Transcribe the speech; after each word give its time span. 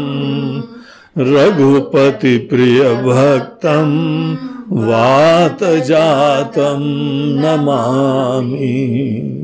रघुपतिप्रियभक्तं 1.18 3.90
वातजातं 4.70 6.84
नमामि। 7.40 9.43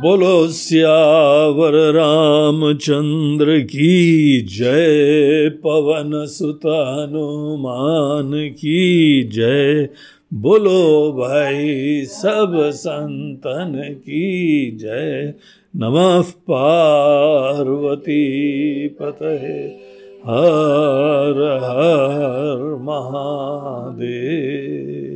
बोलो, 0.00 0.48
सियावर 0.48 1.92
रामचंद्र 1.92 3.58
की 3.58 4.40
जय, 4.40 5.48
पवन 5.48 6.26
सुत 6.26 6.60
हनुमान 6.66 8.32
की 8.34 9.24
जय। 9.24 9.88
बोलो 10.34 11.12
भाई, 11.12 12.04
सब 12.04 12.70
संतन 12.74 13.94
की 13.98 14.76
जय। 14.76 15.34
नमः 15.76 16.22
पार्वती 16.22 18.88
पतये। 18.88 19.78
हर 20.26 21.60
हर 21.62 22.78
महादेव। 22.82 25.09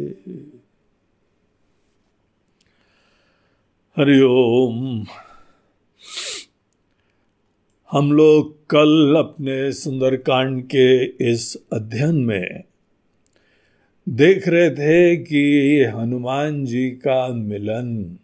हरि 3.99 4.21
ओम। 4.21 5.07
हम 7.91 8.13
लोग 8.13 8.67
कल 8.67 9.15
अपने 9.19 9.73
सुंदरकांड 9.73 10.63
के 10.63 11.05
इस 11.05 11.63
अध्ययन 11.73 12.15
में 12.15 12.63
देख 14.09 14.49
रहे 14.49 14.71
थे 14.71 15.17
कि 15.17 15.85
हनुमान 15.85 16.65
जी 16.65 16.91
का 16.91 17.29
मिलन 17.29 18.19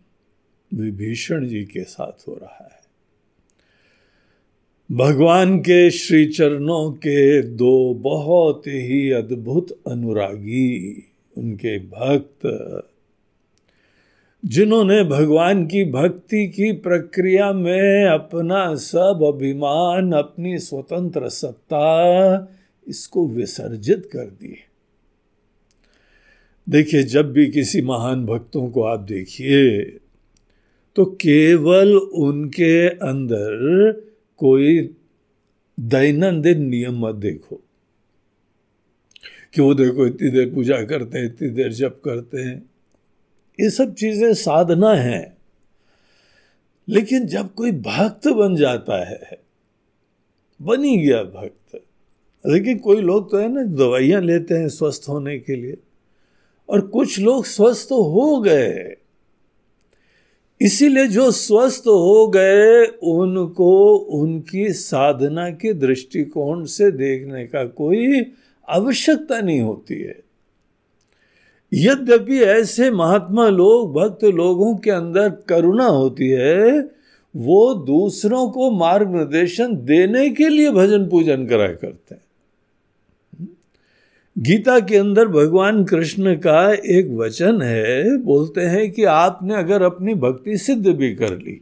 विभीषण 0.75 1.47
जी 1.47 1.65
के 1.65 1.85
साथ 1.85 2.29
हो 2.29 2.35
रहा 2.35 2.71
है। 2.75 2.81
भगवान 4.97 5.59
के 5.59 5.91
श्री 5.91 6.27
चरणों 6.27 6.93
के 6.93 7.43
दो 7.43 7.95
बहुत 7.95 8.63
ही 8.67 9.11
अद्भुत 9.11 9.81
अनुरागी, 9.89 11.05
उनके 11.39 11.79
भक्त 11.79 12.47
जिन्होंने 14.45 15.03
भगवान 15.05 15.67
की 15.67 15.85
भक्ति 15.85 16.47
की 16.49 16.73
प्रक्रिया 16.73 17.53
में 17.53 18.05
अपना 18.05 18.75
सब 18.75 19.25
अभिमान, 19.27 20.13
अपनी 20.13 20.59
स्वतंत्र 20.59 21.29
सत्ता 21.29 22.57
इसको 22.87 23.27
विसर्जित 23.29 24.09
कर 24.13 24.27
दिए 24.27 24.57
देखिए, 26.67 27.03
जब 27.03 27.33
भी 27.33 27.47
किसी 27.51 27.83
महान 27.83 28.25
भक्तों 28.27 28.69
को 28.71 28.83
आप 28.83 29.01
देखिए 29.01 29.81
तो 30.97 31.05
केवल 31.05 31.97
उनके 31.97 32.89
अंदर 32.89 33.93
कोई 34.41 34.79
दैनंदिन 35.79 36.63
नियम 36.63 36.99
मत 37.07 37.15
देखो 37.15 37.61
कि 39.55 39.63
वो 39.63 39.75
देखो 39.75 40.07
इतनी 40.07 40.31
देर 40.31 40.51
पूजा 40.55 40.83
करते 40.83 41.19
हैं, 41.19 41.27
इतनी 41.27 41.49
देर 41.49 41.73
जप 41.73 42.01
करते 42.05 42.41
हैं। 42.41 42.70
ये 43.61 43.71
सब 43.71 43.95
चीज़ें 43.95 44.35
साधना 44.35 44.95
है। 44.95 45.37
लेकिन 46.89 47.27
जब 47.27 47.55
कोई 47.55 47.73
भक्त 47.73 48.29
बन 48.29 48.57
जाता 48.57 49.11
है, 49.11 49.39
बनी 50.63 50.99
गया 50.99 51.23
भक्त। 51.23 51.83
लेकिन 52.47 52.79
कोई 52.79 53.01
लोग 53.01 53.31
तो 53.31 53.39
है 53.39 53.53
ना, 53.53 53.63
दवाइयाँ 53.63 54.23
लेते 54.23 54.55
हैं 54.55 54.69
स्वस्थ 54.69 55.07
होने 55.09 55.39
के 55.39 55.57
लिए। 55.57 55.77
और 56.69 56.81
कुछ 56.81 57.19
लोग 57.19 57.45
स्वस्थ 57.45 57.89
हो 57.93 58.41
गए। 58.41 58.97
इसीलिए 60.61 61.07
जो 61.07 61.31
स्वस्थ 61.31 61.83
हो 61.87 62.29
गए, 62.29 62.85
उनको 63.03 63.97
उनकी 63.97 64.73
साधना 64.73 65.51
के 65.51 65.75
दृष्टिकोण 65.75 66.65
से 66.65 66.91
देखने 66.91 67.47
का 67.47 67.65
कोई 67.65 68.33
आवश्यकता 68.69 69.41
नहीं 69.41 69.61
होती 69.61 69.95
है। 69.95 70.30
यद्यपि 71.73 72.41
ऐसे 72.41 72.91
महात्मा 72.91 73.49
लोग, 73.49 73.93
भक्त 73.95 74.25
लोगों 74.25 74.75
के 74.77 74.91
अंदर 74.91 75.29
करुणा 75.29 75.87
होती 75.87 76.29
है, 76.29 76.81
वो 77.37 77.75
दूसरों 77.75 78.49
को 78.51 78.71
मार्ग 78.71 79.15
निर्देशन 79.15 79.77
देने 79.77 80.29
के 80.31 80.49
लिए 80.49 80.71
भजन 80.71 81.09
पूजन 81.09 81.47
करा 81.47 81.67
करते 81.67 82.15
हैं। 82.15 82.23
गीता 84.39 84.81
के 84.81 84.97
अंदर 84.97 85.29
भगवान 85.29 85.85
कृष्ण 85.85 86.35
का 86.37 86.73
एक 86.73 87.11
वचन 87.11 87.63
है, 87.63 88.17
बोलते 88.19 88.61
हैं 88.61 88.91
कि 88.91 89.05
आपने 89.05 89.55
अगर 89.55 89.83
अपनी 89.83 90.15
भक्ति 90.15 90.57
सिद्ध 90.57 90.87
भी 90.87 91.15
कर 91.15 91.37
ली, 91.39 91.61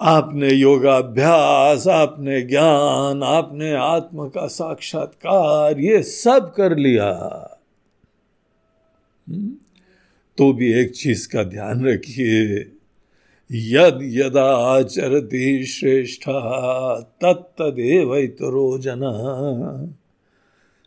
आपने 0.00 0.50
योगाभ्यास, 0.50 1.88
आपने 1.88 2.40
ज्ञान, 2.42 3.22
आपने 3.22 3.72
आत्म 3.74 4.28
का 4.28 4.46
साक्षात्कार, 4.46 5.80
ये 5.80 6.02
सब 6.02 6.52
कर 6.56 6.76
लिया 6.76 7.10
तो 10.38 10.52
भी 10.52 10.72
एक 10.72 10.90
चीज़ 10.90 11.28
का 11.28 11.42
ध्यान 11.42 11.86
रखिए। 11.86 12.70
यद 13.52 13.98
यदा 14.02 14.56
आचरती 14.56 15.66
श्रेष्ठ 15.66 16.22
तत्तदेव 17.24 18.16
जन। 18.78 19.94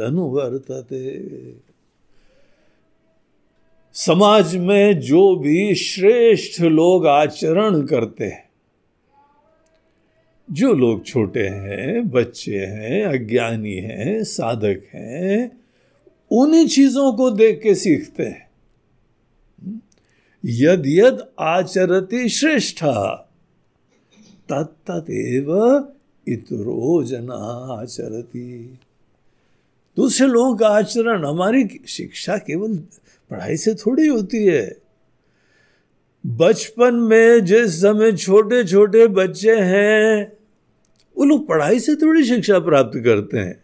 समाज 3.93 4.55
में 4.55 4.99
जो 4.99 5.35
भी 5.35 5.75
श्रेष्ठ 5.75 6.61
लोग 6.61 7.07
आचरण 7.07 7.85
करते 7.85 8.25
हैं 8.25 8.48
जो 10.51 10.73
लोग 10.73 11.05
छोटे 11.05 11.47
हैं, 11.47 12.09
बच्चे 12.09 12.57
हैं, 12.57 13.05
अज्ञानी 13.05 13.75
हैं, 13.75 14.23
साधक 14.23 14.83
हैं, 14.93 15.59
उन्हीं 16.31 16.67
चीज़ों 16.67 17.13
को 17.13 17.31
देख 17.31 17.59
के 17.63 17.75
सीखते 17.75 18.23
हैं। 18.23 18.49
यद 20.45 20.83
यद 20.85 21.27
आचरती 21.39 22.29
श्रेष्ठ 22.29 22.83
तत्तव 24.49 25.87
इतरो 26.27 27.03
जना 27.03 27.77
आचरती। 27.81 28.79
दूसरे 29.97 30.27
लोगों 30.27 30.55
का 30.55 30.67
आचरण, 30.67 31.25
हमारी 31.25 31.81
शिक्षा 31.87 32.37
केवल 32.37 32.77
पढ़ाई 33.29 33.57
से 33.57 33.73
थोड़ी 33.73 34.07
होती 34.07 34.45
है। 34.45 34.77
बचपन 36.25 36.93
में 36.93 37.45
जिस 37.45 37.81
समय 37.81 38.11
छोटे 38.11 38.63
छोटे 38.63 39.07
बच्चे 39.07 39.55
हैं 39.55 40.38
वो 41.19 41.25
लोग 41.25 41.47
पढ़ाई 41.47 41.79
से 41.79 41.95
थोड़ी 41.95 42.23
शिक्षा 42.23 42.59
प्राप्त 42.59 42.99
करते 42.99 43.37
हैं। 43.37 43.63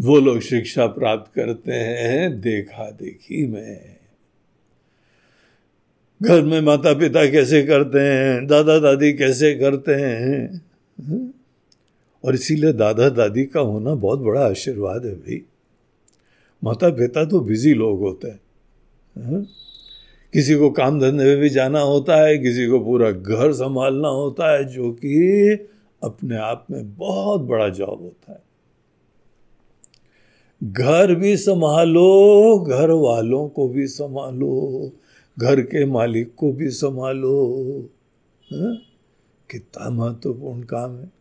वो 0.00 0.20
लोग 0.20 0.40
शिक्षा 0.40 0.86
प्राप्त 0.86 1.32
करते 1.34 1.72
हैं, 1.72 2.40
देखा 2.40 2.90
देखी 2.90 3.46
में। 3.46 3.96
घर 6.22 6.42
में 6.42 6.60
माता 6.60 6.94
पिता 6.94 7.30
कैसे 7.30 7.62
करते 7.62 7.98
हैं? 7.98 8.46
दादा 8.46 8.78
दादी 8.78 9.12
कैसे 9.12 9.54
करते 9.54 9.92
हैं? 9.92 10.62
और 12.24 12.34
इसीलिए 12.34 12.72
दादा 12.72 13.08
दादी 13.08 13.44
का 13.44 13.60
होना 13.60 13.94
बहुत 13.94 14.18
बड़ा 14.18 14.46
आशीर्वाद 14.46 15.06
है 15.06 15.14
भाई। 15.14 15.42
माता 16.64 16.90
पिता 16.90 17.24
तो 17.24 17.40
बिज़ी 17.40 17.74
लोग 17.74 18.00
होते 18.00 18.28
हैं। 18.28 18.40
किसी 20.32 20.54
को 20.54 20.70
काम 20.70 21.00
धंधे 21.00 21.24
में 21.24 21.36
भी 21.36 21.48
जाना 21.48 21.80
होता 21.80 22.16
है, 22.16 22.38
किसी 22.38 22.66
को 22.66 22.80
पूरा 22.80 23.10
घर 23.10 23.52
संभालना 23.52 24.08
होता 24.08 24.52
है, 24.52 24.64
जो 24.64 24.92
कि 24.92 25.68
अपने 26.02 26.36
आप 26.36 26.66
में 26.70 26.96
बहुत 26.96 27.40
बड़ा 27.40 27.68
जॉब 27.68 28.00
होता 28.00 28.32
है। 28.32 28.42
घर 30.62 31.14
भी 31.14 31.36
संभालो, 31.36 32.58
घर 32.58 32.90
वालों 32.90 33.48
को 33.48 33.68
भी 33.68 33.86
संभालो, 33.86 34.90
घर 35.38 35.60
के 35.60 35.84
मालिक 35.86 36.34
को 36.34 36.52
भी 36.52 36.68
संभालो। 36.68 37.66
हाँ? 38.52 38.76
कितना 39.50 39.90
महत्वपूर्ण 39.90 40.62
काम 40.62 40.98
है। 40.98 41.12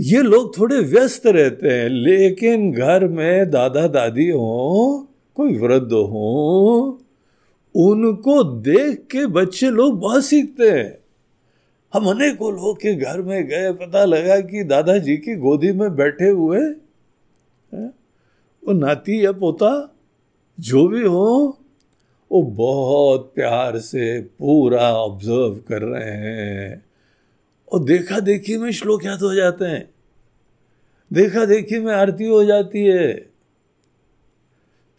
ये 0.00 0.22
लोग 0.22 0.58
थोड़े 0.58 0.80
व्यस्त 0.80 1.26
रहते 1.26 1.68
हैं, 1.68 1.88
लेकिन 1.88 2.72
घर 2.72 3.08
में 3.08 3.50
दादा 3.50 3.86
दादी 3.86 4.30
हो, 4.30 5.08
कोई 5.34 5.58
वृद्ध 5.58 5.92
हो, 5.92 7.00
उनको 7.76 8.44
देख 8.44 8.98
के 8.98 9.26
बच्चे 9.26 9.70
लोग 9.70 10.00
बहुत 10.00 10.24
सीखते 10.24 10.70
हैं। 10.70 10.99
हम 11.94 12.10
अनेकों 12.10 12.52
लोग 12.52 12.76
के 12.76 12.94
घर 12.94 13.22
में 13.22 13.46
गए, 13.46 13.72
पता 13.72 14.04
लगा 14.04 14.40
कि 14.40 14.64
दादाजी 14.64 15.16
की 15.16 15.36
गोदी 15.36 15.72
में 15.72 15.96
बैठे 15.96 16.28
हुए 16.28 16.60
वो 18.66 18.72
नाती 18.72 19.24
या 19.24 19.32
पोता, 19.32 19.96
जो 20.60 20.88
भी 20.88 21.02
हो, 21.02 21.58
वो 22.32 22.42
बहुत 22.42 23.32
प्यार 23.34 23.78
से 23.78 24.20
पूरा 24.20 24.92
ऑब्ज़र्व 24.92 25.60
कर 25.68 25.82
रहे 25.82 26.10
हैं। 26.10 26.84
और 27.72 27.84
देखा 27.84 28.20
देखी 28.20 28.56
में 28.56 28.70
श्लोक 28.70 29.04
याद 29.04 29.20
हो 29.20 29.34
जाते 29.34 29.64
हैं। 29.64 29.90
देखा 31.12 31.44
देखी 31.44 31.78
में 31.78 31.94
आरती 31.94 32.24
हो 32.24 32.44
जाती 32.44 32.84
है। 32.84 33.29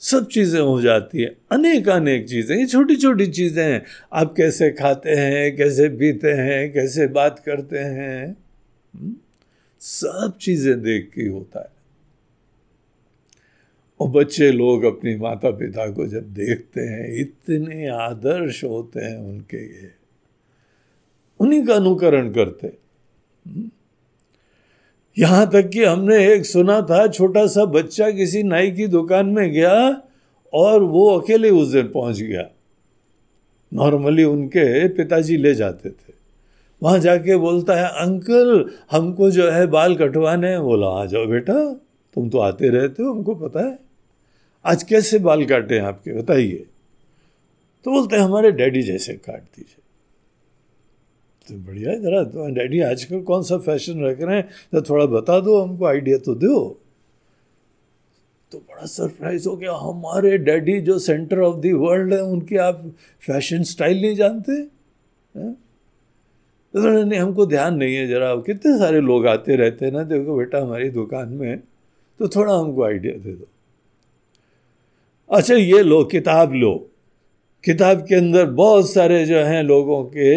सब 0.01 0.27
चीज़ें 0.27 0.59
हो 0.59 0.81
जाती 0.81 1.21
है 1.21 1.35
अनेक 1.51 1.89
अनेक 1.89 2.27
चीज़ें 2.29 2.55
ये 2.57 2.65
छोटी 2.65 2.95
छोटी 2.95 3.25
चीज़ें 3.27 3.63
हैं 3.63 3.83
आप 4.13 4.33
कैसे 4.37 4.69
खाते 4.71 5.09
हैं, 5.09 5.55
कैसे 5.57 5.89
पीते 5.89 6.31
हैं, 6.31 6.71
कैसे 6.73 7.07
बात 7.07 7.39
करते 7.39 7.79
हैं 7.79 8.25
हम्म? 8.27 9.15
सब 9.81 10.37
चीज़ें 10.41 10.81
देख 10.81 11.11
के 11.15 11.27
होता 11.27 11.59
है 11.59 11.69
और 13.99 14.09
बच्चे 14.09 14.51
लोग 14.51 14.83
अपनी 14.83 15.15
माता 15.15 15.49
पिता 15.51 15.89
को 15.91 16.07
जब 16.07 16.33
देखते 16.33 16.81
हैं, 16.81 17.13
इतने 17.15 17.87
आदर्श 17.87 18.63
होते 18.63 18.99
हैं 18.99 19.17
उनके 19.17 19.57
ये 19.57 19.91
उन्हीं 21.39 21.65
का 21.65 21.75
अनुकरण 21.75 22.31
करते 22.33 22.67
हम्म? 22.67 23.69
यहाँ 25.17 25.49
तक 25.51 25.69
कि 25.69 25.83
हमने 25.83 26.33
एक 26.33 26.45
सुना 26.45 26.81
था, 26.81 27.07
छोटा 27.07 27.47
सा 27.47 27.65
बच्चा 27.65 28.11
किसी 28.11 28.43
नाई 28.43 28.71
की 28.71 28.87
दुकान 28.87 29.25
में 29.25 29.51
गया 29.51 30.01
और 30.53 30.83
वो 30.83 31.19
अकेले 31.19 31.49
उस 31.49 31.67
दिन 31.67 31.87
पहुँच 31.87 32.21
गया। 32.21 32.49
नॉर्मली 33.73 34.23
उनके 34.23 34.87
पिताजी 34.87 35.37
ले 35.37 35.55
जाते 35.55 35.89
थे। 35.89 36.13
वहाँ 36.83 36.99
जाके 36.99 37.37
बोलता 37.37 37.75
है, 37.75 37.87
अंकल, 37.87 38.71
हमको 38.91 39.31
जो 39.31 39.51
है 39.51 39.67
बाल 39.67 39.95
कटवाने 39.95 40.47
हैं। 40.47 40.61
बोला, 40.61 40.87
आ 40.87 41.05
जाओ 41.05 41.25
बेटा, 41.25 41.73
तुम 42.13 42.29
तो 42.29 42.37
आते 42.37 42.69
रहते 42.69 43.03
हो, 43.03 43.13
हमको 43.13 43.35
पता 43.35 43.59
है। 43.59 43.79
आज 44.65 44.83
कैसे 44.83 45.19
बाल 45.19 45.45
काटे 45.45 45.75
हैं 45.75 45.81
आपके, 45.81 46.13
बताइए? 46.13 46.65
तो 47.83 47.91
बोलते 47.91 48.15
हैं, 48.15 48.23
हमारे 48.23 48.51
डैडी 48.51 48.81
जैसे 48.81 49.13
काट 49.13 49.41
दीजिए। 49.41 49.80
तो 51.47 51.55
बढ़िया 51.57 51.91
है, 51.91 52.01
जरा 52.01 52.23
तो 52.23 52.53
डैडी 52.53 52.79
आजकल 52.79 53.21
कौन 53.21 53.43
सा 53.43 53.57
फ़ैशन 53.57 54.03
रख 54.05 54.21
रहे 54.21 54.35
हैं? 54.35 54.49
तो 54.71 54.81
थोड़ा 54.81 55.05
बता 55.05 55.39
दो, 55.39 55.61
हमको 55.61 55.85
आइडिया 55.85 56.17
तो 56.17 56.35
दो। 56.35 56.79
तो 58.51 58.57
बड़ा 58.57 58.85
सरप्राइज़ 58.85 59.47
हो 59.47 59.55
गया, 59.55 59.73
हमारे 59.73 60.37
डैडी 60.37 60.79
जो 60.81 60.99
सेंटर 60.99 61.39
ऑफ़ 61.39 61.59
द 61.59 61.71
वर्ल्ड 61.73 62.13
है, 62.13 62.21
उनकी 62.23 62.55
आप 62.55 62.83
फ़ैशन 63.21 63.63
स्टाइल 63.63 64.01
नहीं 64.01 64.15
जानते? 64.15 64.61
तो 66.73 67.03
नहीं, 67.03 67.19
हमको 67.19 67.45
ध्यान 67.45 67.75
नहीं 67.75 67.95
है 67.95 68.07
जरा, 68.07 68.35
कितने 68.35 68.77
सारे 68.79 69.01
लोग 69.01 69.27
आते 69.27 69.55
रहते 69.55 69.85
हैं 69.85 69.91
ना, 69.91 70.03
देखो 70.03 70.37
बेटा 70.37 70.61
हमारी 70.61 70.89
दुकान 70.89 71.29
में 71.29 71.59
तो 72.19 72.27
थोड़ा 72.27 72.53
हमको 72.53 72.83
आइडिया 72.83 73.13
दे 73.13 73.31
दो। 73.31 73.47
अच्छा 75.29 75.55
ये 75.55 75.83
लो, 75.83 76.03
किताब 76.03 76.53
लो। 76.53 76.90
किताब 77.63 78.05
के 78.07 78.15
अंदर 78.15 78.45
बहुत 78.45 78.91
सारे 78.91 79.25
जो 79.25 79.37
हैं 79.37 79.63
लोगों 79.63 80.03
के 80.05 80.35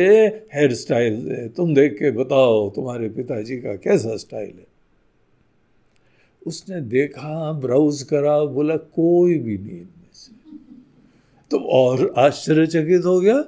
हेयर 0.56 0.74
स्टाइल 0.74 1.30
है। 1.30 1.48
तुम 1.48 1.74
देख 1.74 1.92
के 1.92 2.10
बताओ 2.10 2.70
तुम्हारे 2.70 3.08
पिताजी 3.08 3.56
का 3.56 3.76
कैसा 3.76 4.16
स्टाइल 4.16 4.54
है। 4.58 4.66
उसने 6.46 6.80
देखा, 6.80 7.52
ब्राउज 7.52 8.02
करा, 8.02 8.44
बोला, 8.44 8.76
कोई 8.76 9.38
भी 9.38 9.58
नहीं 9.58 9.70
इनमें 9.70 10.10
से। 10.12 10.56
तो 11.50 11.58
और 11.58 12.14
आश्चर्यचकित 12.18 13.04
हो 13.04 13.20
गया। 13.20 13.44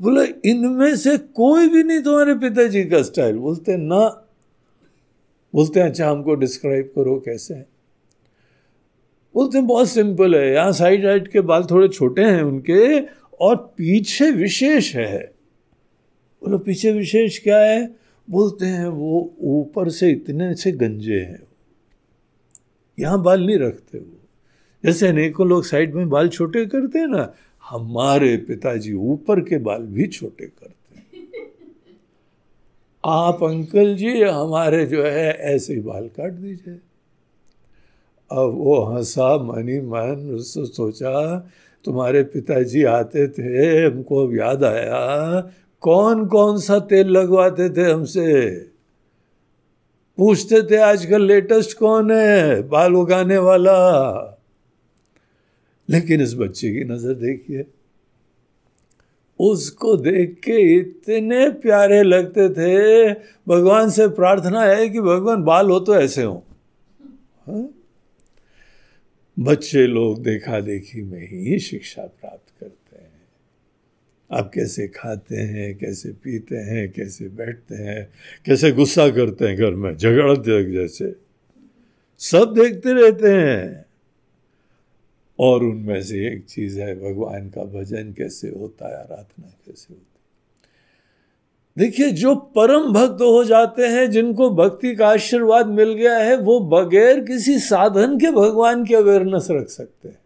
बोला, 0.00 0.24
इनमें 0.44 0.96
से 0.96 1.18
कोई 1.18 1.68
भी 1.68 1.82
नहीं 1.82 2.02
तुम्हारे 2.02 2.34
पिताजी 2.34 2.84
का 2.84 3.02
स्टाइल। 3.02 3.36
बोलते, 3.36 3.76
ना। 3.76 4.28
बोलते 5.54 5.80
अच्छा 5.80 6.10
हमको 6.10 6.34
डिस्क्राइब 6.34 6.92
करो, 6.96 7.16
कैसे 7.16 7.54
है? 7.54 7.75
बोलते 9.36 9.58
हैं 9.58 9.66
बहुत 9.66 9.88
सिंपल 9.88 10.36
है। 10.36 10.54
यहाँ 10.54 10.72
साइड 10.72 11.02
साइड 11.02 11.28
के 11.28 11.40
बाल 11.40 11.64
थोड़े 11.64 11.88
छोटे 11.88 12.22
हैं 12.22 12.42
उनके 12.42 13.00
और 13.40 13.56
पीछे 13.56 14.30
विशेष 14.30 14.96
है। 14.96 15.32
बोलो, 16.42 16.58
पीछे 16.58 16.92
विशेष 16.92 17.38
क्या 17.38 17.58
है? 17.58 17.96
बोलते 18.30 18.66
हैं, 18.66 18.86
वो 18.86 19.34
ऊपर 19.40 19.88
से 19.88 20.10
इतने 20.10 20.54
से 20.54 20.72
गंजे 20.72 21.20
हैं। 21.20 21.42
यहाँ 22.98 23.22
बाल 23.22 23.46
नहीं 23.46 23.58
रखते 23.58 23.98
वो। 23.98 24.20
जैसे 24.84 25.08
अनेकों 25.08 25.48
लोग 25.48 25.64
साइड 25.64 25.94
में 25.94 26.08
बाल 26.08 26.28
छोटे 26.28 26.66
करते 26.66 26.98
हैं 26.98 27.06
ना, 27.06 27.34
हमारे 27.70 28.36
पिताजी 28.36 28.92
ऊपर 28.92 29.40
के 29.40 29.58
बाल 29.58 29.82
भी 29.82 30.06
छोटे 30.06 30.46
करते 30.46 30.96
हैं। 30.96 31.26
आप 33.04 33.44
अंकल 33.44 33.96
जी, 33.96 34.22
हमारे 34.22 34.86
जो 34.86 35.04
है, 35.04 35.32
ऐसे 35.32 35.74
ही 35.74 35.80
बाल 35.80 36.08
काट 36.08 36.32
दीजिए। 36.32 36.78
अब 38.30 38.54
वो 38.54 38.82
हंसा 38.84 39.36
मनी 39.38 39.80
मन 39.80 40.30
उससे 40.34 40.64
सोचा। 40.66 41.38
तुम्हारे 41.84 42.22
पिताजी 42.22 42.82
आते 42.84 43.28
थे, 43.28 43.84
हमको 43.86 44.26
अब 44.26 44.36
याद 44.36 44.64
आया। 44.64 45.40
कौन 45.82 46.26
कौन 46.26 46.58
सा 46.58 46.78
तेल 46.78 47.08
लगवाते 47.08 47.68
थे 47.70 47.90
हमसे? 47.92 48.50
पूछते 50.18 50.62
थे 50.62 50.76
आजकल 50.76 51.22
लेटेस्ट 51.22 51.78
कौन 51.78 52.10
है, 52.10 52.62
बाल 52.68 52.94
उगाने 52.94 53.38
वाला। 53.38 53.76
लेकिन 55.88 56.20
इस 56.20 56.34
बच्चे 56.34 56.70
की 56.70 56.84
नज़र 56.84 57.14
देखिए, 57.14 57.64
उसको 59.40 59.96
देख 59.96 60.40
के 60.44 60.60
इतने 60.76 61.48
प्यारे 61.50 62.02
लगते 62.02 62.48
थे। 62.48 63.12
भगवान 63.48 63.90
से 63.90 64.08
प्रार्थना 64.08 64.62
है 64.62 64.88
कि 64.88 65.00
भगवान 65.00 65.42
बाल 65.42 65.70
हो 65.70 65.80
तो 65.80 65.94
ऐसे 65.94 66.22
हो। 66.22 66.42
हाँ? 67.48 67.68
बच्चे 69.38 69.86
लोग 69.86 70.22
देखा 70.22 70.60
देखी 70.60 71.02
में 71.02 71.28
ही 71.28 71.58
शिक्षा 71.58 72.02
प्राप्त 72.02 72.60
करते 72.60 72.96
हैं। 72.96 73.22
आप 74.32 74.50
कैसे 74.54 74.88
खाते 74.88 75.36
हैं, 75.36 75.78
कैसे 75.78 76.12
पीते 76.12 76.56
हैं, 76.56 76.92
कैसे 76.92 77.28
बैठते 77.28 77.74
हैं, 77.74 78.08
कैसे 78.44 78.72
गुस्सा 78.72 79.10
करते 79.10 79.48
हैं 79.48 79.56
घर 79.56 79.70
में 79.70 79.96
झगड़ते 79.96 80.72
जैसे। 80.72 81.16
सब 82.18 82.54
देखते 82.54 82.92
रहते 82.92 83.28
हैं। 83.28 83.86
और 85.38 85.64
उनमें 85.64 86.02
से 86.02 86.32
एक 86.32 86.44
चीज़ 86.44 86.80
है, 86.80 87.00
भगवान 87.00 87.50
का 87.50 87.64
भजन 87.64 88.12
कैसे 88.12 88.48
होता 88.48 88.88
है, 88.88 88.94
आराधना 88.94 89.54
कैसे 89.66 89.94
होती 89.94 90.15
देखिए, 91.78 92.10
जो 92.10 92.34
परम 92.34 92.92
भक्त 92.92 93.22
हो 93.22 93.44
जाते 93.44 93.86
हैं, 93.86 94.10
जिनको 94.10 94.50
भक्ति 94.50 94.94
का 94.94 95.08
आशीर्वाद 95.08 95.66
मिल 95.66 95.92
गया 95.92 96.18
है, 96.18 96.36
वो 96.36 96.60
बगैर 96.60 97.20
किसी 97.20 97.58
साधन 97.58 98.18
के 98.18 98.30
भगवान 98.30 98.84
की 98.84 98.94
अवेयरनेस 98.94 99.48
रख 99.50 99.68
सकते 99.68 100.08
हैं। 100.08 100.18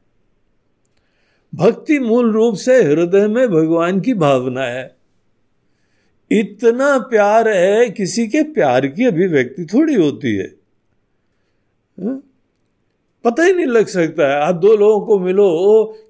भक्ति 1.54 1.98
मूल 1.98 2.32
रूप 2.32 2.54
से 2.54 2.82
हृदय 2.82 3.26
में 3.26 3.48
भगवान 3.48 4.00
की 4.00 4.14
भावना 4.14 4.62
है। 4.62 4.96
इतना 6.30 6.98
प्यार 6.98 7.48
है, 7.48 7.90
किसी 7.90 8.28
के 8.28 8.42
प्यार 8.42 8.86
की 8.86 9.06
अभिव्यक्ति 9.06 9.64
थोड़ी 9.64 9.94
होती 9.94 10.36
है। 10.36 10.54
पता 13.24 13.42
ही 13.42 13.52
नहीं 13.52 13.66
लग 13.66 13.86
सकता 13.86 14.28
है। 14.28 14.42
आप 14.42 14.54
दो 14.54 14.76
लोगों 14.76 15.06
को 15.06 15.18
मिलो 15.18 15.48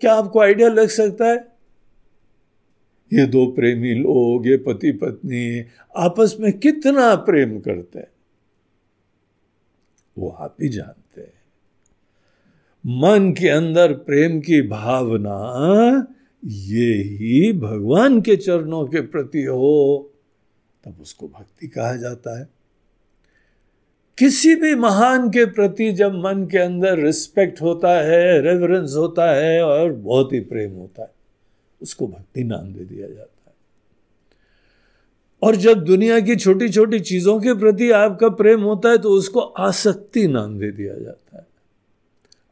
क्या 0.01 0.15
आपको 0.15 0.41
आइडिया 0.41 0.69
लग 0.69 0.89
सकता 0.89 1.27
है? 1.27 1.50
ये 3.13 3.27
दो 3.27 3.47
प्रेमी 3.47 3.95
लोग, 3.95 4.47
ये 4.47 4.57
पति 4.57 4.93
पत्नी 4.93 5.65
आपस 5.97 6.37
में 6.41 6.59
कितना 6.59 7.15
प्रेम 7.15 7.61
करते 7.61 7.99
हैं? 7.99 8.09
वो 10.19 10.29
आप 10.29 10.57
ही 10.63 10.69
जानते 10.69 11.21
हैं। 11.21 11.41
मन 12.87 13.33
के 13.33 13.49
अंदर 13.49 13.93
प्रेम 13.93 14.41
की 14.41 14.63
भावना, 14.63 16.07
ये 16.45 16.95
ही 16.95 17.53
भगवान 17.53 18.21
के 18.21 18.37
चरणों 18.37 18.87
के 18.87 19.01
प्रति 19.01 19.43
हो, 19.43 20.13
तब 20.85 20.97
उसको 21.01 21.29
भक्ति 21.29 21.69
कहा 21.69 21.97
जाता 21.97 22.41
है। 22.41 22.49
किसी 24.19 24.55
भी 24.55 24.75
महान 24.75 25.29
के 25.29 25.45
प्रति 25.45 25.93
जब 25.93 26.13
मन 26.15 26.49
के 26.51 26.59
अंदर 26.59 26.99
रिस्पेक्ट 26.99 27.63
होता 27.63 28.03
है 28.03 28.41
रेवरेंस 28.41 28.95
होता 28.97 29.31
है 29.31 29.63
और 29.63 29.93
बहुत 29.93 30.33
ही 30.33 30.41
प्रेम 30.41 30.71
होता 30.71 31.03
है। 31.03 31.20
उसको 31.83 32.07
भक्ति 32.09 32.45
नाम 32.45 32.73
दे 32.73 32.85
दिया 32.85 33.09
जाता 33.09 33.23
है। 33.23 33.55
और 35.43 35.57
जब 35.57 35.85
दुनिया 35.85 36.21
की 36.21 36.37
छोटी 36.37 36.69
छोटी 36.69 37.01
चीज़ों 37.01 37.39
के 37.41 37.55
प्रति 37.55 37.91
आपका 37.91 38.29
प्रेम 38.29 38.61
होता 38.61 38.91
है 38.91 38.99
तो 38.99 39.11
उसको 39.11 39.41
आसक्ति 39.41 40.27
नाम 40.29 40.59
दे 40.59 40.71
दिया 40.71 40.95
जाता 40.95 41.39
है। 41.39 41.47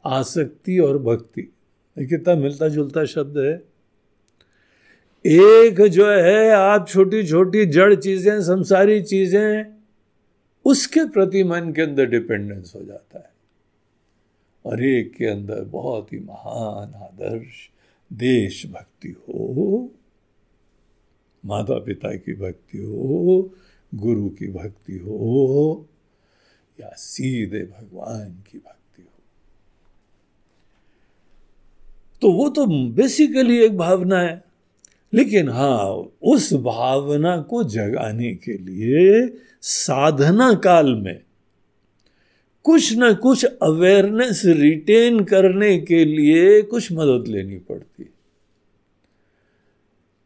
आसक्ति 0.05 0.79
और 0.79 0.97
भक्ति। 0.97 1.41
कितना 1.97 2.35
मिलता 2.35 2.67
जुलता 2.67 3.05
शब्द 3.05 3.37
है। 3.37 3.69
एक 5.25 5.81
जो 5.81 6.09
है, 6.09 6.49
आप 6.49 6.87
छोटी 6.89 7.27
छोटी 7.27 7.65
जड़ 7.65 7.95
चीज़ें, 7.95 8.41
संसारी 8.41 9.01
चीज़ें, 9.01 9.65
उसके 10.65 11.03
प्रति 11.05 11.43
मन 11.43 11.71
के 11.75 11.81
अंदर 11.81 12.05
डिपेंडेंस 12.05 12.73
हो 12.75 12.83
जाता 12.83 13.19
है। 13.19 13.31
और 14.65 14.83
एक 14.83 15.13
के 15.15 15.25
अंदर 15.25 15.63
बहुत 15.63 16.13
ही 16.13 16.19
महान 16.19 16.93
आदर्श 17.03 17.69
देश 18.13 18.65
भक्ति 18.65 19.09
हो 19.09 19.91
माता 21.45 21.79
पिता 21.79 22.15
की 22.15 22.33
भक्ति 22.33 22.77
हो, 22.77 23.53
गुरु 23.95 24.29
की 24.29 24.47
भक्ति 24.47 24.97
हो, 24.97 25.87
या 26.81 26.89
सीधे 26.97 27.63
भगवान 27.63 28.43
की 28.51 28.57
भक्ति 28.57 29.01
हो। 29.01 29.21
तो 32.21 32.31
वो 32.31 32.49
तो 32.49 32.91
बेसिकली 32.91 33.63
एक 33.63 33.77
भावना 33.77 34.19
है। 34.19 34.43
लेकिन 35.13 35.49
हाँ 35.49 36.11
उस 36.23 36.53
भावना 36.53 37.37
को 37.41 37.63
जगाने 37.63 38.35
के 38.35 38.57
लिए 38.57 39.37
साधना 39.61 40.53
काल 40.53 40.95
में 40.95 41.21
कुछ 42.65 42.93
न 42.97 43.13
कुछ 43.13 43.45
अवेयरनेस 43.45 44.41
रिटेन 44.45 45.23
करने 45.23 45.77
के 45.77 46.03
लिए 46.05 46.61
कुछ 46.61 46.91
मदद 46.91 47.27
लेनी 47.27 47.57
पड़ती। 47.59 48.09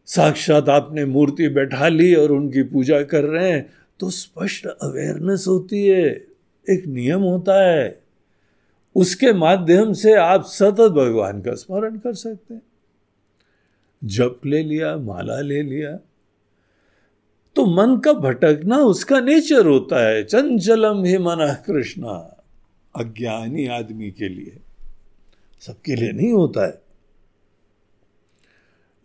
साक्षात 0.08 0.70
आपने 0.70 1.06
मूर्ति 1.06 1.48
बैठा 1.50 1.88
ली 1.88 2.13
और 2.16 2.32
उनकी 2.32 2.63
पूजा 2.63 3.02
कर 3.04 3.24
रहे 3.24 3.52
हैं 3.52 3.74
तो 4.00 4.10
स्पष्ट 4.10 4.66
अवेयरनेस 4.66 5.46
होती 5.48 5.86
है, 5.88 6.06
एक 6.68 6.86
नियम 6.88 7.22
होता 7.22 7.62
है। 7.63 8.02
उसके 8.96 9.34
माध्यम 9.34 9.94
से 9.94 10.13
आप 10.13 10.46
सतत 10.46 10.92
भगवान 10.92 11.42
का 11.42 11.54
स्मरण 11.54 11.98
कर 11.98 12.13
सकते 12.13 12.54
हैं। 12.54 12.62
जप 14.04 14.42
ले 14.46 14.63
लिया, 14.63 14.96
माला 14.98 15.40
ले 15.42 15.62
लिया 15.62 15.98
तो 17.55 17.65
मन 17.65 18.00
का 18.00 18.13
भटकना 18.13 18.77
उसका 18.77 19.19
नेचर 19.19 19.65
होता 19.65 20.07
है। 20.07 20.24
चंचलम 20.24 21.03
ही 21.03 21.17
मन 21.17 21.57
कृष्णा। 21.67 22.43
अज्ञानी 22.95 23.67
आदमी 23.67 24.12
के 24.12 24.29
लिए। 24.29 24.57
सबके 25.60 25.95
लिए 25.95 26.12
नहीं 26.12 26.33
होता 26.33 26.67
है। 26.67 26.83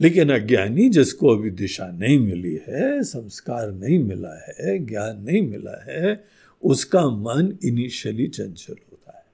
लेकिन 0.00 0.32
अज्ञानी 0.32 0.88
जिसको 0.88 1.28
अभी 1.28 1.50
दिशा 1.50 1.86
नहीं 1.86 2.18
मिली 2.18 2.60
है, 2.68 3.02
संस्कार 3.02 3.72
नहीं 3.72 3.98
मिला 3.98 4.44
है, 4.48 4.78
ज्ञान 4.78 5.22
नहीं 5.22 5.42
मिला 5.42 5.92
है, 5.92 6.24
उसका 6.62 7.10
मन 7.10 7.58
इनिशियली 7.64 8.26
चंचल 8.26 8.76
होता 8.92 9.12
है। 9.16 9.24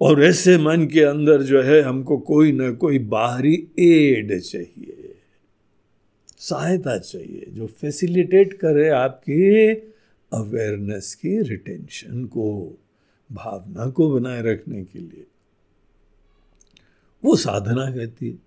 और 0.00 0.24
ऐसे 0.24 0.58
मन 0.58 0.86
के 0.86 1.00
अंदर 1.00 1.42
जो 1.42 1.62
है, 1.62 1.82
हमको 1.82 2.18
कोई 2.18 2.52
ना 2.52 2.70
कोई 2.70 2.98
बाहरी 2.98 3.68
एड 3.78 4.40
चाहिए। 4.40 4.93
सहायता 6.48 6.98
चाहिए, 6.98 7.46
जो 7.48 7.66
फैसिलिटेट 7.66 8.52
करे 8.52 8.88
आपकी 8.88 9.74
अवेयरनेस 10.32 11.14
की 11.14 11.40
रिटेंशन 11.42 12.24
को, 12.24 12.78
भावना 13.32 13.90
को 13.90 14.10
बनाए 14.10 14.42
रखने 14.42 14.84
के 14.84 14.98
लिए। 14.98 15.26
वो 17.24 17.36
साधना 17.36 17.90
कहती 17.90 18.30
है। 18.30 18.38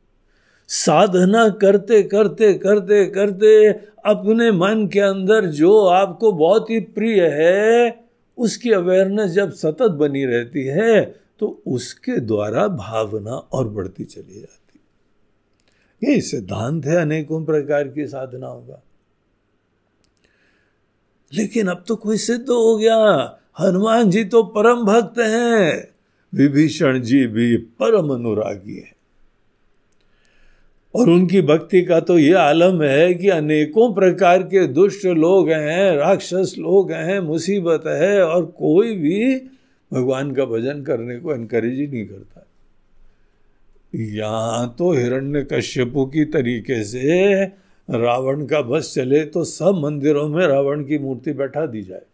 साधना 0.67 1.49
करते 1.49 2.03
करते 2.03 2.53
करते 2.53 3.05
करते 3.05 3.67
अपने 4.05 4.51
मन 4.51 4.89
के 4.93 4.99
अंदर 4.99 5.45
जो 5.45 5.85
आपको 5.85 6.31
बहुत 6.31 6.69
ही 6.69 6.79
प्रिय 6.79 7.25
है, 7.27 8.07
उसकी 8.37 8.71
अवेयरनेस 8.71 9.31
जब 9.31 9.51
सतत 9.51 9.91
बनी 9.91 10.25
रहती 10.25 10.63
है 10.63 11.01
तो 11.39 11.63
उसके 11.67 12.19
द्वारा 12.19 12.67
भावना 12.67 13.31
और 13.31 13.67
बढ़ती 13.69 14.03
चली 14.03 14.39
जाती 14.39 14.66
ये 16.03 16.21
सिद्धांत 16.21 16.85
है 16.85 16.95
अनेकों 16.95 17.45
प्रकार 17.45 17.87
की 17.87 18.07
साधनाओं 18.07 18.61
का। 18.61 18.83
लेकिन 21.33 21.67
अब 21.67 21.83
तो 21.87 21.95
कोई 21.95 22.17
सिद्ध 22.17 22.49
हो 22.49 22.77
गया। 22.77 23.39
हनुमान 23.59 24.09
जी 24.09 24.23
तो 24.23 24.43
परम 24.43 24.85
भक्त 24.85 25.19
हैं। 25.19 25.87
विभीषण 26.35 27.01
जी 27.01 27.27
भी 27.27 27.57
परम 27.57 28.09
अनुरागी 28.09 28.75
है। 28.75 28.97
और 30.95 31.09
उनकी 31.09 31.41
भक्ति 31.41 31.81
का 31.81 31.99
तो 31.99 32.19
ये 32.19 32.33
आलम 32.33 32.81
है 32.81 33.13
कि 33.13 33.29
अनेकों 33.29 33.93
प्रकार 33.93 34.43
के 34.43 34.67
दुष्ट 34.67 35.05
लोग 35.05 35.49
हैं, 35.49 35.97
राक्षस 35.97 36.55
लोग 36.57 36.91
हैं, 36.91 37.19
मुसीबत 37.19 37.83
है 37.87 38.23
और 38.23 38.45
कोई 38.45 38.95
भी 38.95 39.35
भगवान 39.93 40.35
का 40.35 40.45
भजन 40.45 40.83
करने 40.83 41.19
को 41.19 41.33
एनकरेज 41.33 41.79
ही 41.79 41.87
नहीं 41.87 42.05
करता। 42.05 42.46
यहाँ 43.97 44.75
तो 44.77 44.91
हिरण्य 44.91 45.43
कश्यपु 45.43 46.05
की 46.05 46.25
तरीके 46.25 46.83
से 46.83 47.43
रावण 47.87 48.45
का 48.45 48.61
बस 48.61 48.93
चले 48.95 49.23
तो 49.25 49.43
सब 49.43 49.79
मंदिरों 49.83 50.27
में 50.29 50.45
रावण 50.47 50.83
की 50.85 50.97
मूर्ति 50.97 51.33
बैठा 51.33 51.65
दी 51.65 51.81
जाए। 51.81 52.05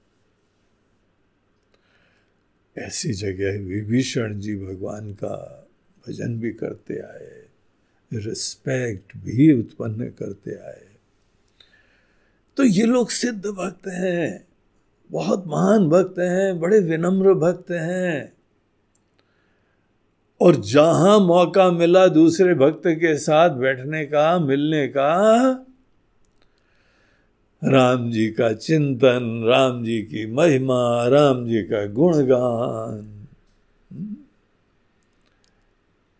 ऐसी 2.76 3.14
जगह 3.14 3.60
विभीषण 3.60 4.40
जी 4.40 4.56
भगवान 4.56 5.14
का 5.14 5.70
भजन 6.08 6.40
भी 6.40 6.52
करते 6.52 7.00
आए 7.00 7.42
रिस्पेक्ट 8.12 9.18
भी 9.18 9.52
उत्पन्न 9.54 10.08
करते 10.10 10.56
आए। 10.58 10.82
तो 12.58 12.64
ये 12.64 12.86
लोग 12.86 13.10
सिद्ध 13.10 13.46
भक्त 13.46 13.88
हैं, 13.88 14.46
बहुत 15.12 15.44
महान 15.48 15.90
भक्त 15.90 16.20
हैं, 16.20 16.60
बड़े 16.60 16.80
विनम्र 16.80 17.34
भक्त 17.34 17.72
हैं। 17.72 18.33
और 20.44 20.56
जहाँ 20.56 21.20
मौका 21.20 21.72
मिला 21.72 22.08
दूसरे 22.08 22.54
भक्त 22.54 22.82
के 22.88 23.18
साथ 23.18 23.50
बैठने 23.50 24.06
का, 24.06 24.40
मिलने 24.40 24.88
का, 24.88 25.50
राम 27.64 28.12
जी 28.12 28.30
का 28.30 28.54
चिंतन, 28.54 29.44
राम 29.46 29.84
जी 29.84 30.02
की 30.02 30.32
महिमा, 30.32 31.08
राम 31.08 31.48
जी 31.48 31.62
का 31.62 31.88
गुणगान। 31.88 33.28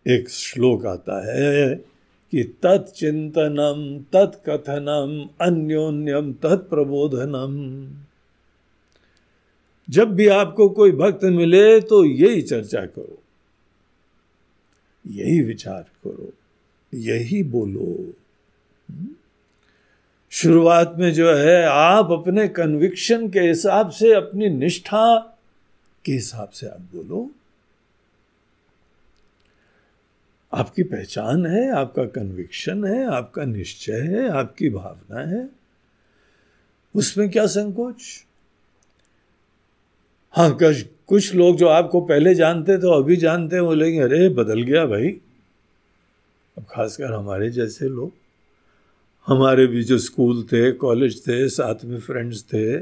एक 0.08 0.28
श्लोक 0.28 0.86
आता 0.86 1.34
है 1.34 1.74
कि 2.30 2.42
तत्चिंतनम, 2.42 4.04
तत्कथनम, 4.12 5.28
अन्योन्यम, 5.46 6.32
तत्प्रबोधनम। 6.32 7.54
जब 9.90 10.14
भी 10.14 10.26
आपको 10.28 10.68
कोई 10.68 10.92
भक्त 10.92 11.24
मिले 11.24 11.80
तो 11.80 12.04
यही 12.04 12.42
चर्चा 12.42 12.80
करो। 12.80 13.18
यही 15.06 15.40
विचार 15.40 15.82
करो, 15.82 16.32
यही 16.94 17.42
बोलो। 17.42 18.12
शुरुआत 20.30 20.94
में 20.98 21.12
जो 21.12 21.34
है, 21.34 21.64
आप 21.64 22.10
अपने 22.10 22.48
कन्विक्शन 22.48 23.28
के 23.28 23.40
हिसाब 23.40 23.90
से, 23.90 24.12
अपनी 24.12 24.48
निष्ठा 24.48 25.18
के 26.04 26.12
हिसाब 26.12 26.48
से 26.48 26.66
आप 26.66 26.80
बोलो। 26.80 27.30
आपकी 30.54 30.82
पहचान 30.82 31.46
है, 31.46 31.70
आपका 31.70 32.04
कन्विक्शन 32.04 32.84
है, 32.84 33.06
आपका 33.06 33.44
निश्चय 33.44 34.00
है, 34.00 34.28
आपकी 34.28 34.70
भावना 34.70 35.20
है। 35.20 35.48
उसमें 36.96 37.30
क्या 37.30 37.46
संकोच? 37.46 38.26
हाँ 40.32 40.58
कुछ 40.58 40.86
कुछ 41.06 41.34
लोग 41.34 41.56
जो 41.56 41.68
आपको 41.68 42.00
पहले 42.00 42.34
जानते 42.34 42.78
थे 42.78 42.96
अभी 42.96 43.16
जानते 43.16 43.56
हैं 43.56 43.64
बोलेंगे, 43.64 44.00
अरे, 44.00 44.28
बदल 44.28 44.62
गया 44.62 44.86
भाई। 44.86 45.08
अब 46.58 46.66
खासकर 46.70 47.12
हमारे 47.12 47.50
जैसे 47.50 47.88
लोग। 47.88 48.12
हमारे 49.26 49.66
भी 49.66 49.84
जो 49.84 49.98
स्कूल 49.98 50.42
थे, 50.42 50.72
कॉलेज 50.72 51.22
थे, 51.22 51.48
साथ 51.48 51.84
में 51.84 52.00
फ्रेंड्स 52.00 52.42
थे, 52.42 52.76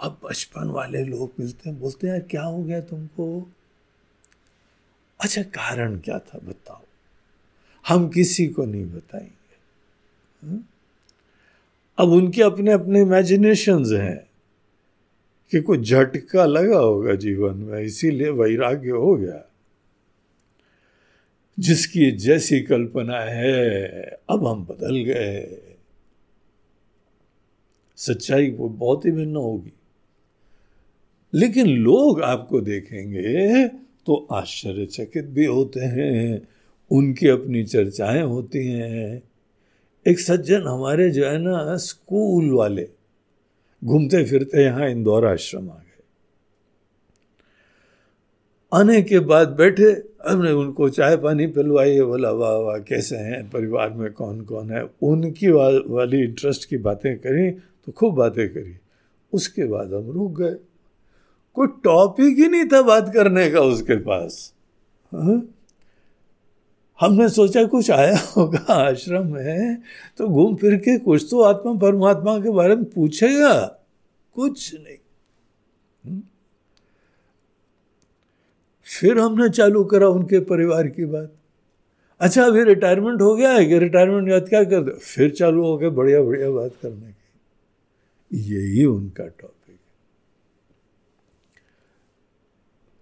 अब 0.00 0.20
बचपन 0.24 0.64
वाले 0.64 1.04
लोग 1.04 1.32
मिलते 1.40 1.70
हैं, 1.70 1.80
बोलते 1.80 2.08
हैं 2.08 2.22
क्या 2.22 2.42
हो 2.42 2.64
गया 2.64 2.80
तुमको? 2.80 3.52
अच्छा 5.20 5.42
कारण 5.42 5.98
क्या 5.98 6.18
था 6.18 6.38
बताओ? 6.38 6.80
हम 7.88 8.08
किसी 8.08 8.46
को 8.46 8.64
नहीं 8.64 8.86
बताएँगे। 8.86 9.56
हम्म? 10.46 10.60
अब 11.98 12.08
उनके 12.08 12.42
अपने 12.42 12.72
अपने 12.72 13.00
इमेजिनेशन 13.00 13.96
हैं। 13.96 14.27
कि 15.50 15.60
कोई 15.60 15.78
झटका 15.78 16.46
लगा 16.46 16.78
होगा 16.78 17.14
जीवन 17.14 17.56
में, 17.56 17.80
इसीलिए 17.80 18.30
वैराग्य 18.30 18.90
हो 18.90 19.16
गया। 19.16 19.52
जिसकी 21.58 22.10
जैसी 22.10 22.60
कल्पना 22.60 23.20
है, 23.20 23.88
अब 24.30 24.46
हम 24.46 24.64
बदल 24.64 24.96
गए। 24.96 25.62
सच्चाई 27.96 28.50
वो 28.50 28.68
बहुत 28.68 29.04
ही 29.04 29.10
भिन्न 29.10 29.36
होगी। 29.36 29.72
लेकिन 31.34 31.66
लोग 31.66 32.22
आपको 32.22 32.60
देखेंगे 32.60 33.68
तो 34.06 34.28
आश्चर्यचकित 34.32 35.24
भी 35.24 35.44
होते 35.44 35.80
हैं, 35.80 36.48
उनकी 36.90 37.28
अपनी 37.28 37.64
चर्चाएँ 37.64 38.22
होती 38.22 38.68
हैं। 38.68 39.22
एक 40.06 40.20
सज्जन 40.20 40.62
हमारे 40.62 41.10
जो 41.10 41.26
है 41.26 41.38
ना, 41.38 41.76
स्कूल 41.76 42.50
वाले 42.50 42.88
घूमते 43.84 44.24
फिरते 44.24 44.62
यहाँ 44.64 44.88
इंदौर 44.88 45.26
आश्रम 45.26 45.70
आ 45.70 45.74
गए। 45.74 45.84
आने 48.72 49.02
के 49.02 49.18
बाद 49.18 49.48
बैठे 49.48 50.08
हमने 50.28 50.50
उनको 50.50 50.88
चाय 50.88 51.16
पानी 51.16 51.46
पिलवाई 51.46 51.94
है 51.94 52.02
बोला 52.02 52.30
वाह 52.30 52.56
वाह 52.56 52.78
कैसे 52.78 53.16
हैं? 53.16 53.50
परिवार 53.50 53.90
में 53.90 54.12
कौन 54.12 54.40
कौन 54.40 54.70
है? 54.70 54.82
उनकी 55.02 55.50
वा, 55.50 55.70
वाली 55.86 56.24
इंटरेस्ट 56.24 56.68
की 56.68 56.76
बातें 56.76 57.18
करी 57.18 57.50
तो 57.50 57.92
खूब 57.92 58.14
बातें 58.14 58.48
करी। 58.48 58.76
उसके 59.32 59.64
बाद 59.64 59.94
हम 59.94 60.10
रुक 60.10 60.40
गए। 60.40 60.56
कोई 61.54 61.66
टॉपिक 61.84 62.38
ही 62.38 62.48
नहीं 62.48 62.64
था 62.64 62.82
बात 62.82 63.10
करने 63.14 63.50
का 63.50 63.60
उसके 63.60 63.96
पास। 63.96 64.54
हा? 65.14 65.42
हमने 67.00 67.28
सोचा 67.28 67.64
कुछ 67.64 67.90
आया 67.90 68.18
होगा, 68.36 68.72
आश्रम 68.72 69.34
में 69.34 69.82
तो 70.16 70.28
घूम 70.28 70.56
फिर 70.56 70.76
के 70.76 70.98
कुछ 70.98 71.26
तो 71.30 71.40
आत्मा, 71.40 71.74
परमात्मा 71.74 72.38
के 72.38 72.50
बारे 72.50 72.76
में 72.76 72.84
पूछेगा। 72.84 73.84
कुछ 74.34 74.74
नहीं। 74.74 74.96
हम्म? 76.04 76.22
फिर 79.00 79.18
हमने 79.18 79.48
चालू 79.48 79.84
करा 79.84 80.08
उनके 80.08 80.40
परिवार 80.40 80.86
की 80.86 81.04
बात। 81.04 81.34
अच्छा 82.20 82.44
अभी 82.44 82.64
रिटायरमेंट 82.64 83.20
हो 83.20 83.36
गया 83.36 83.50
है 83.50 83.64
कि 83.64 83.78
रिटायरमेंट 83.78 84.26
के 84.26 84.32
बाद 84.32 84.48
क्या 84.48 84.64
कर 84.64 84.82
दो? 84.82 84.90
फिर 84.90 85.30
चालू 85.30 85.64
हो 85.64 85.78
गया 85.78 85.90
बढ़िया 85.90 86.22
बढ़िया 86.22 86.50
बात 86.50 86.70
करने 86.82 87.10
की। 87.10 88.38
यही 88.38 88.84
उनका 88.84 89.24
टॉपिक 89.24 89.57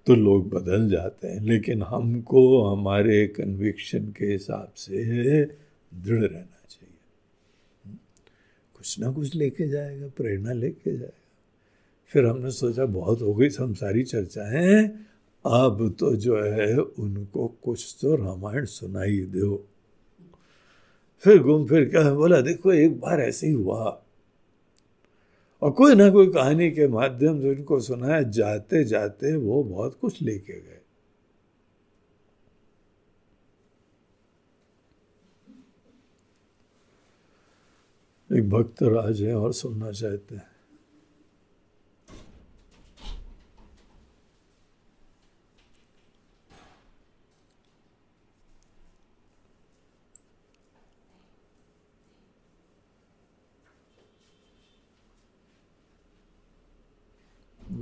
तो 0.06 0.14
लोग 0.14 0.50
बदल 0.50 0.90
जाते 0.90 1.28
हैं, 1.28 1.40
लेकिन 1.40 1.82
हमको, 1.82 2.64
हमारे 2.64 3.26
कन्विक्शन 3.26 4.14
के 4.18 4.26
हिसाब 4.26 4.72
से 4.76 5.44
दृढ़ 5.94 6.20
रहना 6.20 6.66
चाहिए। 6.70 7.96
कुछ 8.76 9.00
ना 9.00 9.12
कुछ 9.12 9.34
लेके 9.34 9.68
जाएगा, 9.68 10.08
प्रेरणा 10.08 10.52
लेके 10.52 10.98
जाएगा। 10.98 11.22
फिर 12.06 12.26
हमने 12.26 12.50
सोचा, 12.50 12.86
बहुत 12.86 13.22
हो 13.22 13.34
गई 13.34 13.48
संसारी 13.48 14.02
चर्चाएँ 14.02 14.88
अब 15.46 15.96
तो 15.98 16.16
जो 16.16 16.42
है, 16.42 16.76
उनको 16.76 17.54
कुछ 17.64 17.96
तो 18.00 18.16
रामायण 18.16 18.64
सुनाई 18.64 19.20
दो। 19.20 19.68
फिर 21.18 21.38
घूम 21.38 21.66
फिर 21.66 21.88
क्या 21.88 22.14
बोला, 22.14 22.40
देखो, 22.40 22.72
एक 22.72 23.00
बार 23.00 23.20
ऐसे 23.20 23.46
ही 23.46 23.52
हुआ। 23.52 24.02
और 25.62 25.70
कोई 25.70 25.94
ना 25.94 26.10
कोई 26.10 26.26
कहानी 26.26 26.70
के 26.70 26.88
माध्यम 26.88 27.40
से 27.40 27.50
उनको 27.50 27.80
सुनाया 27.80 28.22
जाते 28.22 28.84
जाते 28.84 29.36
वो 29.36 29.62
बहुत 29.64 29.98
कुछ 30.00 30.22
लेके 30.22 30.60
गए। 30.60 30.80
एक 38.38 38.50
भक्त 38.50 38.82
राज 38.82 39.22
है 39.22 39.34
और 39.36 39.52
सुनना 39.52 39.90
चाहते 39.92 40.34
हैं। 40.34 40.55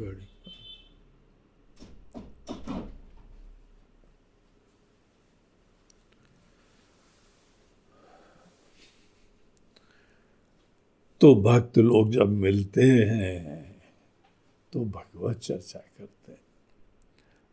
everybody. 0.04 0.26
तो 11.20 11.34
भक्त 11.34 11.78
लोग 11.78 12.10
जब 12.10 12.28
मिलते 12.28 12.82
हैं 12.82 13.82
तो 14.72 14.84
भगवत 14.84 15.38
चर्चा 15.38 15.78
करते 15.78 16.32
हैं 16.32 16.40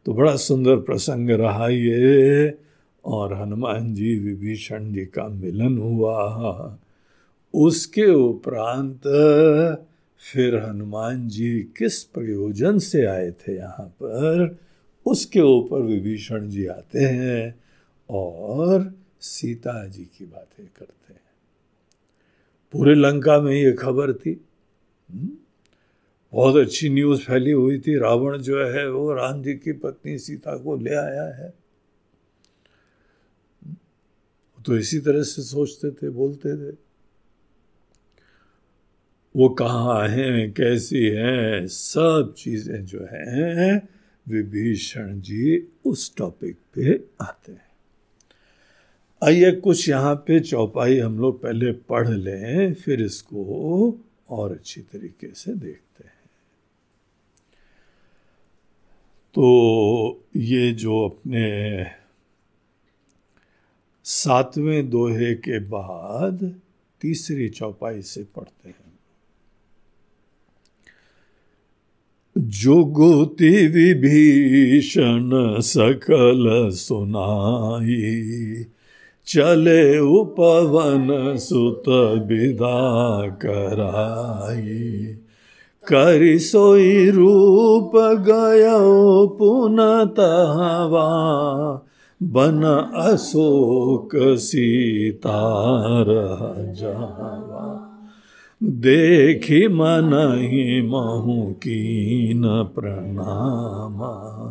तो 0.05 0.13
बड़ा 0.13 0.35
सुंदर 0.35 0.77
प्रसंग 0.77 1.29
रहा 1.29 1.67
ये, 1.69 2.57
और 3.05 3.33
हनुमान 3.33 3.93
जी 3.93 4.19
विभीषण 4.19 4.93
जी 4.93 5.05
का 5.05 5.27
मिलन 5.27 5.77
हुआ 5.77 6.77
उसके 7.53 8.05
उपरांत 8.05 9.01
फिर 10.21 10.55
हनुमान 10.55 11.27
जी 11.27 11.59
किस 11.61 12.03
प्रयोजन 12.03 12.79
से 12.79 13.05
आए 13.05 13.31
थे 13.31 13.55
यहाँ 13.55 13.85
पर? 13.87 14.59
उसके 15.05 15.39
ऊपर 15.39 15.81
विभीषण 15.81 16.49
जी 16.49 16.65
आते 16.65 16.99
हैं 16.99 17.59
और 18.09 18.95
सीता 19.21 19.87
जी 19.87 20.03
की 20.03 20.25
बातें 20.25 20.65
करते 20.65 21.13
हैं। 21.13 21.21
पूरे 22.71 22.95
लंका 22.95 23.41
में 23.41 23.53
ये 23.53 23.71
खबर 23.71 24.13
थी। 24.13 24.45
हम्म? 25.11 25.29
बहुत 26.33 26.55
अच्छी 26.55 26.89
न्यूज़ 26.89 27.21
फैली 27.21 27.51
हुई 27.51 27.79
थी। 27.79 27.97
रावण 27.97 28.37
जो 28.37 28.65
है 28.65 28.91
वो 28.91 29.13
राम 29.13 29.43
जी 29.43 29.53
की 29.53 29.71
पत्नी 29.71 30.19
सीता 30.19 30.57
को 30.57 30.77
ले 30.77 30.95
आया 30.95 31.23
है। 31.23 31.53
तो 34.65 34.77
इसी 34.77 34.99
तरह 34.99 35.23
से 35.23 35.41
सोचते 35.41 35.91
थे, 35.91 36.09
बोलते 36.09 36.57
थे। 36.57 36.90
वो 39.35 39.49
कहाँ 39.49 40.07
हैं, 40.07 40.51
कैसी 40.53 41.03
हैं, 41.05 41.67
सब 41.67 42.33
चीज़ें 42.37 42.85
जो 42.85 42.99
हैं, 43.11 43.89
विभीषण 44.29 45.21
जी 45.21 45.67
उस 45.85 46.15
टॉपिक 46.17 46.57
पे 46.73 46.95
आते 47.21 47.51
हैं। 47.51 47.69
आइए 49.21 49.51
कुछ 49.51 49.89
यहाँ 49.89 50.15
पे 50.15 50.39
चौपाई 50.39 50.99
हम 50.99 51.19
लोग 51.19 51.41
पहले 51.41 51.71
पढ़ 51.71 52.09
लें, 52.09 52.73
फिर 52.73 53.01
इसको 53.01 53.99
और 54.29 54.51
अच्छी 54.51 54.81
तरीके 54.81 55.33
से 55.33 55.53
देखते 55.53 56.03
हैं। 56.03 56.19
तो 59.35 60.23
ये 60.35 60.71
जो 60.73 61.05
अपने 61.05 61.85
सातवें 64.05 64.89
दोहे 64.89 65.33
के 65.35 65.59
बाद 65.59 66.61
तीसरी 67.01 67.49
चौपाई 67.49 68.01
से 68.01 68.23
पढ़ते 68.23 68.69
हैं। 68.69 68.80
जुगुति 72.37 73.67
विभीषण 73.67 75.29
सकल 75.61 76.69
सुनाई। 76.71 78.65
चले 79.27 79.99
उपवन 79.99 81.35
सुत 81.37 81.83
विदा 82.27 83.27
कराई। 83.27 85.15
करि 85.87 86.39
सोई 86.39 87.09
रूप 87.09 87.91
गयो 87.95 89.27
पुनतवा 89.39 91.09
बन 92.23 92.91
अशोक 92.95 94.09
सीतार 94.15 96.05
जावा। 96.81 97.80
देखी 98.63 99.67
मन 99.67 100.33
ही 100.37 100.81
महू 100.81 101.51
की 101.53 102.33
न 102.33 102.41
प्रणामा। 102.75 104.47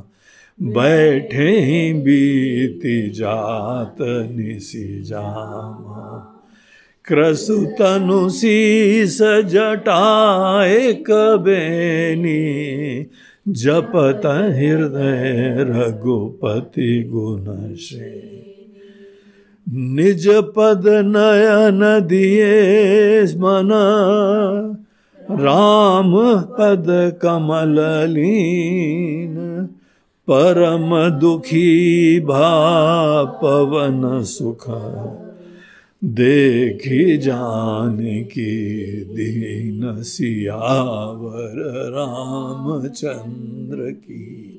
बैठे 0.62 1.60
ही 1.60 1.92
बीती 1.92 3.10
जात 3.10 3.96
निसी 4.00 5.02
जामा। 5.02 6.36
क्रसु 7.04 7.66
तनु 7.66 8.30
शीस 8.30 9.18
जटाए 9.22 10.92
कबेनी, 10.92 12.30
जपत 13.48 14.26
हृदय 14.26 15.56
रघुपति 15.58 17.10
गुण 17.12 17.74
श्री। 17.74 18.49
निज 19.72 20.28
पद 20.28 20.82
नयन 20.86 22.06
दिए 22.06 23.22
मन। 23.22 23.68
राम 25.30 26.42
पद 26.42 27.18
कमल 27.22 28.06
लीन, 28.08 29.68
परम 30.30 31.18
दुखी 31.18 32.20
भा 32.20 33.24
पवन 33.24 34.22
सुख। 34.22 34.64
देखी 36.04 37.18
जान 37.18 37.98
की 38.02 39.04
दीन 39.04 40.02
सियावर 40.02 41.90
रामचंद्र 41.90 43.90
की। 43.90 44.49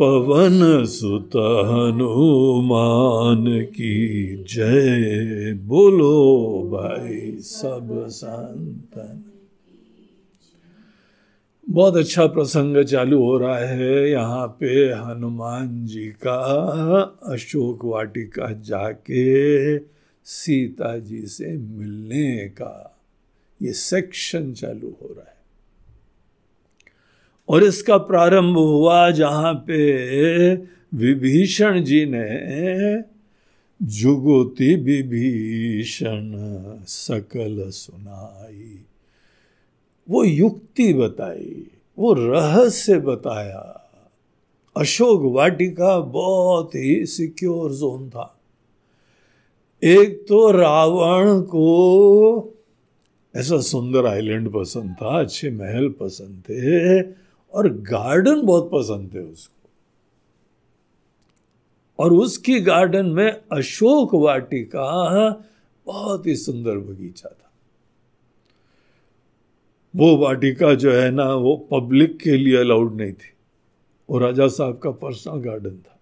पवन 0.00 0.84
सुत 0.84 1.30
हनुमान 1.66 3.44
की 3.62 3.96
जय 4.44 5.52
बोलो 5.54 6.14
भाई 6.72 7.38
सब 7.40 8.06
संतन। 8.08 9.24
बहुत 11.70 11.96
अच्छा 11.96 12.26
प्रसंग 12.26 12.84
चालू 12.84 13.22
हो 13.22 13.38
रहा 13.38 13.58
है। 13.58 14.10
यहाँ 14.10 14.46
पे 14.46 14.92
हनुमान 14.92 15.86
जी 15.86 16.06
का, 16.06 16.40
अशोक 17.22 17.84
वाटिका 17.84 18.52
जाके 18.52 19.78
सीता 20.24 20.98
जी 20.98 21.22
से 21.26 21.58
मिलने 21.58 22.48
का 22.48 22.98
ये 23.62 23.72
सेक्शन 23.72 24.52
चालू 24.52 24.88
हो 24.88 25.08
रहा 25.12 25.30
है। 25.30 25.39
और 27.50 27.64
इसका 27.64 27.96
प्रारंभ 27.96 28.56
हुआ 28.56 29.10
जहाँ 29.10 29.54
पे 29.54 30.54
विभीषण 30.94 31.84
जी 31.84 32.04
ने 32.06 33.02
जुगोति 33.82 34.74
विभीषण 34.74 36.32
सकल 36.86 37.70
सुनाई। 37.70 38.84
वो 40.08 40.24
युक्ति 40.24 40.92
बताई, 40.94 41.66
वो 41.98 42.12
रहस्य 42.12 42.98
बताया। 42.98 43.76
अशोक 44.76 45.22
वाटिका 45.34 45.98
बहुत 45.98 46.74
ही 46.74 47.06
सिक्योर 47.06 47.72
जोन 47.72 48.08
था। 48.10 48.40
एक 49.82 50.26
तो 50.28 50.50
रावण 50.50 51.40
को 51.40 52.54
ऐसा 53.36 53.60
सुंदर 53.60 54.06
आइलैंड 54.06 54.52
पसंद 54.52 54.96
था, 55.02 55.20
अच्छे 55.20 55.50
महल 55.50 55.88
पसंद 55.88 56.42
थे 56.50 57.00
और 57.52 57.68
गार्डन 57.68 58.42
बहुत 58.42 58.70
पसंद 58.72 59.14
थे 59.14 59.18
उसको। 59.18 59.70
और 62.04 62.12
उसकी 62.12 62.60
गार्डन 62.60 63.06
में 63.06 63.42
अशोक 63.52 64.14
वाटिका 64.14 65.28
बहुत 65.86 66.26
ही 66.26 66.36
सुंदर 66.36 66.78
बगीचा 66.78 67.28
था। 67.28 67.52
वो 69.96 70.16
वाटिका 70.16 70.74
जो 70.74 70.92
है 70.92 71.10
ना, 71.10 71.34
वो 71.34 71.68
पब्लिक 71.70 72.18
के 72.18 72.36
लिए 72.36 72.56
अलाउड 72.56 72.94
नहीं 72.94 73.12
थी। 73.12 73.32
वो 74.10 74.18
राजा 74.18 74.48
साहब 74.48 74.78
का 74.78 74.90
पर्सनल 74.90 75.40
गार्डन 75.40 75.76
था। 75.76 75.99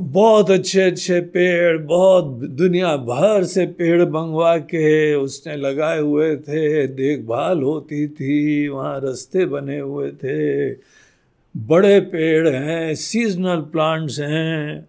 बहुत 0.00 0.50
अच्छे 0.50 0.80
अच्छे 0.80 1.20
पेड़, 1.20 1.78
बहुत 1.78 2.24
दुनिया 2.34 2.96
भर 2.96 3.44
से 3.44 3.66
पेड़ 3.66 4.02
मंगवा 4.02 4.58
के 4.58 5.14
उसने 5.14 5.56
लगाए 5.56 6.00
हुए 6.00 6.36
थे, 6.36 6.86
देखभाल 6.86 7.62
होती 7.62 8.08
थी, 8.08 8.68
वहाँ 8.68 9.00
रास्ते 9.00 9.46
बने 9.46 9.78
हुए 9.78 10.10
थे। 10.10 10.70
बड़े 11.56 12.00
पेड़ 12.00 12.48
हैं 12.48 12.94
सीजनल 12.94 13.60
प्लांट्स 13.60 14.20
हैं। 14.20 14.88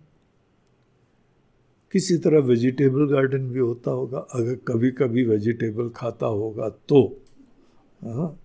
किसी 1.92 2.18
तरह 2.18 2.40
वेजिटेबल 2.40 3.06
गार्डन 3.06 3.50
भी 3.50 3.60
होता 3.60 3.92
होगा, 3.92 4.18
अगर 4.18 4.56
कभी 4.68 4.92
कभी 4.92 5.24
वेजिटेबल 5.24 5.90
खाता 5.96 6.26
होगा 6.26 6.70
तो। 6.70 7.22
हाँ। 8.04 8.40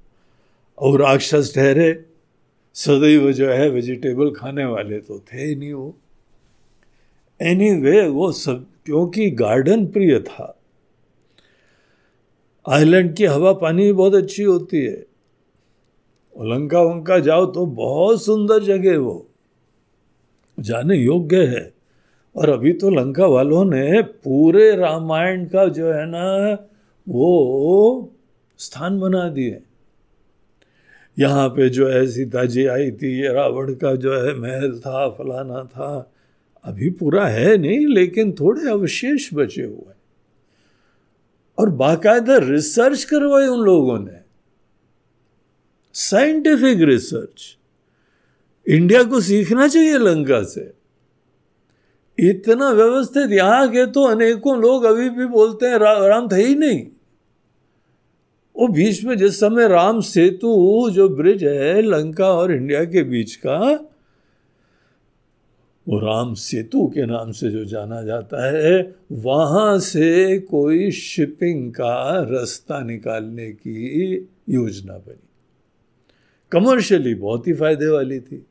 और 0.79 1.01
राक्षस 1.01 1.53
ठहरे, 1.55 2.05
सदैव 2.75 3.33
जो 3.33 3.49
है 3.49 3.71
वेजिटेबल 3.71 4.31
खाने 4.31 4.65
वाले 4.65 4.99
तो 4.99 5.19
थे 5.19 5.45
ही 5.45 5.55
नहीं 5.55 5.73
वो। 5.73 5.97
एनी 7.43 7.71
anyway, 7.71 8.09
वो 8.09 8.33
सब 8.33 8.67
क्योंकि 8.85 9.31
गार्डन 9.31 9.87
प्रिय 9.87 10.19
था। 10.19 10.59
आइलैंड 12.69 13.17
की 13.17 13.25
हवा 13.25 13.53
पानी 13.53 13.85
भी 13.85 13.93
बहुत 13.93 14.15
अच्छी 14.15 14.43
होती 14.43 14.85
है। 14.85 15.07
लंका 16.41 16.81
वंका 16.81 17.19
जाओ 17.19 17.47
तो 17.47 17.67
बहुत 17.67 18.25
सुंदर 18.25 18.63
जगह 18.63 18.99
वो। 18.99 19.29
जाने 20.61 20.97
योग्य 20.97 21.47
है। 21.47 21.75
और 22.37 22.51
अभी 22.51 22.73
तो 22.73 22.91
लंका 22.91 23.27
वालों 23.27 23.65
ने 23.65 24.03
पूरे 24.03 24.77
रामायण 24.77 25.45
का 25.45 25.69
जो 25.69 25.93
है 25.93 26.07
ना 26.07 26.55
वो 27.09 28.13
स्थान 28.59 29.01
बना 29.01 29.29
दिए। 29.29 29.63
यहाँ 31.19 31.49
पे 31.49 31.69
जो 31.69 31.89
है 31.89 32.07
सीता 32.07 32.45
जी 32.45 32.67
आई 32.67 32.91
थी 32.91 33.23
ये 33.23 33.29
रावण 33.29 33.75
का 33.75 33.95
जो 33.95 34.21
है 34.21 34.35
महल 34.35 34.79
था 34.79 35.09
फलाना 35.09 35.65
था। 35.65 36.12
अभी 36.65 36.91
पूरा 36.91 37.27
है 37.27 37.57
नहीं 37.57 37.87
लेकिन 37.87 38.33
थोड़े 38.33 38.69
अवशेष 38.71 39.29
बचे 39.35 39.63
हुए 39.63 39.95
और 41.59 41.71
बाकायदा 41.71 42.37
रिसर्च 42.39 43.05
करवाई 43.05 43.47
उन 43.47 43.61
लोगों 43.61 43.99
ने। 43.99 44.21
Scientific 45.95 46.81
research. 46.81 47.57
इंडिया 48.67 49.03
को 49.03 49.21
सीखना 49.21 49.69
चाहिए 49.69 49.99
लंका 49.99 50.43
से। 50.43 50.73
इतना 52.19 52.71
व्यवस्थित 52.71 53.31
यहाँ 53.31 53.69
के 53.69 53.87
तो 53.87 54.03
अनेकों 54.03 54.59
लोग 54.59 54.85
अभी 54.85 55.09
भी 55.11 55.27
बोलते 55.27 55.67
हैं 55.67 55.79
रा, 55.79 56.07
राम 56.07 56.29
था 56.29 56.37
ही 56.37 56.55
नहीं। 56.55 56.87
वो 58.57 58.69
बीच 58.69 59.05
में 59.05 59.17
जिस 59.19 59.41
समय 59.41 59.69
राम 59.69 60.01
सेतु 60.01 60.91
जो 60.91 61.09
ब्रिज 61.09 61.45
है 61.45 61.83
लंका 61.83 62.33
और 62.33 62.53
इंडिया 62.53 62.85
के 62.85 63.03
बीच 63.03 63.35
का 63.37 63.89
वो 65.89 65.99
राम 65.99 66.35
सेतु 66.35 66.87
के 66.87 67.07
नाम 67.07 67.33
से 67.33 67.51
जो 67.51 67.65
जाना 67.65 68.03
जाता 68.03 68.53
है, 68.53 68.95
वहाँ 69.13 69.79
से 69.79 70.39
कोई 70.39 70.91
शिपिंग 70.91 71.73
का 71.73 72.23
रास्ता 72.23 72.81
निकालने 72.81 73.53
की 73.53 74.15
योजना 74.49 74.93
बनी। 74.93 75.29
कमर्शियली 76.53 77.15
बहुत 77.15 77.47
ही 77.47 77.53
फ़ायदे 77.53 77.87
वाली 77.87 78.21
थी। 78.21 78.47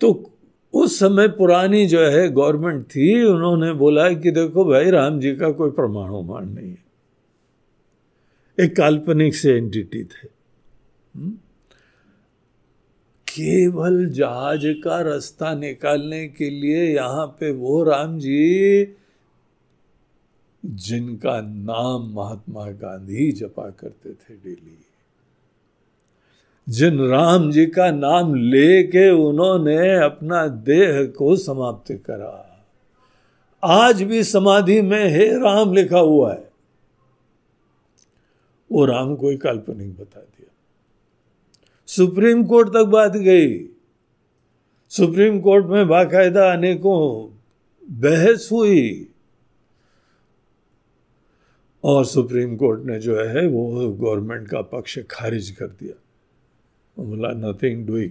तो 0.00 0.30
उस 0.72 0.98
समय 0.98 1.28
पुरानी 1.28 1.86
जो 1.86 2.00
है 2.00 2.28
गवर्नमेंट 2.28 2.84
थी, 2.84 3.24
उन्होंने 3.24 3.72
बोला 3.72 4.12
कि 4.12 4.30
देखो 4.30 4.64
भाई, 4.64 4.90
राम 4.90 5.20
जी 5.20 5.36
का 5.36 5.50
कोई 5.50 5.70
प्रमाण 5.70 6.10
उमाण 6.10 6.46
नहीं 6.46 6.70
है। 6.70 6.90
एक 8.60 8.76
काल्पनिक 8.76 9.34
से 9.34 9.52
एंटिटी 9.52 10.04
थे। 10.04 10.28
हुँ? 11.16 11.49
केवल 13.30 14.06
जहाज़ 14.06 14.66
का 14.66 15.00
रास्ता 15.00 15.54
निकालने 15.54 16.28
के 16.28 16.50
लिए 16.50 16.94
यहाँ 16.96 17.26
पे 17.26 17.50
वो 17.50 17.82
राम 17.84 18.18
जी, 18.18 18.94
जिनका 20.64 21.40
नाम 21.40 22.12
महात्मा 22.14 22.70
गांधी 22.70 23.32
जपा 23.32 23.70
करते 23.70 24.12
थे 24.12 24.34
डेली। 24.34 24.78
जिन 26.68 26.98
राम 27.00 27.50
जी 27.50 27.66
का 27.66 27.90
नाम 27.90 28.34
लेके 28.34 29.10
उन्होंने 29.10 29.96
अपना 29.96 30.46
देह 30.46 31.04
को 31.04 31.36
समाप्त 31.36 31.92
करा। 31.92 32.66
आज 33.64 34.02
भी 34.02 34.24
समाधि 34.24 34.82
में 34.82 35.08
हे 35.08 35.26
राम 35.26 35.72
लिखा 35.72 35.98
हुआ 35.98 36.32
है। 36.32 36.50
वो 38.72 38.84
राम 38.84 39.16
कोई 39.16 39.36
काल्पनिक 39.36 39.94
बता 39.94 40.20
सुप्रीम 41.96 42.44
कोर्ट 42.44 42.68
तक 42.68 42.84
बात 42.84 43.16
गई। 43.16 43.64
सुप्रीम 44.88 45.40
कोर्ट 45.40 45.66
में 45.66 45.88
बाकायदा 45.88 46.52
अनेकों 46.52 47.30
बहस 48.00 48.48
हुई। 48.52 49.08
और 51.84 52.04
सुप्रीम 52.04 52.56
कोर्ट 52.56 52.84
ने 52.84 53.00
जो 53.00 53.20
है, 53.20 53.46
वो 53.46 53.90
गवर्नमेंट 53.90 54.48
का 54.48 54.62
पक्ष 54.62 54.98
खारिज 55.10 55.50
कर 55.50 55.66
दिया। 55.66 56.02
बोला 57.04 57.28
नथिंग 57.28 57.86
डूइंग 57.86 58.10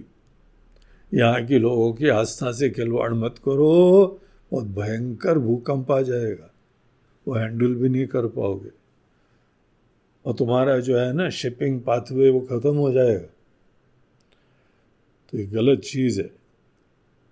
यहाँ 1.14 1.46
के 1.46 1.58
लोगों 1.58 1.92
की 1.92 2.08
आस्था 2.08 2.52
से 2.52 2.70
खिलवाड़ 2.70 3.12
मत 3.12 3.34
करो, 3.38 4.20
बहुत 4.52 4.64
भयंकर 4.64 5.38
भूकंप 5.38 5.90
आ 5.90 6.00
जाएगा। 6.00 6.50
वो 7.28 7.34
हैंडल 7.34 7.74
भी 7.74 7.88
नहीं 7.88 8.06
कर 8.06 8.26
पाओगे। 8.26 8.70
और 10.26 10.34
तुम्हारा 10.34 10.78
जो 10.78 10.98
है 10.98 11.12
ना, 11.12 11.30
शिपिंग 11.30 11.80
पाथवे 11.80 12.30
वो 12.30 12.40
ख़त्म 12.40 12.76
हो 12.76 12.92
जाएगा। 12.92 13.34
तो 15.32 15.38
ये 15.38 15.44
गलत 15.44 15.80
चीज़ 15.80 16.20
है। 16.20 16.30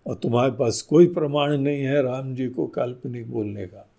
और 0.06 0.14
तुम्हारे 0.14 0.52
पास 0.52 0.82
कोई 0.82 1.06
प्रमाण 1.06 1.56
नहीं 1.56 1.82
है 1.82 2.02
राम 2.02 2.34
जी 2.34 2.48
को 2.48 2.66
काल्पनिक 2.66 3.30
बोलने 3.30 3.66
का। 3.66 3.90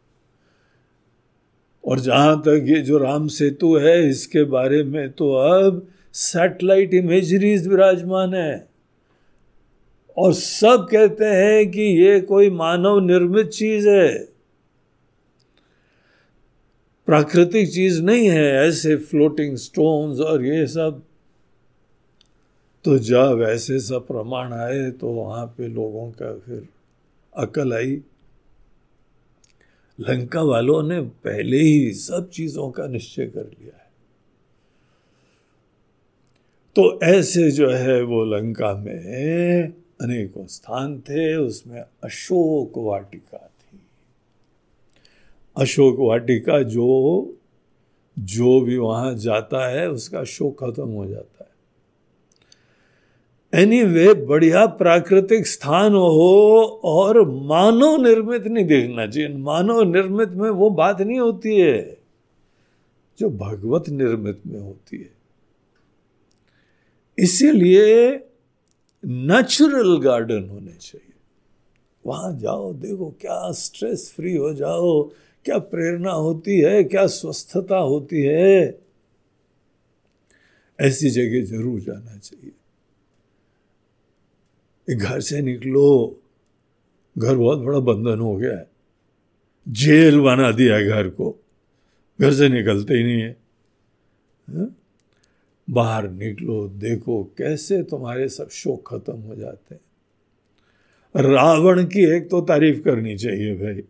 और 1.86 2.00
जहाँ 2.00 2.42
तक 2.42 2.66
ये 2.68 2.82
जो 2.82 2.98
राम 2.98 3.28
सेतु 3.28 3.78
है, 3.78 4.10
इसके 4.10 4.44
बारे 4.44 4.84
में 4.84 5.12
तो 5.12 5.34
अब 5.34 5.88
सैटेलाइट 6.14 6.94
इमेजरीज 6.94 7.68
विराजमान 7.68 8.34
है। 8.34 8.70
और 10.18 10.34
सब 10.34 10.88
कहते 10.92 11.26
हैं 11.26 11.72
कि 11.72 11.82
ये 11.82 12.22
कोई 12.22 12.50
मानव 12.50 13.00
निर्मित 13.00 13.48
चीज़ 13.48 13.90
है। 13.90 14.30
प्राकृतिक 17.06 17.74
चीज़ 17.74 18.02
नहीं 18.02 18.28
है, 18.28 18.54
ऐसे 18.54 18.96
फ्लोटिंग 18.96 19.58
स्टोन्स 19.58 20.20
और 20.20 20.46
ये 20.46 20.68
सब। 20.68 21.04
तो 22.90 22.98
जब 23.00 23.46
ऐसे 23.50 23.80
सब 23.80 24.08
प्रमाण 24.08 24.54
आए 24.54 24.92
तो 24.92 25.08
वहाँ 25.08 25.46
पे 25.46 25.68
लोगों 25.68 26.12
का 26.12 26.40
फिर 26.40 26.68
अकल 27.34 27.74
आई। 27.74 28.02
लंका 30.00 30.42
वालों 30.42 30.84
ने 30.84 31.02
पहले 31.02 31.58
ही 31.58 31.94
सब 31.94 32.30
चीज़ों 32.30 32.72
का 32.72 32.88
निश्चय 32.88 33.26
कर 33.26 33.44
लिया 33.44 33.78
है। 33.78 33.92
तो 36.76 37.00
ऐसे 37.04 37.52
जो 37.52 37.70
है 37.70 38.02
वो 38.04 38.26
लंका 38.26 38.74
में 38.74 39.68
अनेकों 40.02 40.48
स्थान 40.48 41.00
थे, 41.00 41.36
उसमें 41.36 41.82
अशोक 42.04 42.72
वाटिका 42.78 43.38
थी। 43.38 43.80
अशोक 45.58 45.96
वाटिका 46.00 46.62
जो 46.62 46.88
जो 48.20 48.62
भी 48.62 48.78
वहाँ 48.78 49.16
जाता 49.16 49.68
है, 49.68 49.90
उसका 49.90 50.24
शोक 50.24 50.64
खत्म 50.64 50.88
हो 50.88 51.06
जाता 51.06 51.44
है। 51.44 51.49
एनीवे 53.54 54.06
anyway, 54.06 54.28
बढ़िया 54.28 54.66
प्राकृतिक 54.66 55.48
स्थान 55.48 55.94
हो 55.94 56.82
और 56.84 57.22
मानव 57.30 57.96
निर्मित 58.04 58.44
नहीं 58.44 58.66
देखना 58.66 59.08
चाहिए। 59.08 59.30
मानव 59.38 59.82
निर्मित 59.84 60.30
में 60.30 60.50
वो 60.50 60.70
बात 60.70 61.02
नहीं 61.02 61.20
होती 61.20 61.56
है 61.56 61.98
जो 63.20 63.30
भगवत 63.30 63.90
निर्मित 63.90 64.42
में 64.48 64.60
होती 64.60 64.98
है। 64.98 65.10
इसीलिए 67.18 68.10
नेचुरल 69.04 69.98
गार्डन 70.00 70.48
होने 70.50 70.72
चाहिए। 70.72 71.14
वहाँ 72.06 72.38
जाओ 72.40 72.74
देखो 72.74 73.10
क्या 73.22 73.52
स्ट्रेस 73.52 74.14
फ्री 74.16 74.36
हो 74.36 74.54
जाओ 74.54 75.02
क्या 75.46 75.58
प्रेरणा 75.58 76.12
होती 76.12 76.60
है 76.60 76.84
क्या 76.84 77.08
स्वस्थता 77.08 77.78
होती 77.78 78.22
है। 78.22 78.80
ऐसी 80.80 81.10
जगह 81.10 81.46
ज़रूर 81.46 81.80
जाना 81.80 82.18
चाहिए। 82.18 82.52
घर 84.96 85.20
से 85.20 85.42
निकलो। 85.42 86.20
घर 87.18 87.36
बहुत 87.36 87.60
बड़ा 87.60 87.80
बंधन 87.80 88.20
हो 88.20 88.36
गया 88.36 88.58
है। 88.58 88.70
जेल 89.68 90.20
बना 90.20 90.52
दिया 90.52 90.76
है 90.76 90.88
घर 90.88 91.10
को। 91.10 91.44
घर 92.22 92.34
से 92.34 92.50
निकलते 92.50 92.94
ही 92.94 93.04
नहीं 93.04 93.22
है। 93.22 93.38
हा? 94.50 94.76
बाहर 95.70 96.10
निकलो, 96.10 96.68
देखो 96.68 97.24
कैसे 97.38 97.84
तुम्हारे 97.84 98.30
सब 98.30 98.50
शोक 98.50 98.88
खत्म 98.88 99.14
हो 99.14 99.36
जाते 99.36 99.76
हैं। 99.76 99.82
रावण 101.34 101.86
की 101.86 102.16
एक 102.16 102.30
तो 102.30 102.42
तारीफ़ 102.42 102.82
करनी 102.82 103.18
चाहिए 103.18 103.56
भाई। 103.56 103.84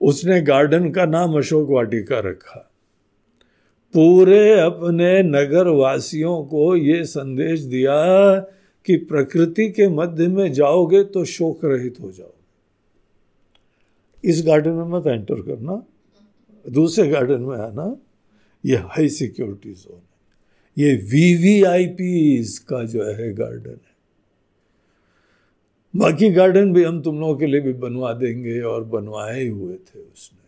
उसने 0.00 0.42
गार्डन 0.42 0.90
का 0.90 1.06
नाम 1.06 1.38
अशोक 1.38 1.68
वाटिका 1.70 2.18
रखा। 2.18 2.70
पूरे 3.94 4.60
अपने 4.60 5.22
नगर 5.22 5.68
वासियों 5.68 6.44
को 6.44 6.76
ये 6.76 7.04
संदेश 7.04 7.60
दिया 7.60 7.94
कि 8.86 8.96
प्रकृति 8.96 9.70
के 9.70 9.88
मध्य 9.88 10.28
में 10.28 10.52
जाओगे 10.52 11.04
तो 11.04 11.24
शोक 11.24 11.64
रहित 11.64 12.00
हो 12.00 12.12
जाओगे। 12.12 12.42
इस 14.30 14.42
गार्डन 14.46 14.70
में 14.70 14.84
मत 14.84 15.06
एंटर 15.06 15.42
करना। 15.42 15.86
दूसरे 16.70 17.08
गार्डन 17.08 17.40
में 17.40 17.56
आना। 17.56 17.96
ये 18.66 18.76
हाई 18.76 19.08
सिक्योरिटी 19.08 19.74
जोन 19.74 19.96
है। 19.96 20.12
ये 20.78 20.94
वीवीआईपी 20.94 22.44
का 22.44 22.84
जो 22.84 23.04
है 23.04 23.34
गार्डन 23.34 23.70
है। 23.70 23.92
बाकी 25.96 26.30
गार्डन 26.30 26.72
भी 26.72 26.84
हम 26.84 27.02
तुम 27.02 27.20
लोगों 27.20 27.36
के 27.36 27.46
लिए 27.46 27.60
भी 27.60 27.72
बनवा 27.72 28.12
देंगे 28.12 28.60
और 28.60 28.84
बनवाए 28.84 29.46
हुए 29.46 29.74
थे 29.74 30.00
उसने। 30.00 30.42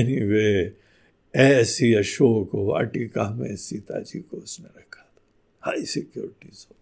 एनीवे 0.00 0.64
anyway, 0.64 0.78
ऐसी 1.36 1.94
अशोक 1.94 2.50
वाटिका 2.54 3.30
में 3.30 3.56
सीता 3.56 4.00
जी 4.00 4.20
को 4.20 4.36
उसने 4.36 4.66
रखा। 4.66 4.87
हाई 5.60 5.84
सिक्योरिटी 5.84 6.48
हो 6.48 6.74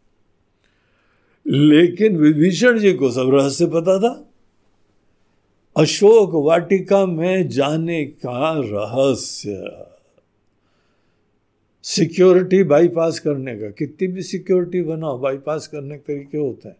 लेकिन 1.48 2.16
विभीषण 2.16 2.78
जी 2.78 2.92
को 2.92 3.10
सब 3.10 3.34
रहस्य 3.34 3.66
पता 3.66 3.98
था। 3.98 4.28
अशोक 5.76 6.30
वाटिका 6.34 7.06
में 7.06 7.48
जाने 7.48 8.04
का 8.04 8.54
रहस्य। 8.56 9.70
सिक्योरिटी 11.82 12.62
बाईपास 12.64 13.18
करने 13.18 13.56
का, 13.56 13.70
कितनी 13.70 14.08
भी 14.08 14.22
सिक्योरिटी 14.22 14.82
बनाओ, 14.82 15.18
बाईपास 15.18 15.66
करने 15.66 15.98
के 15.98 16.14
तरीके 16.14 16.38
होते 16.38 16.68
हैं। 16.68 16.76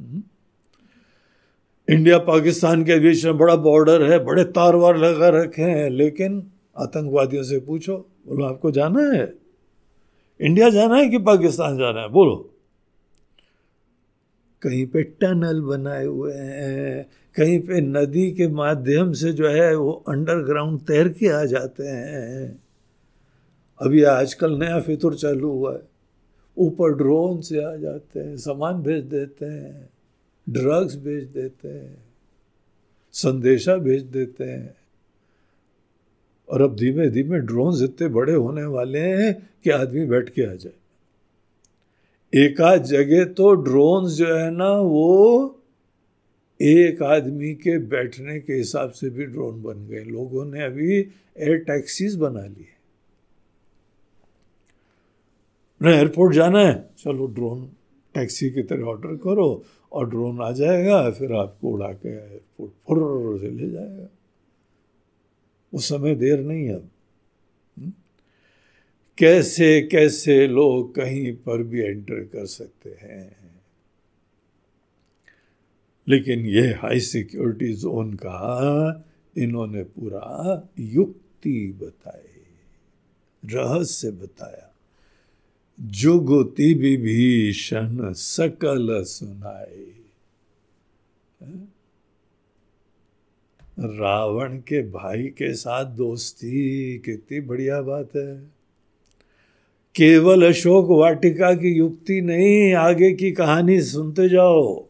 हम्म? 0.00 0.22
इंडिया 1.94 2.18
पाकिस्तान 2.18 2.84
के 2.84 2.98
बीच 2.98 3.24
में 3.24 3.38
बड़ा 3.38 3.56
बॉर्डर 3.56 4.12
है, 4.12 4.18
बड़े 4.18 4.44
तार 4.44 4.76
वार 4.76 4.98
लगा 4.98 5.28
रखे 5.28 5.62
हैं, 5.62 5.90
लेकिन 5.90 6.50
आतंकवादियों 6.78 7.42
से 7.42 7.60
पूछो, 7.60 7.96
बोलो, 8.26 8.44
आपको 8.44 8.70
जाना 8.70 9.00
है? 9.00 9.39
इंडिया 10.40 10.70
जाना 10.70 10.96
है 10.96 11.08
कि 11.08 11.18
पाकिस्तान 11.18 11.78
जाना 11.78 12.00
है? 12.00 12.08
बोलो। 12.08 12.36
कहीं 14.62 14.86
पे 14.86 15.02
टनल 15.02 15.60
बनाए 15.60 16.04
हुए 16.04 16.32
हैं, 16.34 17.06
कहीं 17.36 17.60
पे 17.60 17.80
नदी 17.80 18.30
के 18.32 18.48
माध्यम 18.48 19.12
से 19.12 19.32
जो 19.32 19.48
है 19.48 19.74
वो 19.76 19.92
अंडरग्राउंड 20.08 20.80
तैर 20.80 21.08
के 21.08 21.28
आ 21.28 21.44
जाते 21.44 21.84
हैं। 21.84 22.60
अभी 23.80 24.02
आजकल 24.02 24.58
नया 24.58 24.80
फितुर 24.80 25.14
चालू 25.14 25.50
हुआ 25.50 25.74
है। 25.74 25.82
ऊपर 26.56 26.94
ड्रोन 26.94 27.40
से 27.40 27.64
आ 27.64 27.74
जाते 27.76 28.20
हैं, 28.20 28.36
सामान 28.36 28.82
भेज 28.82 29.04
देते 29.04 29.46
हैं 29.46 29.88
ड्रग्स 30.48 30.96
भेज 30.96 31.24
देते 31.24 31.68
हैं, 31.68 32.04
संदेशा 33.12 33.76
भेज 33.76 34.02
देते 34.02 34.44
हैं। 34.44 34.79
और 36.50 36.62
अब 36.62 36.74
धीमे 36.76 37.08
धीमे 37.10 37.38
ड्रोन 37.40 37.82
इतने 37.84 38.08
बड़े 38.10 38.32
होने 38.34 38.64
वाले 38.66 38.98
हैं 38.98 39.32
कि 39.64 39.70
आदमी 39.70 40.04
बैठ 40.06 40.28
के 40.28 40.42
आ 40.42 40.54
जाए। 40.54 40.72
एक 42.32 42.60
आध 42.60 42.82
जगह 42.84 43.24
तो 43.34 43.52
ड्रोन 43.62 44.08
जो 44.08 44.34
है 44.36 44.50
ना, 44.50 44.70
वो 44.70 45.56
एक 46.60 47.02
आदमी 47.02 47.54
के 47.56 47.78
बैठने 47.88 48.38
के 48.40 48.52
हिसाब 48.52 48.90
से 48.90 49.10
भी 49.10 49.26
ड्रोन 49.26 49.62
बन 49.62 49.86
गए। 49.88 50.04
लोगों 50.06 50.44
ने 50.44 50.64
अभी 50.64 50.98
एयर 50.98 51.58
टैक्सीज 51.66 52.16
बना 52.16 52.40
लिए 52.40 52.68
ना 55.80 55.90
एयरपोर्ट 55.90 56.34
जाना 56.34 56.60
है। 56.60 56.74
चलो 56.98 57.26
ड्रोन 57.28 57.64
टैक्सी 58.14 58.50
की 58.50 58.62
तरह 58.62 58.84
ऑर्डर 58.84 59.16
करो 59.16 59.64
और 59.92 60.08
ड्रोन 60.10 60.40
आ 60.42 60.50
जाएगा, 60.52 61.10
फिर 61.10 61.32
आपको 61.34 61.68
उड़ा 61.68 61.92
के 61.94 62.08
एयरपोर्ट 62.08 62.72
फुर 62.86 63.38
से 63.40 63.50
ले 63.50 63.70
जाएगा। 63.70 64.08
उस 65.72 65.88
समय 65.88 66.14
देर 66.14 66.40
नहीं 66.40 66.70
अब 66.70 66.90
हम्म? 67.78 67.92
कैसे 69.18 69.82
कैसे 69.82 70.46
लोग 70.46 70.94
कहीं 70.94 71.32
पर 71.32 71.62
भी 71.62 71.80
एंटर 71.80 72.20
कर 72.24 72.46
सकते 72.46 72.90
हैं? 72.90 73.40
लेकिन 76.08 76.46
ये 76.46 76.60
हाई 76.60 77.00
सिक्योरिटी 77.00 77.72
जोन 77.74 78.14
का 78.14 79.04
इन्होंने 79.36 79.82
पूरा 79.82 80.68
युक्ति 80.78 81.78
बताई, 81.82 82.42
रहस्य 83.44 84.10
बताया। 84.10 84.74
जुगुति 85.80 86.74
विभीषण 86.74 88.12
सकल 88.12 89.04
सुनाई। 89.04 89.92
रावण 93.82 94.56
के 94.56 94.82
भाई 94.82 95.22
के 95.22 95.54
साथ 95.54 95.84
दोस्ती, 95.84 96.98
कितनी 96.98 97.40
बढ़िया 97.40 97.82
बात 97.82 98.08
है। 98.16 98.36
केवल 99.96 100.48
अशोक 100.48 100.86
वाटिका 100.90 101.54
की 101.54 101.74
युक्ति 101.74 102.20
नहीं, 102.20 102.74
आगे 102.74 103.12
की 103.12 103.32
कहानी 103.32 103.82
सुनते 103.82 104.28
जाओ। 104.28 104.86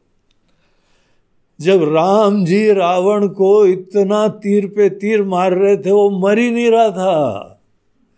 जब 1.61 1.95
राम 1.95 2.45
जी 2.45 2.73
रावण 2.73 3.29
को 3.29 3.67
इतना 3.67 4.29
तीर 4.29 4.67
पे 4.67 4.91
तीर 4.91 5.23
मार 5.23 5.53
रहे 5.53 5.77
थे, 5.77 5.91
वो 5.91 6.11
मर 6.11 6.39
ही 6.39 6.51
नहीं 6.51 6.71
रहा 6.71 6.91
था। 6.91 7.61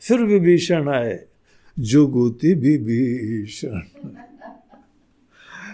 फिर 0.01 0.19
विभीषण 0.19 0.89
आए। 0.89 1.25
जुगुति 1.79 2.55
विभीषण। 2.55 3.81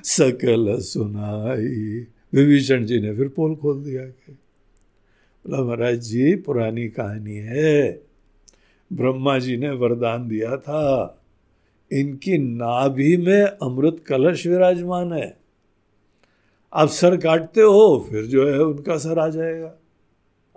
सकल 0.05 0.79
सुनाई। 0.79 2.07
विभीषण 2.35 2.85
जी 2.85 3.01
ने 3.01 3.17
फिर 3.17 3.29
पोल 3.29 3.57
खोल 3.57 3.85
दिया 3.85 4.07
कि 4.07 4.39
बोला, 5.49 5.63
महाराज 5.63 5.99
जी, 5.99 6.35
पुरानी 6.35 6.89
कहानी 6.89 7.37
है। 7.37 8.03
ब्रह्मा 8.93 9.39
जी 9.39 9.57
ने 9.57 9.71
वरदान 9.71 10.29
दिया 10.29 10.57
था, 10.57 11.15
इनकी 11.93 12.39
नाभि 12.39 13.17
में 13.17 13.43
अमृत 13.43 14.05
कलश 14.07 14.47
विराजमान 14.47 15.13
है। 15.13 15.39
आप 16.73 16.89
सर 16.89 17.17
काटते 17.17 17.61
हो, 17.61 18.07
फिर 18.11 18.25
जो 18.25 18.49
है 18.49 18.63
उनका 18.63 18.99
सर 18.99 19.19
आ 19.19 19.29
जाएगा। 19.29 19.75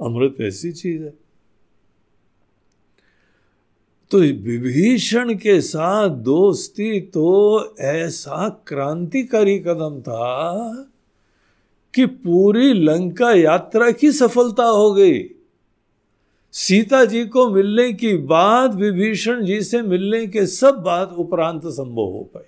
अमृत 0.02 0.36
ऐसी 0.42 0.72
चीज़ 0.72 1.04
है। 1.04 1.14
तो 4.12 4.20
विभीषण 4.20 5.34
के 5.34 5.62
साथ 5.62 6.10
दोस्ती 6.10 7.02
तो 7.02 7.66
ऐसा 7.80 8.64
क्रांतिकारी 8.68 9.60
कदम 9.60 10.02
था 10.02 10.91
कि 11.94 12.06
पूरी 12.06 12.74
लंका 12.74 13.32
यात्रा 13.32 13.92
की 13.92 14.12
सफलता 14.12 14.64
हो 14.64 14.94
गई। 14.94 15.24
सीता 16.52 17.06
जी 17.06 17.26
को 17.26 17.50
मिलने 17.50 17.94
की 17.94 18.18
बाद 18.18 18.76
विभीषण 18.76 19.46
जी 19.46 19.62
से 19.62 19.82
मिलने 19.82 20.28
के 20.28 20.46
सब 20.46 20.76
बात 20.76 21.14
उपरांत 21.14 21.62
संभव 21.66 22.02
हो 22.02 22.30
पाई। 22.34 22.44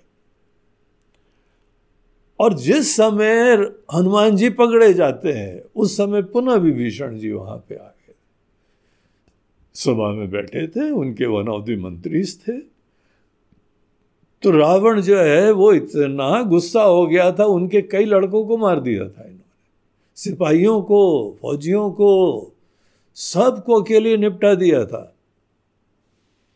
और 2.40 2.54
जिस 2.54 2.96
समय 2.96 3.52
हनुमान 3.94 4.36
जी 4.36 4.50
पकड़े 4.50 4.94
जाते 4.94 5.32
हैं, 5.32 5.62
उस 5.76 5.96
समय 5.96 6.22
पुनः 6.22 6.54
विभीषण 6.54 7.18
जी 7.18 7.32
वहाँ 7.32 7.56
पे 7.68 7.74
आ 7.74 7.88
गए। 7.88 8.14
सभा 9.74 10.12
में 10.12 10.30
बैठे 10.30 10.66
थे, 10.66 10.90
उनके 10.90 11.26
वन 11.26 11.48
ऑफ़ 11.48 11.70
मंत्री 11.70 12.24
थे। 12.24 12.58
तो 14.42 14.50
रावण 14.50 15.00
जो 15.00 15.18
है, 15.18 15.52
वो 15.52 15.72
इतना 15.72 16.42
गुस्सा 16.42 16.82
हो 16.82 17.06
गया 17.06 17.32
था, 17.32 17.44
उनके 17.44 17.82
कई 17.82 18.04
लड़कों 18.04 18.46
को 18.46 18.56
मार 18.56 18.80
दिया 18.80 19.08
था 19.08 19.33
सिपाहियों 20.14 20.82
को, 20.82 21.36
फौजियों 21.42 21.90
को, 21.90 22.52
सबको 23.14 23.82
अकेले 23.82 24.16
निपटा 24.16 24.54
दिया 24.54 24.84
था। 24.84 25.16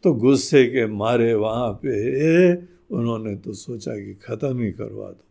तो 0.02 0.12
गुस्से 0.12 0.66
के 0.66 0.86
मारे 0.86 1.34
वहाँ 1.34 1.72
पे 1.72 2.56
उन्होंने 2.96 3.36
तो 3.36 3.52
सोचा 3.52 3.92
कि 3.92 4.14
खत्म 4.14 4.62
ही 4.62 4.72
करवा 4.72 5.10
दो। 5.10 5.24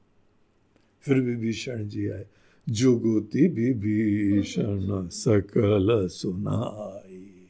फिर 1.02 1.22
भी 1.22 1.36
भीषण 1.36 1.88
जी 1.88 2.10
आए। 2.10 2.26
जुगुति 2.70 3.48
विभीषण 3.48 5.08
सकल 5.08 6.08
सुनाई। 6.08 7.50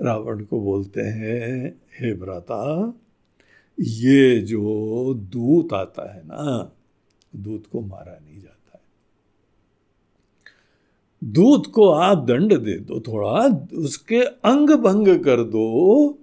रावण 0.00 0.44
को 0.44 0.60
बोलते 0.60 1.00
हैं, 1.00 1.80
हे 2.00 2.14
भ्राता, 2.14 2.94
ये 3.80 4.40
जो 4.40 5.14
दूत 5.14 5.72
आता 5.72 6.14
है 6.14 6.22
ना, 6.24 6.72
दूत 7.36 7.64
को 7.72 7.80
मारा 7.80 8.18
नहीं 8.26 8.42
दूत 11.26 11.66
को 11.66 11.88
आप 11.88 12.18
दंड 12.18 12.56
दे 12.58 12.78
दो, 12.78 13.00
थोड़ा 13.00 13.66
उसके 13.76 14.20
अंग 14.20 14.70
भंग 14.70 15.24
कर 15.24 15.42
दो। 15.44 16.18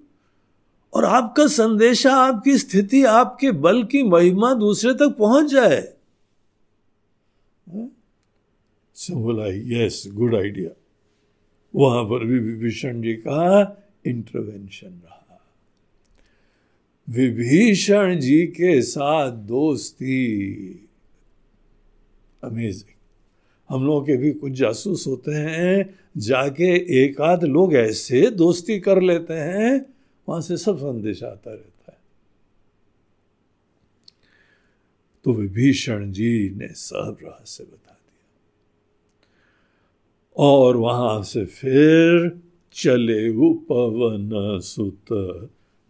और 0.94 1.06
आपका 1.06 1.48
संदेशा, 1.48 2.14
आपकी 2.14 2.58
स्थिति, 2.58 3.04
आपके 3.04 3.52
बल 3.52 3.84
की 3.84 4.04
महिमा 4.04 4.54
दूसरे 4.54 4.94
तक 4.94 5.16
पहुँच 5.20 5.52
जाए। 5.52 5.82
बोला 9.12 9.46
यस 9.48 10.04
गुड 10.08 10.36
आइडिया 10.36 10.70
वहाँ 11.76 12.04
पर 12.04 12.26
भी 12.26 12.40
विभीषण 12.40 13.02
जी 13.02 13.14
का 13.14 13.42
इंटरवेंशन 14.06 14.88
रहा। 14.88 15.42
विभीषण 17.10 18.20
जी 18.20 18.46
के 18.48 18.82
साथ 18.82 19.32
दोस्ती। 19.32 20.26
अमेजिंग 22.44 22.93
हम 23.70 23.86
लोगों 23.86 24.02
के 24.02 24.18
भी 24.18 24.32
कुछ 24.32 24.52
जासूस 24.52 25.08
होते 25.08 25.32
हैं। 25.32 26.00
जाके 26.18 27.04
एक 27.04 27.22
आध 27.22 27.44
लोग 27.44 27.74
ऐसे 27.74 28.32
दोस्ती 28.32 28.80
कर 28.80 29.02
लेते 29.02 29.34
हैं, 29.34 29.86
वहाँ 30.30 30.42
से 30.42 30.58
सब 30.58 30.78
संदेश 30.78 31.24
आता 31.24 31.52
रहता 31.52 31.92
है। 31.92 31.98
तो 35.24 35.34
विभीषण 35.34 36.12
जी 36.12 36.50
ने 36.50 36.68
सब 36.68 37.18
रहस्य 37.24 37.64
बता 37.64 37.94
दिया। 37.94 38.30
और 40.38 40.78
वहाँ 40.78 41.24
से 41.24 41.46
फिर 41.46 42.40
चले 42.74 43.30
वो 43.30 43.54
पवन 43.54 44.60
सुत 44.60 45.12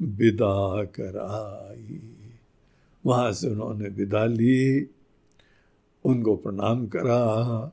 विदा 0.01 0.83
कराई। 0.85 1.99
वहाँ 3.05 3.33
से 3.33 3.47
उन्होंने 3.47 3.89
विदा 3.89 4.25
ली। 4.25 4.87
उनको 6.05 6.35
प्रणाम 6.35 6.87
करा 6.87 7.71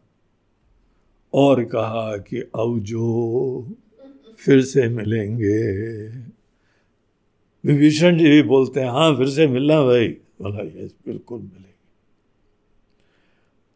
और 1.35 1.65
कहा 1.65 2.17
कि 2.17 2.41
अब 2.41 2.81
जो 2.83 3.73
फिर 4.39 4.63
से 4.63 4.89
मिलेंगे। 4.89 5.73
विभीषण 7.65 8.19
जी 8.19 8.25
भी 8.25 8.43
बोलते 8.43 8.81
हैं 8.81 8.91
हाँ 8.91 9.17
फिर 9.17 9.29
से 9.29 9.47
मिलना 9.47 9.83
भाई। 9.83 10.09
बोला 10.09 10.85
यस 10.85 10.95
बिल्कुल 11.07 11.41
मिलेंगे। 11.41 11.71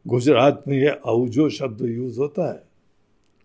गुजरात 0.06 0.64
में 0.68 0.78
ये 0.78 0.88
अवजो 0.88 1.50
शब्द 1.50 1.82
यूज़ 1.82 2.18
होता 2.18 2.52
है। 2.52 2.62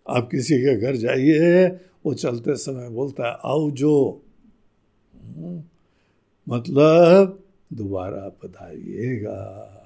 आप 0.08 0.28
किसी 0.30 0.58
के 0.58 0.80
घर 0.80 0.96
जाइए 0.96 1.66
वो 2.06 2.14
चलते 2.14 2.56
समय 2.56 2.88
बोलता 2.88 3.30
है 3.30 3.36
आओ 3.44 3.70
जो। 3.70 4.22
हम्म, 5.22 5.62
मतलब 6.48 7.42
दोबारा 7.72 8.28
पधारिएगा। 8.28 9.76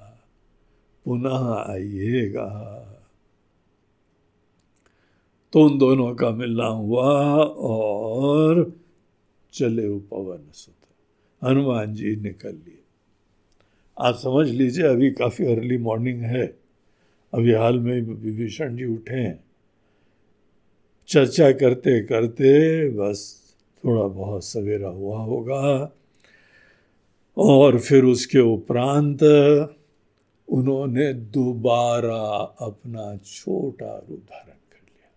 पुनः 1.05 1.71
आइएगा। 1.73 2.81
तो 5.53 5.61
उन 5.61 5.77
दोनों 5.77 6.15
का 6.15 6.29
मिलना 6.29 6.65
हुआ 6.65 7.35
और 7.57 8.73
चले 9.53 9.87
वो 9.87 9.99
पवन 9.99 10.51
सुत। 10.53 10.73
हनुमान 11.43 11.93
जी 11.93 12.15
निकल 12.15 12.51
लिए। 12.51 12.79
आप 13.99 14.15
समझ 14.15 14.49
लीजिए, 14.49 14.85
अभी 14.85 15.11
काफ़ी 15.11 15.45
अर्ली 15.45 15.77
मॉर्निंग 15.77 16.21
है। 16.21 16.59
अभी 17.33 17.53
हाल 17.53 17.79
में 17.79 18.01
विभीषण 18.01 18.77
जी 18.77 18.85
उठे 18.85 19.15
हैं। 19.15 19.43
चर्चा 21.07 21.51
करते 21.51 22.03
करते 22.03 22.89
बस 22.89 23.41
थोड़ा 23.85 24.07
बहुत 24.07 24.45
सवेरा 24.45 24.89
हुआ 24.89 25.17
होगा 25.17 25.91
और 27.37 27.79
फिर 27.79 28.03
उसके 28.03 28.39
उपरांत 28.39 29.19
उन्होंने 30.47 31.13
दोबारा 31.13 32.23
अपना 32.61 33.15
छोटा 33.17 33.95
रूप 34.09 34.19
धारण 34.19 34.59
कर 34.71 34.81
लिया। 34.85 35.09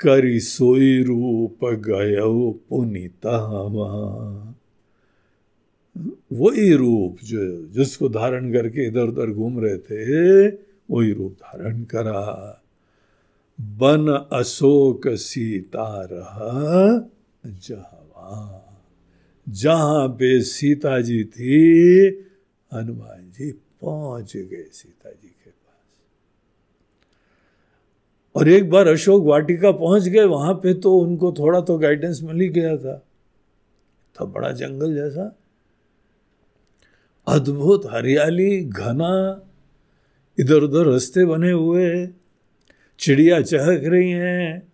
करी 0.00 0.40
सोई 0.40 1.02
रूप 1.02 1.64
गय 1.64 2.16
पुनित 2.68 3.26
वही 6.32 6.72
रूप 6.72 7.18
जो 7.24 7.40
जिसको 7.68 8.08
धारण 8.08 8.52
करके 8.52 8.86
इधर 8.86 9.08
उधर 9.08 9.30
घूम 9.30 9.58
रहे 9.60 9.78
थे, 9.78 10.48
वही 10.90 11.12
रूप 11.12 11.32
धारण 11.32 11.82
करा। 11.84 12.60
बन 13.58 14.08
अशोक 14.32 15.08
सीता 15.08 15.86
रहा 16.04 16.52
जहवा 17.46 18.60
जहाँ 19.46 20.08
पे 20.08 20.40
सीता 20.42 21.00
जी 21.00 21.22
थी, 21.24 22.08
हनुमान 22.72 23.23
पहुँच 23.84 24.36
गए 24.36 24.64
सीता 24.72 25.10
जी 25.10 25.28
के 25.28 25.50
पास। 25.50 26.00
और 28.34 28.48
एक 28.48 28.70
बार 28.70 28.88
अशोक 28.88 29.24
वाटिका 29.24 29.72
पहुँच 29.72 30.08
गए, 30.08 30.24
वहाँ 30.24 30.54
पे 30.54 30.74
तो 30.74 30.98
उनको 30.98 31.32
थोड़ा 31.32 31.60
तो 31.60 31.78
गाइडेंस 31.78 32.20
मिल 32.22 32.40
ही 32.40 32.48
गया 32.48 32.76
था। 32.76 32.98
था 34.16 34.24
बड़ा 34.24 34.50
जंगल 34.50 34.94
जैसा। 34.94 35.36
अद्भुत 37.26 37.86
हरियाली, 37.86 38.64
घना 38.64 39.42
इधर 40.38 40.62
उधर 40.62 40.86
रास्ते 40.86 41.24
बने 41.24 41.50
हुए, 41.50 42.06
चिड़िया 42.98 43.40
चहक 43.42 43.84
रही 43.84 44.10
हैं, 44.10 44.72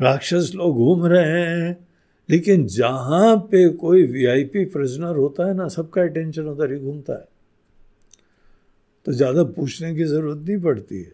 राक्षस 0.00 0.52
लोग 0.54 0.76
घूम 0.76 1.06
रहे 1.06 1.24
हैं, 1.24 1.88
लेकिन 2.28 2.66
जहाँ 2.66 3.36
पे 3.36 3.68
कोई 3.68 4.06
वीआईपी 4.06 4.64
प्रिजनर 4.64 5.16
होता 5.16 5.46
है 5.46 5.54
ना, 5.54 5.68
सबका 5.68 6.02
अटेंशन 6.02 6.46
उधर 6.46 6.72
ही 6.72 6.78
घूमता 6.78 7.12
है। 7.12 7.29
तो 9.06 9.12
ज़्यादा 9.12 9.42
पूछने 9.52 9.94
की 9.94 10.04
ज़रूरत 10.04 10.38
नहीं 10.38 10.60
पड़ती 10.62 10.98
है। 10.98 11.12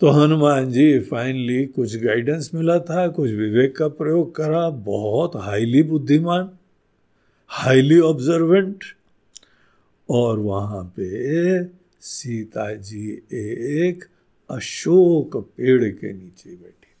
तो 0.00 0.10
हनुमान 0.10 0.70
जी 0.70 0.98
फाइनली 1.00 1.64
कुछ 1.66 1.96
गाइडेंस 1.96 2.50
मिला 2.54 2.78
था, 2.80 3.06
कुछ 3.08 3.30
विवेक 3.30 3.76
का 3.76 3.88
प्रयोग 3.90 4.34
करा, 4.34 4.68
बहुत 4.68 5.36
हाईली 5.36 5.82
बुद्धिमान 5.82 6.50
हाईली 7.50 7.98
ऑब्जर्वेंट 8.00 8.84
और 10.08 10.38
वहाँ 10.38 10.84
पे 10.96 11.64
सीता 12.02 12.72
जी 12.74 13.06
एक 13.32 14.04
अशोक 14.50 15.36
पेड़ 15.36 15.84
के 15.84 16.12
नीचे 16.12 16.50
बैठी 16.50 16.92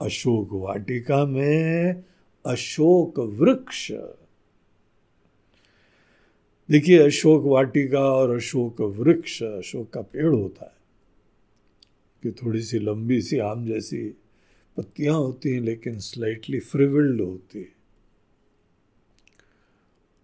अशोक 0.00 0.48
वाटिका 0.54 1.24
में 1.26 2.02
अशोक 2.44 3.18
वृक्ष 3.40 3.90
देखिए, 6.70 6.98
अशोक 6.98 7.42
वाटिका 7.44 8.00
और 8.00 8.36
अशोक 8.36 8.80
वृक्ष, 8.80 9.42
अशोक 9.42 9.90
का 9.90 10.00
पेड़ 10.00 10.34
होता 10.34 10.64
है 10.64 10.72
कि 12.22 12.30
थोड़ी 12.30 12.62
सी 12.62 12.78
लंबी 12.78 13.20
सी 13.22 13.38
आम 13.38 13.66
जैसी 13.66 14.14
पत्तियाँ 14.76 15.14
होती 15.14 15.50
हैं, 15.50 15.60
लेकिन 15.60 15.98
स्लाइटली 15.98 16.60
फ्रिविल्ड 16.60 17.20
होती 17.20 17.58
है। 17.58 17.74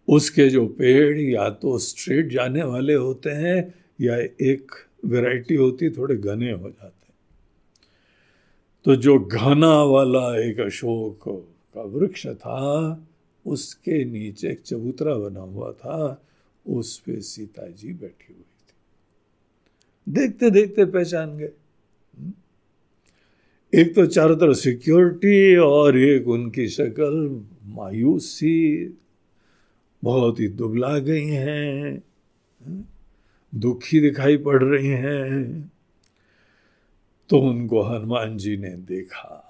उसके 0.09 0.49
जो 0.49 0.67
पेड़ 0.67 1.19
या 1.19 1.51
तो 1.51 1.79
स्ट्रेट 1.79 2.29
जाने 2.29 2.63
वाले 2.63 2.95
होते 2.95 3.31
हैं 3.31 3.75
या 4.01 4.17
एक 4.41 4.73
वैरायटी 5.05 5.55
होती, 5.55 5.91
थोड़े 5.91 6.17
घने 6.17 6.53
हो 6.53 6.71
जाते 6.71 7.07
हैं। 7.07 7.15
तो 8.85 8.97
जो 8.97 9.19
घना 9.19 9.83
वाला 9.83 10.41
एक 10.41 10.61
अशोक 10.61 11.47
का 11.75 11.83
वृक्ष 11.83 12.27
था, 12.27 13.07
उसके 13.47 14.05
नीचे 14.05 14.49
एक 14.49 14.61
चबूतरा 14.61 15.15
बना 15.15 15.41
हुआ 15.41 15.73
था 15.73 16.27
उस 16.67 16.99
पे 16.99 17.21
सीता 17.21 17.67
जी 17.67 17.93
बैठी 17.93 18.33
हुई 18.33 18.43
थी। 18.43 18.75
देखते 20.13 20.51
देखते 20.51 20.85
पहचान 20.85 21.39
गए। 21.39 21.53
हम्म। 22.19 22.33
एक 23.75 23.95
तो 23.95 24.07
चारों 24.07 24.37
तरफ़ 24.37 24.57
सिक्योरिटी 24.57 25.57
और 25.57 25.99
एक 25.99 26.29
उनकी 26.29 26.69
शक्ल 26.69 27.45
मायूसी, 27.65 28.87
बहुत 30.05 30.41
ही 30.41 30.49
दुबला 30.49 30.99
गई 30.99 31.27
हैं। 31.27 32.03
हम्म। 32.67 32.85
दुखी 33.55 34.01
दिखाई 34.01 34.37
पड़ 34.37 34.65
रही 34.65 34.89
हैं। 34.89 35.73
तो 37.29 37.39
उनको 37.39 37.83
हनुमान 37.83 38.37
जी 38.37 38.57
ने 38.57 38.71
देखा। 38.71 39.47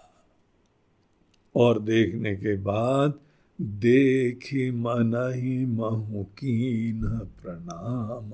और 1.55 1.81
देखने 1.81 2.37
के 2.37 2.57
बाद 2.57 3.19
देखी 3.61 4.71
मन 4.71 5.33
ही 5.37 5.67
महु 5.67 6.25
कीन 6.25 7.01
प्रणाम। 7.19 8.31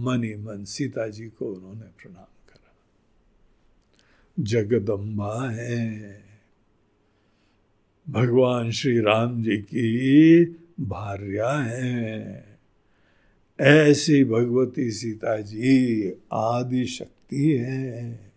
मनी 0.00 0.34
मन 0.34 0.64
सीता 0.64 1.08
जी 1.08 1.26
को 1.26 1.54
उन्होंने 1.54 1.80
प्रणाम 1.80 2.24
करा। 2.24 2.74
जगदम्बा 4.40 5.50
है। 5.50 6.20
भगवान 8.10 8.70
श्री 8.70 9.00
राम 9.00 9.42
जी 9.42 9.56
की 9.56 10.44
भार्या 10.80 11.52
है। 11.52 12.44
ऐसी 13.60 14.24
भगवती 14.24 14.90
सीता 14.90 15.40
जी 15.40 16.12
आदि 16.32 16.86
शक्ति 16.86 17.52
है। 17.52 18.27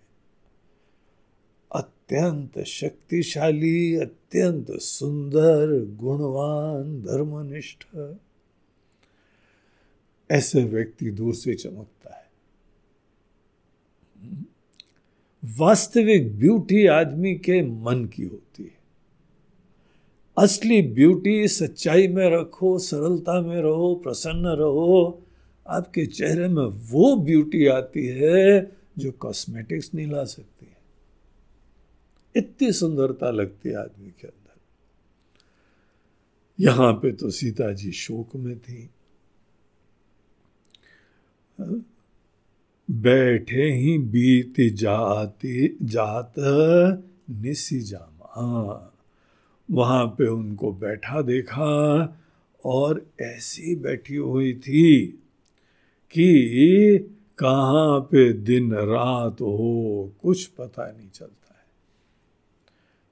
अत्यंत 2.11 2.65
शक्तिशाली, 2.65 3.95
अत्यंत 3.95 4.71
सुंदर, 4.71 5.85
गुणवान, 5.95 7.01
धर्मनिष्ठ। 7.01 7.83
ऐसे 10.31 10.63
व्यक्ति 10.63 11.11
दूर 11.11 11.35
से 11.35 11.53
चमकता 11.53 12.15
है। 12.15 12.29
वास्तविक 15.57 16.39
ब्यूटी 16.39 16.85
आदमी 16.85 17.35
के 17.35 17.61
मन 17.61 18.05
की 18.05 18.23
होती 18.23 18.63
है। 18.63 18.77
असली 20.37 20.81
ब्यूटी 20.81 21.47
सच्चाई 21.47 22.07
में 22.07 22.29
रखो, 22.29 22.79
सरलता 22.79 23.41
में 23.41 23.61
रहो, 23.61 23.95
प्रसन्न 24.03 24.45
रहो। 24.45 25.21
आपके 25.67 26.05
चेहरे 26.05 26.47
में 26.47 26.65
वो 26.65 27.15
ब्यूटी 27.15 27.65
आती 27.65 28.07
है 28.07 28.71
जो 28.97 29.11
कॉस्मेटिक्स 29.11 29.93
नहीं 29.93 30.07
ला 30.07 30.23
सकती। 30.23 30.50
इतनी 32.35 32.71
सुंदरता 32.71 33.31
लगती 33.31 33.69
है 33.69 33.75
आदमी 33.75 34.09
के 34.09 34.27
अंदर। 34.27 34.59
यहाँ 36.59 36.93
पे 36.93 37.11
तो 37.11 37.29
सीता 37.29 37.71
जी 37.71 37.91
शोक 37.91 38.35
में 38.35 38.59
थी। 38.59 38.89
बैठे 42.91 43.71
ही 43.71 43.97
बीत 43.97 44.53
जाती, 44.75 45.77
जात 45.83 46.33
निसी 47.29 47.79
जामा। 47.79 48.87
वहाँ 49.71 50.05
पे 50.07 50.27
उनको 50.27 50.71
बैठा 50.71 51.21
देखा 51.21 51.69
और 52.65 53.05
ऐसी 53.21 53.75
बैठी 53.75 54.15
हुई 54.15 54.53
थी 54.53 55.05
कि 56.11 56.97
कहाँ 57.37 57.99
पे 57.99 58.33
दिन 58.33 58.73
रात 58.73 59.41
हो 59.41 60.11
कुछ 60.21 60.45
पता 60.45 60.91
नहीं 60.91 61.09
चलता। 61.09 61.40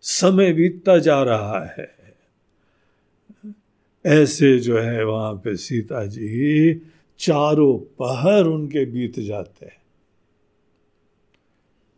समय 0.01 0.53
बीतता 0.53 0.97
जा 0.97 1.23
रहा 1.23 1.65
है। 1.65 1.99
ऐसे 4.05 4.59
जो 4.59 4.79
है 4.79 5.05
वहाँ 5.05 5.33
पे 5.33 5.55
सीता 5.57 6.05
जी 6.05 6.81
चारों 7.19 7.77
पहर 7.77 8.43
उनके 8.43 8.85
बीत 8.85 9.19
जाते 9.19 9.65
हैं। 9.65 9.79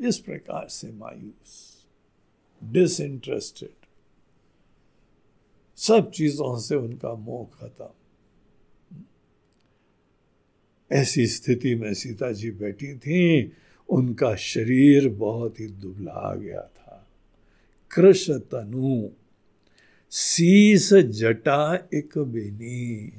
इस 0.08 0.18
प्रकार 0.18 0.68
से 0.70 0.91
मायूस 0.91 1.86
डिसइंटरेस्टेड 2.64 3.86
सब 5.78 6.12
चीज़ों 6.12 6.60
से 6.60 6.76
उनका 6.76 7.14
मोह 7.14 7.58
खत्म। 7.58 7.88
ऐसी 10.91 11.28
स्थिति 11.28 11.76
में 11.76 11.93
सीता 11.93 12.32
जी 12.32 12.52
बैठी 12.52 12.97
थी, 12.97 13.52
उनका 13.89 14.36
शरीर 14.36 15.10
बहुत 15.10 15.60
ही 15.60 15.68
दुबला 15.68 16.36
गया। 16.36 16.70
कृष 17.95 18.29
तनु 18.29 19.09
शीस 20.11 20.93
जटा 20.93 21.87
एक 21.93 22.17
बेनी। 22.17 23.13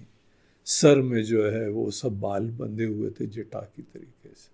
सर 0.65 0.97
में 0.97 1.25
जो 1.25 1.51
है, 1.51 1.71
वो 1.71 1.91
सब 1.91 2.21
बाल 2.21 2.51
बंधे 2.51 2.85
हुए 2.85 3.11
थे 3.11 3.27
जटा 3.27 3.61
की 3.61 3.83
तरीके 3.83 4.29
से। 4.29 4.53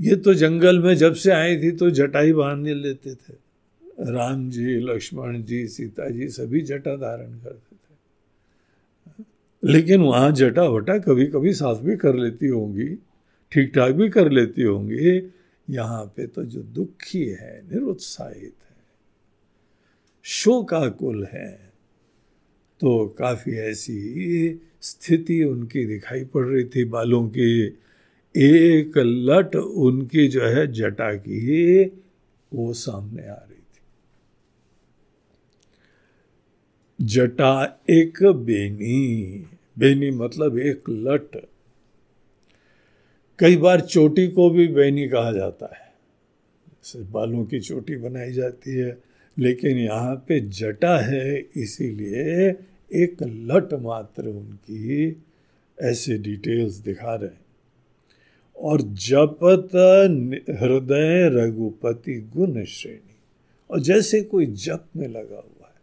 ये 0.00 0.16
तो 0.16 0.34
जंगल 0.34 0.78
में 0.78 0.94
जब 0.94 1.14
से 1.14 1.30
आई 1.30 1.56
थी 1.56 1.70
तो 1.70 1.90
जटा 1.90 2.20
ही 2.20 2.32
बाँध 2.32 2.66
लेते 2.66 3.14
थे। 3.14 3.48
राम 4.00 4.50
जी, 4.50 4.80
लक्ष्मण 4.80 5.42
जी, 5.42 5.68
सीता 5.68 6.10
जी, 6.10 6.28
सभी 6.28 6.60
जटा 6.60 6.96
धारण 6.96 7.32
करते 7.32 7.76
थे। 7.76 7.96
लेकिन 9.72 10.00
वहाँ 10.00 10.32
जटा 10.32 10.62
वटा 10.62 10.98
कभी 10.98 11.26
कभी 11.26 11.52
साफ़ 11.52 11.78
भी 11.78 11.96
कर 11.96 12.14
लेती 12.14 12.46
होंगी 12.46 12.94
ठीक 13.52 13.74
ठाक 13.74 13.94
भी 13.94 14.08
कर 14.08 14.30
लेती 14.30 14.62
होंगी। 14.62 15.20
यहाँ 15.68 16.04
पे 16.16 16.26
तो 16.26 16.44
जो 16.44 16.62
दुखी 16.62 17.24
है, 17.24 17.62
निरुत्साहित 17.72 18.54
है, 18.62 18.76
शोकाकुल 20.24 21.24
है 21.24 21.50
तो 22.80 23.06
काफ़ी 23.18 23.52
ऐसी 23.52 23.98
स्थिति 24.82 25.42
उनकी 25.44 25.84
दिखाई 25.84 26.24
पड़ 26.24 26.44
रही 26.46 26.64
थी 26.64 26.84
बालों 26.84 27.28
की। 27.28 27.78
एक 28.34 28.98
लट 28.98 29.54
उनकी 29.56 30.26
जो 30.28 30.42
है 30.42 30.66
जटा 30.72 31.12
की 31.14 31.84
वो 32.52 32.72
सामने 32.72 33.22
आ 33.22 33.34
रही 33.34 33.54
थी। 33.54 33.80
जटा 37.00 37.80
एक 37.90 38.22
बेनी 38.22 39.46
बेनी 39.78 40.10
मतलब 40.10 40.58
एक 40.58 40.90
लट। 40.90 41.36
कई 43.38 43.56
बार 43.56 43.80
चोटी 43.80 44.28
को 44.28 44.50
भी 44.50 44.68
बैनी 44.68 45.08
कहा 45.08 45.32
जाता 45.32 45.70
है। 45.76 45.88
बालों 47.12 47.44
की 47.44 47.60
चोटी 47.60 47.96
बनाई 47.96 48.32
जाती 48.32 48.70
है, 48.70 48.98
लेकिन 49.38 49.76
यहाँ 49.76 50.24
पे 50.28 50.40
जटा 50.40 50.98
है, 50.98 51.38
इसीलिए 51.56 52.48
एक 52.92 53.22
लट 53.22 53.74
मात्र 53.74 54.28
उनकी 54.28 55.22
ऐसे 55.82 56.18
डिटेल्स 56.18 56.74
दिखा 56.74 57.14
रहे 57.14 57.30
हैं। 57.30 57.40
और 58.56 58.82
जपत 58.82 59.68
हृदय 60.50 61.28
रघुपति 61.28 62.30
गुण 62.36 62.64
श्रेणी, 62.64 63.16
और 63.70 63.80
जैसे 63.80 64.22
कोई 64.22 64.46
जप 64.46 64.84
में 64.96 65.08
लगा 65.08 65.36
हुआ 65.36 65.66
है। 65.66 65.80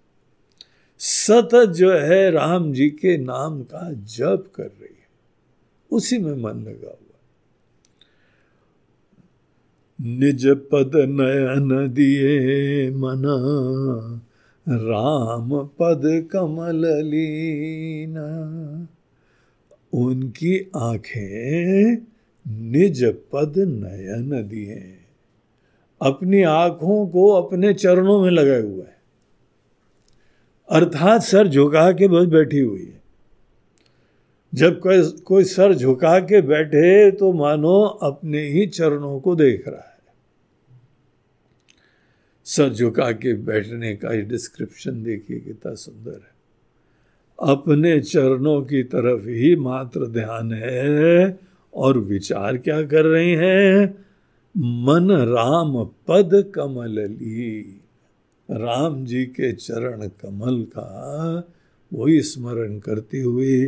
सतत 0.99 1.73
जो 1.73 1.91
है 1.91 2.31
राम 2.31 2.73
जी 2.73 2.89
के 2.89 3.17
नाम 3.17 3.63
का 3.63 3.91
जप 3.93 4.51
कर 4.55 4.63
रही 4.63 4.95
है, 4.95 5.07
उसी 5.91 6.17
में 6.17 6.33
मन 6.33 6.59
लगा 6.59 6.87
हुआ 6.87 7.04
निज 10.01 10.47
पद 10.47 10.91
नयन 10.95 11.93
दिए 11.93 12.89
मना। 12.89 13.35
राम 14.69 15.49
पद 15.65 16.29
कमल 16.31 16.85
लीना। 16.85 18.27
उनकी 19.93 20.71
आँखें 20.75 21.97
निज 22.47 23.05
पद 23.05 23.53
नयन 23.57 24.47
दिए। 24.47 24.97
अपनी 26.01 26.43
आँखों 26.43 27.07
को 27.07 27.29
अपने 27.29 27.73
चरणों 27.73 28.21
में 28.21 28.31
लगाए 28.31 28.61
हुआ 28.61 28.83
है। 28.83 28.97
अर्थात 30.69 31.21
सर 31.21 31.47
झुका 31.47 31.91
के 31.91 32.07
बस 32.07 32.25
बैठी 32.25 32.59
हुई 32.59 32.85
है। 32.85 33.04
जब 34.55 34.79
कोई 34.79 35.01
कोई 35.25 35.43
सर 35.43 35.73
झुका 35.73 36.19
के 36.19 36.41
बैठे 36.41 37.11
तो 37.11 37.33
मानो 37.33 37.81
अपने 38.01 38.41
ही 38.47 38.65
चरणों 38.67 39.19
को 39.19 39.35
देख 39.35 39.67
रहा 39.67 39.81
है। 39.81 39.97
सर 42.45 42.73
झुका 42.73 43.11
के 43.11 43.33
बैठने 43.33 43.95
का 43.95 44.11
ही 44.11 44.21
डिस्क्रिप्शन 44.21 45.03
देखिए 45.03 45.39
कितना 45.39 45.73
सुंदर 45.75 46.11
है। 46.11 46.33
अपने 47.39 47.99
चरणों 48.01 48.61
की 48.61 48.83
तरफ़ 48.83 49.27
ही 49.27 49.55
मात्र 49.55 50.07
ध्यान 50.07 50.53
है 50.53 51.39
और 51.73 51.97
विचार 51.97 52.57
क्या 52.57 52.81
कर 52.83 53.05
रहे 53.05 53.35
हैं? 53.35 54.05
मन 54.57 55.11
राम 55.11 55.83
पद 56.07 56.51
कमल 56.55 56.99
ली। 56.99 57.61
राम 58.51 59.05
जी 59.05 59.25
के 59.25 59.53
चरण 59.53 60.07
कमल 60.07 60.63
का 60.63 60.87
वही 61.93 62.21
स्मरण 62.21 62.79
करती 62.79 63.19
हुई 63.19 63.65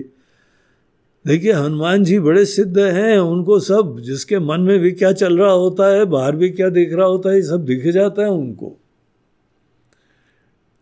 देखिए, 1.27 1.51
हनुमान 1.51 2.03
जी 2.03 2.19
बड़े 2.19 2.45
सिद्ध 2.45 2.79
हैं, 2.79 3.17
उनको 3.17 3.59
सब, 3.59 3.99
जिसके 3.99 4.39
मन 4.39 4.61
में 4.61 4.79
भी 4.79 4.91
क्या 4.91 5.11
चल 5.11 5.37
रहा 5.37 5.51
होता 5.51 5.95
है, 5.95 6.05
बाहर 6.05 6.35
भी 6.35 6.49
क्या 6.49 6.69
दिख 6.69 6.93
रहा 6.93 7.05
होता 7.05 7.29
है 7.29 7.41
सब 7.41 7.65
दिख 7.65 7.87
जाता 7.87 8.21
है 8.21 8.29
उनको 8.29 8.77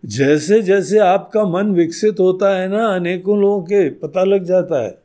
जैसे 0.05 0.61
जैसे 0.61 0.99
आपका 0.99 1.45
मन 1.45 1.71
विकसित 1.71 2.19
होता 2.19 2.57
है 2.57 2.67
ना, 2.67 2.85
अनेकों 2.85 3.39
लोगों 3.41 3.63
के 3.63 3.89
पता 3.89 4.23
लग 4.23 4.43
जाता 4.43 4.83
है 4.83 4.97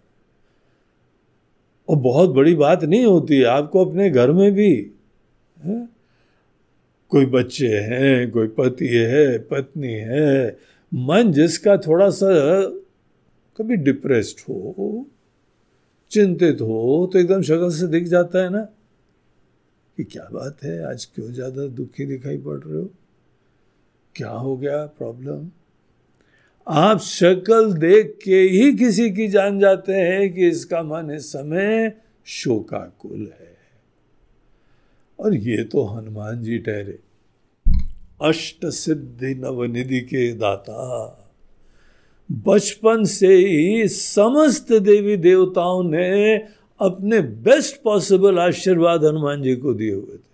और 1.88 1.96
बहुत 1.96 2.30
बड़ी 2.30 2.54
बात 2.54 2.84
नहीं 2.84 3.04
होती, 3.04 3.42
आपको 3.42 3.84
अपने 3.84 4.10
घर 4.10 4.30
में 4.30 4.52
भी, 4.52 4.92
है? 5.64 5.88
कोई 7.08 7.26
बच्चे 7.26 7.66
हैं, 7.66 8.30
कोई 8.30 8.46
पति 8.46 8.86
है, 8.86 9.38
पत्नी 9.38 9.92
है, 9.92 10.58
मन 10.94 11.32
जिसका 11.32 11.76
थोड़ा 11.76 12.10
सा 12.10 12.28
कभी 13.58 13.76
डिप्रेस्ड 13.76 14.40
हो 14.40 15.06
चिंतित 16.12 16.60
हो 16.60 17.08
तो 17.12 17.18
एकदम 17.18 17.42
शक्ल 17.42 17.70
से 17.70 17.86
दिख 17.86 18.04
जाता 18.04 18.42
है 18.42 18.50
ना 18.50 18.60
कि 19.98 20.04
क्या 20.04 20.28
बात 20.32 20.62
है, 20.64 20.82
आज 20.84 21.04
क्यों 21.04 21.32
ज़्यादा 21.32 21.66
दुखी 21.66 22.06
दिखाई 22.06 22.38
पड़ 22.38 22.58
रहे 22.58 22.78
हो? 22.78 22.88
क्या 24.14 24.30
हो 24.30 24.56
गया 24.56 24.84
प्रॉब्लम? 24.98 25.48
आप 26.66 26.98
शक्ल 26.98 27.72
देख 27.72 28.18
के 28.24 28.40
ही 28.40 28.72
किसी 28.72 29.10
की 29.10 29.28
जान 29.28 29.58
जाते 29.60 29.92
हैं 29.92 30.32
कि 30.32 30.48
इसका 30.48 30.82
मन 30.82 31.10
इस 31.10 31.32
समय 31.32 31.92
शोकाकुल 32.26 33.20
है। 33.40 33.56
और 35.18 35.34
ये 35.34 35.62
तो 35.64 35.84
हनुमान 35.84 36.42
जी 36.42 36.58
ठहरे। 36.58 36.98
अष्ट 38.22 38.66
सिद्धि 38.66 39.34
नवनिधि 39.34 40.00
के 40.00 40.32
दाता। 40.32 41.19
बचपन 42.32 43.04
से 43.04 43.34
ही 43.36 43.88
समस्त 43.88 44.72
देवी 44.72 45.16
देवताओं 45.16 45.82
ने 45.82 46.36
अपने 46.80 47.20
बेस्ट 47.20 47.82
पॉसिबल 47.82 48.38
आशीर्वाद 48.38 49.04
हनुमान 49.04 49.42
जी 49.42 49.56
को 49.56 49.74
दिए 49.74 49.94
हुए 49.94 50.16
थे। 50.16 50.30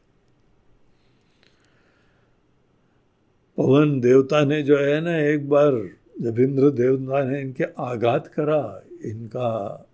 पवन 3.57 4.01
देवता 4.01 4.44
ने 4.44 4.62
जो 4.62 4.78
है 4.78 5.01
ना, 5.01 5.18
एक 5.18 5.49
बार 5.49 5.72
जब 6.20 6.38
इंद्र 6.38 6.70
देवता 6.70 7.24
ने 7.24 7.40
इनके 7.40 7.64
आघात 7.78 8.26
करा, 8.26 8.82
इनका 9.05 9.88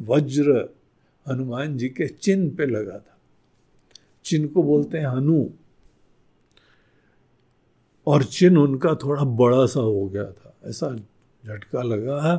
वज्र 0.00 0.74
हनुमान 1.28 1.76
जी 1.76 1.88
के 1.88 2.08
चिन्ह 2.08 2.54
पे 2.56 2.66
लगा 2.66 2.98
था। 2.98 3.18
चिन्ह 4.24 4.48
को 4.48 4.62
बोलते 4.62 4.98
हैं 4.98 5.06
हनु। 5.06 5.46
और 8.06 8.24
चिन्ह 8.24 8.60
उनका 8.60 8.94
थोड़ा 8.94 9.24
बड़ा 9.24 9.66
सा 9.66 9.80
हो 9.80 10.08
गया 10.08 10.24
था, 10.24 10.56
ऐसा 10.64 10.96
झटका 11.44 11.82
लगा, 11.82 12.36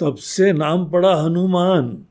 तब 0.00 0.16
से 0.16 0.52
नाम 0.52 0.84
पड़ा 0.90 1.14
हनुमान। 1.16 2.04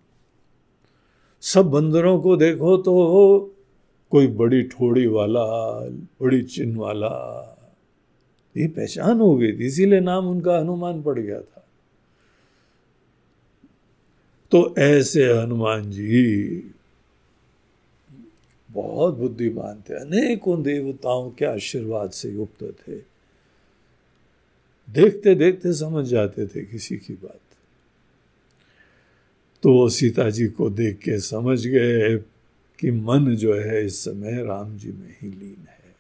सब 1.42 1.66
बंदरों 1.66 2.20
को 2.22 2.36
देखो 2.38 2.78
तो 2.78 3.56
कोई 4.12 4.28
बड़ी 4.28 4.62
ठोड़ी 4.64 5.06
वाला, 5.08 5.46
बड़ी 6.22 6.42
चिन्ह 6.44 6.80
वाला। 6.80 7.14
ये 8.58 8.68
पहचान 8.68 9.20
हो 9.20 9.36
गई 9.36 9.52
थी, 9.52 9.66
इसीलिए 9.66 10.00
नाम 10.00 10.28
उनका 10.28 10.58
हनुमान 10.60 11.02
पड़ 11.02 11.20
गया 11.20 11.40
था। 11.40 11.64
तो 14.52 14.76
ऐसे 14.78 15.26
हनुमान 15.34 15.92
जी 15.92 16.72
बहुत 18.70 19.18
बुद्धिमान 19.18 19.82
थे, 19.90 19.94
अनेकों 19.94 20.62
देवताओं 20.64 21.30
के 21.32 21.46
आशीर्वाद 21.46 22.12
से 22.12 22.30
युक्त 22.30 22.64
थे। 22.64 23.11
देखते 24.90 25.36
देखते 25.36 25.74
समझ 25.74 26.06
जाते 26.06 26.48
थे 26.48 26.66
किसी 26.66 26.98
की 26.98 27.14
बात। 27.14 27.40
तो 29.64 29.74
वो 29.74 29.90
सीता 29.90 30.30
जी 30.30 30.48
को 30.48 30.70
देख 30.70 30.98
के 30.98 31.20
समझ 31.20 31.68
गए 31.68 32.18
कि 32.80 32.92
मन 32.92 33.36
जो 33.36 33.54
है 33.54 33.86
इस 33.86 34.00
समय 34.00 34.44
राम 34.44 34.78
जी 34.78 34.92
में 34.92 35.16
ही 35.22 35.30
लीन 35.30 35.66
है। 35.70 35.96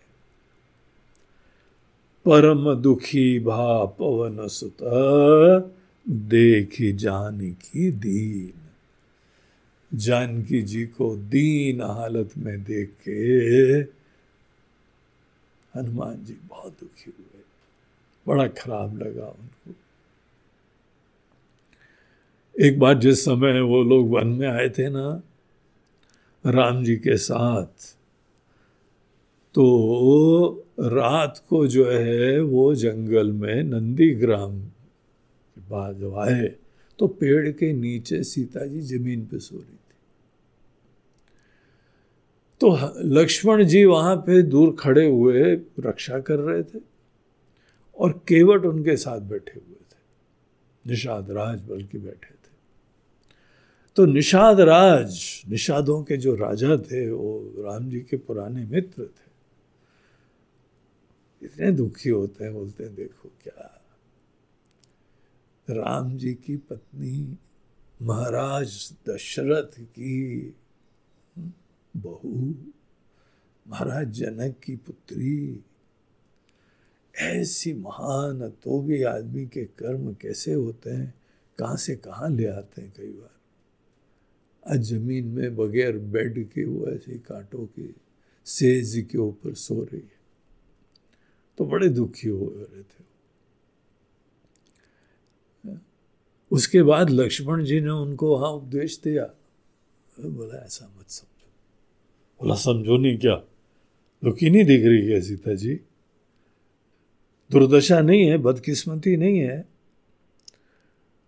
परम 2.25 2.75
दुखी 2.75 3.39
भा 3.39 3.85
पवन 3.85 4.47
सुत, 4.47 4.77
देखी 6.09 6.93
जानकी 6.93 7.91
दीन। 7.91 8.53
जानकी 9.97 10.61
जी 10.61 10.85
को 10.85 11.15
दीन 11.15 11.81
हालत 11.81 12.29
में 12.37 12.63
देख 12.63 12.89
के 12.89 13.11
हनुमान 15.79 16.25
जी 16.25 16.35
बहुत 16.47 16.71
दुखी 16.71 17.13
हुए। 17.19 17.30
बड़ा 18.25 18.47
खराब 18.47 18.97
लगा 18.97 19.25
उनको। 19.25 19.73
एक 22.55 22.79
बार 22.79 22.97
जिस 22.99 23.23
समय 23.25 23.59
वो 23.61 23.81
लोग 23.83 24.09
वन 24.09 24.27
में 24.27 24.47
आए 24.47 24.69
थे 24.69 24.89
ना, 24.89 25.21
राम 26.43 26.83
जी 26.83 26.95
के 26.97 27.17
साथ 27.17 27.95
तो 29.55 30.65
रात 30.79 31.41
को 31.49 31.65
जो 31.67 31.89
है 31.91 32.39
वो 32.41 32.73
जंगल 32.75 33.31
में 33.31 33.63
नंदी 33.63 34.09
ग्राम 34.15 34.59
के 34.59 35.61
बाद 35.69 35.99
जब 35.99 36.15
आए 36.17 36.45
तो 36.99 37.07
पेड़ 37.07 37.49
के 37.49 37.71
नीचे 37.73 38.23
सीता 38.23 38.65
जी 38.65 38.79
ज़मीन 38.81 39.25
पे 39.25 39.39
सो 39.39 39.55
रही 39.55 39.65
थी। 39.65 39.77
तो 42.61 42.77
लक्ष्मण 43.15 43.63
जी 43.63 43.83
वहाँ 43.85 44.15
पे 44.17 44.41
दूर 44.43 44.75
खड़े 44.79 45.05
हुए 45.07 45.53
रक्षा 45.79 46.19
कर 46.19 46.39
रहे 46.39 46.63
थे। 46.63 46.90
और 47.95 48.11
केवट 48.27 48.65
उनके 48.65 48.97
साथ 48.97 49.19
बैठे 49.19 49.59
हुए 49.59 49.75
थे। 49.75 50.89
निषाद 50.89 51.31
राज 51.31 51.63
बल्कि 51.63 51.97
बैठे 51.97 52.33
थे। 52.33 52.41
तो 53.95 54.05
निषाद 54.05 54.59
राज, 54.59 55.41
निषादों 55.49 56.03
के 56.03 56.17
जो 56.17 56.35
राजा 56.35 56.77
थे, 56.77 57.11
वो 57.11 57.53
राम 57.57 57.89
जी 57.89 57.99
के 57.99 58.17
पुराने 58.17 58.65
मित्र 58.65 59.03
थे। 59.03 59.29
इतने 61.45 61.71
दुखी 61.71 62.09
होते 62.09 62.43
हैं, 62.43 62.53
बोलते 62.53 62.83
हैं, 62.83 62.95
देखो 62.95 63.29
क्या, 63.43 63.77
राम 65.69 66.17
जी 66.17 66.33
की 66.33 66.57
पत्नी 66.57 67.37
महाराज 68.01 68.93
दशरथ 69.09 69.79
की 69.79 70.53
बहू, 71.97 72.55
महाराज 73.67 74.07
जनक 74.11 74.55
की 74.63 74.75
पुत्री 74.75 75.63
ऐसी 77.15 77.73
महान 77.73 78.53
भी 78.67 79.03
आदमी 79.03 79.45
के 79.45 79.65
कर्म 79.65 80.13
कैसे 80.13 80.53
होते 80.53 80.89
हैं? 80.89 81.13
कहाँ 81.59 81.77
से 81.77 81.95
कहाँ 81.95 82.29
ले 82.29 82.47
आते 82.47 82.81
हैं 82.81 82.93
कई 82.97 83.07
बार? 83.07 83.31
आज 84.73 84.81
ज़मीन 84.81 85.27
में 85.27 85.55
बगैर 85.55 85.97
बेड 85.97 86.49
के 86.49 86.65
वो 86.65 86.87
ऐसे 86.87 87.11
कांटों 87.11 87.65
के 87.65 87.89
सेज 88.45 89.07
के 89.11 89.17
ऊपर 89.17 89.53
सो 89.53 89.83
रही 89.83 90.01
है। 90.01 90.21
तो 91.57 91.65
बड़े 91.65 91.89
दुखी 91.89 92.27
हो 92.27 92.53
रहे 92.57 92.83
थे 92.83 93.11
उसके 96.51 96.83
बाद 96.83 97.09
लक्ष्मण 97.09 97.63
जी 97.63 97.81
ने 97.81 97.89
उनको 97.89 98.37
वहाँ 98.37 98.51
उपदेश 98.51 99.01
दिया। 99.03 99.25
बोला, 100.19 100.57
ऐसा 100.57 100.95
मत 100.99 101.09
समझो। 101.09 101.49
बोला, 102.41 102.55
समझो 102.55 102.97
नहीं 102.97 103.17
क्या? 103.17 103.35
दुखी 104.23 104.49
नहीं 104.49 104.65
दिख 104.65 104.85
रही 104.85 105.07
है 105.07 105.21
सीता 105.21 105.53
जी? 105.53 105.79
दुर्दशा 107.51 107.99
नहीं 107.99 108.25
है, 108.27 108.37
बदकिस्मती 108.37 109.17
नहीं 109.17 109.39
है। 109.39 109.67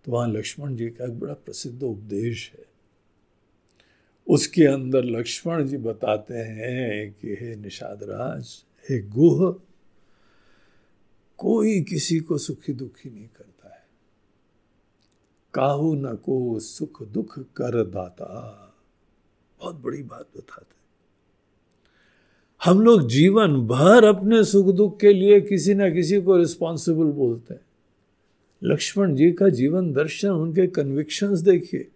तो 0.04 0.12
वहाँ 0.12 0.28
लक्ष्मण 0.28 0.76
जी 0.76 0.88
का 0.90 1.04
एक 1.04 1.20
बड़ा 1.20 1.34
प्रसिद्ध 1.34 1.82
उपदेश 1.82 2.52
है। 2.58 2.64
उसके 4.28 4.64
अंदर 4.64 5.04
लक्ष्मण 5.04 5.66
जी 5.66 5.76
बताते 5.76 6.34
हैं 6.34 7.12
कि 7.12 7.34
हे 7.34 7.56
निषाद 7.56 8.02
राज 8.02 8.64
हे 8.90 9.00
गुह, 9.00 9.60
कोई 11.38 11.80
किसी 11.80 12.18
को 12.20 12.38
सुखी 12.38 12.72
दुखी 12.72 13.10
नहीं 13.10 13.28
करता 13.28 13.74
है। 13.74 13.86
काहू 15.54 15.94
न 15.94 16.14
को 16.14 16.60
सुख 16.60 17.02
दुख 17.02 17.38
कर 17.38 17.84
दाता। 17.84 18.30
बहुत 19.60 19.74
बड़ी 19.74 20.02
बात 20.02 20.28
बताते 20.36 20.83
हम 22.64 22.80
लोग 22.80 23.08
जीवन 23.08 23.66
भर 23.66 24.04
अपने 24.04 24.44
सुख 24.44 24.66
दुख 24.66 25.00
के 25.00 25.12
लिए 25.12 25.40
किसी 25.40 25.74
ना 25.74 25.90
किसी 25.90 26.20
को 26.20 26.36
रिस्पॉन्सिबल 26.36 27.04
बोलते 27.04 27.54
हैं। 27.54 27.60
लक्ष्मण 28.64 29.14
जी 29.14 29.32
का 29.32 29.48
जीवन 29.48 29.92
दर्शन, 29.92 30.28
उनके 30.28 30.66
कन्विक्शंस 30.66 31.40
देखिए। 31.40 31.88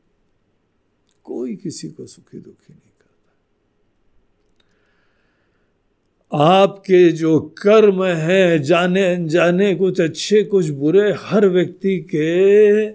कोई 1.24 1.56
किसी 1.56 1.88
को 1.88 2.06
सुखी 2.06 2.38
दुखी 2.38 2.72
नहीं 2.72 2.92
करता। 3.00 3.34
आपके 6.38 7.12
जो 7.12 7.40
कर्म 7.40 8.04
है, 8.04 8.58
जाने 8.58 9.14
अनजाने 9.14 9.74
कुछ 9.74 10.00
अच्छे, 10.00 10.44
कुछ 10.44 10.68
बुरे, 10.68 11.14
हर 11.18 11.46
व्यक्ति 11.46 11.98
के 11.98 12.90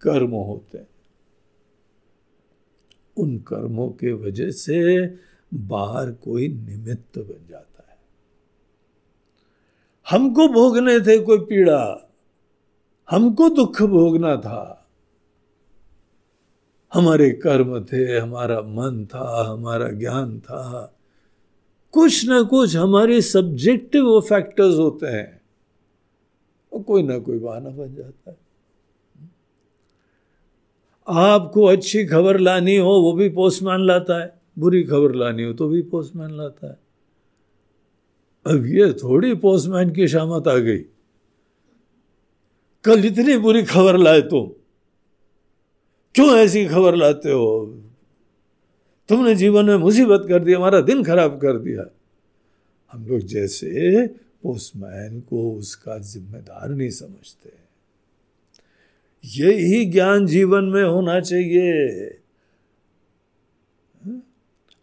कर्म 0.00 0.30
होते 0.30 0.78
हैं। 0.78 0.88
उन 3.16 3.38
कर्मों 3.38 3.88
के 3.88 4.12
वजह 4.12 4.50
से 4.50 5.06
बाहर 5.54 6.12
कोई 6.12 6.48
निमित्त 6.48 7.18
बन 7.18 7.48
जाता 7.50 7.86
है। 7.90 7.98
हमको 10.10 10.48
भोगने 10.48 11.00
थे 11.00 11.18
कोई 11.18 11.38
पीड़ा, 11.38 12.10
हमको 13.10 13.48
दुख 13.48 13.82
भोगना 13.82 14.36
था। 14.36 14.88
हमारे 16.94 17.30
कर्म 17.30 17.84
थे, 17.84 18.18
हमारा 18.18 18.60
मन 18.60 19.06
था, 19.06 19.46
हमारा 19.48 19.88
ज्ञान 19.88 20.40
था। 20.40 20.94
कुछ 21.92 22.26
ना 22.26 22.42
कुछ 22.42 22.76
हमारे 22.76 23.22
सब्जेक्टिव 23.22 24.04
वो 24.04 24.20
फैक्टर्स 24.20 24.76
होते 24.76 25.06
हैं। 25.06 25.40
और 26.72 26.82
कोई 26.82 27.02
ना 27.02 27.18
कोई 27.18 27.38
बहाना 27.38 27.70
बन 27.70 27.94
जाता 27.94 28.30
है। 28.30 28.38
आपको 31.08 31.64
अच्छी 31.64 32.06
खबर 32.06 32.38
लानी 32.38 32.76
हो, 32.76 32.90
वो 32.90 33.12
भी 33.12 33.28
पोस्टमैन 33.28 33.80
लाता 33.80 34.20
है। 34.20 34.37
बुरी 34.58 34.84
खबर 34.84 35.14
लानी 35.14 35.42
हो 35.42 35.52
तो 35.52 35.68
भी 35.68 35.82
पोस्टमैन 35.82 36.30
लाता 36.30 36.66
है। 36.66 36.78
अब 38.46 38.66
ये 38.66 38.92
थोड़ी 38.92 39.34
पोस्टमैन 39.34 39.90
की 39.90 40.08
शामत 40.08 40.48
आ 40.48 40.56
गई। 40.56 40.78
कल 42.84 43.04
इतनी 43.04 43.36
बुरी 43.36 43.62
खबर 43.62 43.96
लाए 43.96 44.20
तुम। 44.20 44.50
क्यों 46.14 46.36
ऐसी 46.36 46.66
खबर 46.66 46.94
लाते 46.94 47.30
हो? 47.30 47.82
तुमने 49.08 49.34
जीवन 49.34 49.64
में 49.64 49.76
मुसीबत 49.76 50.26
कर 50.28 50.44
दी, 50.44 50.52
हमारा 50.52 50.80
दिन 50.80 51.04
खराब 51.04 51.40
कर 51.40 51.58
दिया। 51.58 51.94
हम 52.92 53.06
लोग 53.06 53.20
जैसे 53.20 54.06
पोस्टमैन 54.42 55.20
को 55.20 55.52
उसका 55.52 55.98
जिम्मेदार 55.98 56.68
नहीं 56.68 56.90
समझते। 56.90 57.52
यही 59.24 59.84
ज्ञान 59.84 60.26
जीवन 60.26 60.64
में 60.64 60.84
होना 60.84 61.20
चाहिए। 61.20 61.98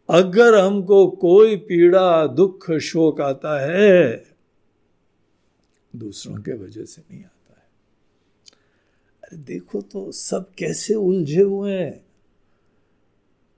अगर 0.10 0.60
हमको 0.60 1.08
कोई 1.08 1.58
पीड़ा, 1.58 2.28
दुख, 2.28 2.72
शोक 2.72 3.22
आता 3.22 3.60
है, 3.60 4.26
दूसरों 5.96 6.36
के 6.36 6.54
वजह 6.54 6.86
से 6.86 7.02
नहीं 7.12 7.24
आता 7.24 7.56
है। 7.58 7.68
अरे 9.24 9.38
देखो 9.38 9.82
तो 9.82 10.12
सब 10.12 10.52
कैसे 10.58 10.94
उलझे 10.94 11.42
हुए 11.42 11.74
हैं। 11.74 12.06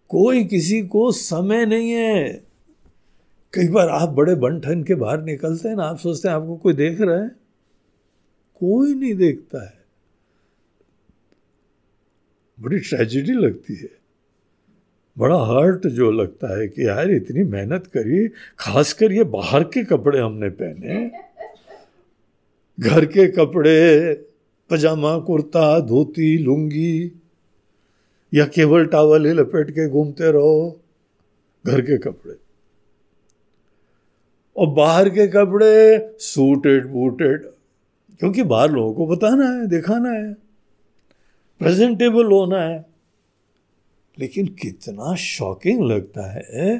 कोई 0.09 0.43
किसी 0.43 0.81
को 0.81 1.11
समय 1.11 1.65
नहीं 1.65 1.91
है। 1.91 2.43
कई 3.53 3.67
बार 3.67 3.89
आप 3.89 4.09
बड़े 4.09 4.35
बंठन 4.35 4.83
के 4.83 4.95
बाहर 4.95 5.21
निकलते 5.21 5.69
हैं 5.69 5.75
ना, 5.75 5.83
आप 5.83 5.97
सोचते 5.97 6.27
हैं 6.27 6.35
आपको 6.35 6.57
कोई 6.57 6.73
देख 6.73 7.01
रहा 7.01 7.23
है? 7.23 7.29
कोई 8.55 8.93
नहीं 8.93 9.15
देखता 9.15 9.65
है। 9.65 9.85
बड़ी 12.59 12.79
ट्रेजिडी 12.79 13.31
लगती 13.31 13.75
है। 13.75 14.06
बड़ा 15.17 15.37
हर्ट 15.37 15.87
जो 15.87 16.11
लगता 16.11 16.59
है 16.59 16.67
कि 16.67 16.87
यार 16.87 17.11
इतनी 17.11 17.43
मेहनत 17.43 17.87
करी, 17.87 18.27
खासकर 18.59 19.11
ये 19.11 19.23
बाहर 19.23 19.63
के 19.63 19.83
कपड़े 19.83 20.19
हमने 20.19 20.49
पहने। 20.49 21.11
घर 22.79 23.05
के 23.05 23.27
कपड़े, 23.27 24.13
पजामा, 24.69 25.17
कुर्ता, 25.19 25.79
धोती, 25.79 26.37
लुंगी, 26.37 27.11
या 28.33 28.45
केवल 28.45 28.85
टावल 28.85 29.25
ही 29.25 29.33
लपेट 29.33 29.71
के 29.71 29.89
घूमते 29.89 30.31
रहो, 30.31 30.81
घर 31.67 31.81
के 31.81 31.97
कपड़े। 31.97 32.35
और 34.57 34.67
बाहर 34.67 35.09
के 35.09 35.27
कपड़े 35.27 35.97
सूटेड 36.19 36.87
बूटेड 36.87 37.45
क्योंकि 38.19 38.43
बाहर 38.43 38.71
लोगों 38.71 38.93
को 38.93 39.07
बताना 39.07 39.45
है, 39.45 39.67
दिखाना 39.67 40.09
है 40.09 40.33
प्रेजेंटेबल 41.59 42.25
होना 42.25 42.61
है। 42.61 42.96
लेकिन 44.19 44.47
कितना 44.47 45.15
शॉकिंग 45.15 45.83
लगता 45.83 46.31
है 46.31 46.77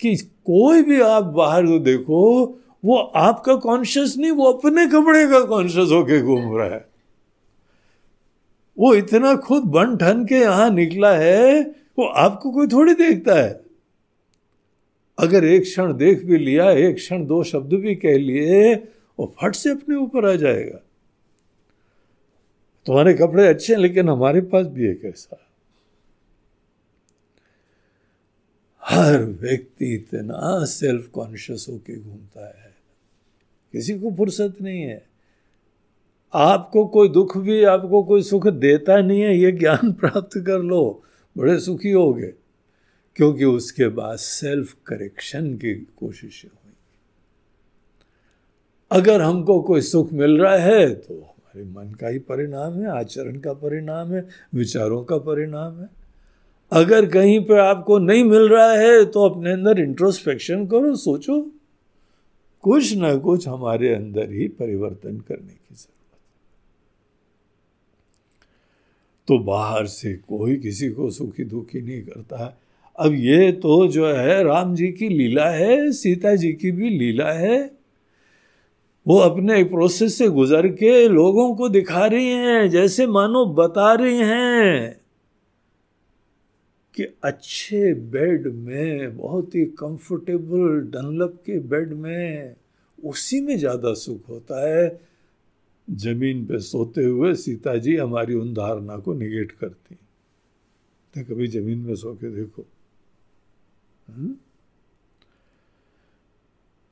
कि 0.00 0.16
कोई 0.16 0.82
भी 0.82 1.00
आप 1.00 1.24
बाहर 1.24 1.66
को 1.66 1.78
देखो, 1.78 2.44
वो 2.84 2.96
आपका 2.96 3.54
कॉन्शियस 3.54 4.16
नहीं, 4.18 4.30
वो 4.30 4.52
अपने 4.52 4.86
कपड़े 4.86 5.26
का 5.26 5.40
कॉन्शियस 5.40 5.90
होके 5.90 6.22
घूम 6.22 6.58
रहा 6.58 6.68
है। 6.68 6.88
वो 8.78 8.94
इतना 8.94 9.34
खुद 9.36 9.62
बन 9.62 9.96
ठन 9.96 10.24
के 10.24 10.34
यहाँ 10.34 10.70
निकला 10.70 11.16
है, 11.16 11.62
वो 11.98 12.06
आपको 12.06 12.50
कोई 12.50 12.66
थोड़ी 12.66 12.94
देखता 12.94 13.34
है। 13.34 13.60
अगर 15.18 15.44
एक 15.44 15.62
क्षण 15.62 15.96
देख 15.96 16.24
भी 16.24 16.38
लिया, 16.38 16.70
एक 16.70 16.94
क्षण 16.94 17.26
दो 17.26 17.42
शब्द 17.42 17.72
भी 17.72 17.94
कह 17.94 18.18
लिए, 18.18 18.74
वो 19.18 19.34
फट 19.42 19.54
से 19.54 19.70
अपने 19.70 19.96
ऊपर 19.96 20.28
आ 20.28 20.34
जाएगा। 20.34 20.78
तुम्हारे 22.86 23.14
कपड़े 23.14 23.48
अच्छे 23.48 23.74
हैं, 23.74 23.80
लेकिन 23.80 24.08
हमारे 24.08 24.40
पास 24.40 24.66
भी 24.66 24.88
एक 24.88 25.02
ऐसा 25.04 25.45
हर 28.88 29.24
व्यक्ति 29.24 29.94
इतना 29.94 30.64
सेल्फ 30.64 31.08
कॉन्शियस 31.08 31.66
होके 31.68 32.00
घूमता 32.00 32.46
है। 32.46 32.76
किसी 33.72 33.98
को 33.98 34.10
फुर्सत 34.16 34.54
नहीं 34.62 34.82
है। 34.82 35.06
आपको 36.34 36.86
कोई 36.86 37.08
दुख 37.08 37.38
भी, 37.38 37.64
आपको 37.64 38.02
कोई 38.02 38.22
सुख 38.22 38.48
देता 38.48 39.00
नहीं 39.00 39.20
है, 39.20 39.38
ये 39.38 39.52
ज्ञान 39.52 39.92
प्राप्त 40.00 40.38
कर 40.38 40.58
लो। 40.58 41.02
बड़े 41.38 41.60
सुखी 41.60 41.90
हो 41.90 42.14
गए। 42.14 42.32
क्योंकि 43.16 43.44
उसके 43.44 43.88
बाद 43.88 44.18
सेल्फ 44.18 44.76
करेक्शन 44.86 45.54
की 45.56 45.74
कोशिशें 45.74 46.48
हुई। 46.48 46.72
अगर 48.90 49.22
हमको 49.22 49.62
कोई 49.62 49.80
सुख 49.80 50.12
मिल 50.12 50.42
रहा 50.42 50.56
है 50.56 50.94
तो 50.94 51.14
हमारे 51.14 51.64
मन 51.64 51.94
का 51.94 52.08
ही 52.08 52.18
परिणाम 52.18 52.72
है, 52.72 52.86
आचरण 52.86 53.38
का 53.38 53.52
परिणाम 53.52 54.12
है, 54.12 54.28
विचारों 54.54 55.04
का 55.04 55.18
परिणाम 55.18 55.80
है। 55.80 55.88
अगर 56.76 57.06
कहीं 57.06 57.40
पर 57.40 57.58
आपको 57.58 57.98
नहीं 57.98 58.24
मिल 58.24 58.48
रहा 58.48 58.72
है 58.72 59.04
तो 59.04 59.28
अपने 59.28 59.52
अंदर 59.52 59.80
इंट्रोस्पेक्शन 59.80 60.66
करो, 60.66 60.94
सोचो। 60.96 61.40
कुछ 62.64 62.94
ना 62.96 63.14
कुछ 63.16 63.48
हमारे 63.48 63.94
अंदर 63.94 64.32
ही 64.32 64.48
परिवर्तन 64.48 65.16
करने 65.18 65.52
की 65.52 65.74
ज़रूरत 65.74 65.94
तो 69.28 69.38
बाहर 69.38 69.86
से 69.86 70.12
कोई 70.14 70.56
किसी 70.56 70.88
को 70.90 71.10
सुखी 71.10 71.44
दुखी 71.44 71.80
नहीं 71.82 72.02
करता 72.02 72.44
है। 72.44 72.56
अब 72.98 73.14
ये 73.14 73.52
तो 73.52 73.86
जो 73.86 74.06
है, 74.06 74.42
राम 74.44 74.74
जी 74.74 74.88
की 74.88 75.08
लीला 75.08 75.48
है, 75.50 75.92
सीता 75.92 76.34
जी 76.36 76.52
की 76.52 76.70
भी 76.70 76.90
लीला 76.90 77.32
है। 77.32 77.58
वो 79.06 79.18
अपने 79.18 79.60
एक 79.60 79.70
प्रोसेस 79.70 80.18
से 80.18 80.28
गुजर 80.28 80.68
के 80.68 81.08
लोगों 81.08 81.54
को 81.54 81.68
दिखा 81.68 82.06
रही 82.06 82.28
हैं, 82.28 82.70
जैसे 82.70 83.06
मानो 83.06 83.44
बता 83.46 83.92
रही 83.94 84.16
हैं। 84.16 84.95
कि 86.96 87.04
अच्छे 87.24 87.92
बेड 88.12 88.46
में, 88.46 89.16
बहुत 89.16 89.54
ही 89.54 89.64
कंफर्टेबल 89.78 90.80
डनलप 90.92 91.42
के 91.46 91.58
बेड 91.68 91.92
में, 91.94 92.54
उसी 92.98 93.40
में 93.40 93.56
ज़्यादा 93.58 93.92
सुख 93.94 94.28
होता 94.28 94.66
है 94.68 94.88
ज़मीन 95.88 96.44
पे 96.46 96.58
सोते 96.60 97.04
हुए 97.04 97.34
सीता 97.34 97.76
जी 97.76 97.96
हमारी 97.96 98.34
उन 98.34 98.52
धारणा 98.54 98.96
को 98.98 99.14
निगेट 99.14 99.52
करती 99.52 99.94
तो 101.14 101.24
कभी 101.24 101.46
ज़मीन 101.48 101.78
में 101.78 101.94
सो 101.94 102.14
के 102.14 102.30
देखो 102.30 102.62
हुँ? 104.08 104.16
हम्म? 104.16 104.34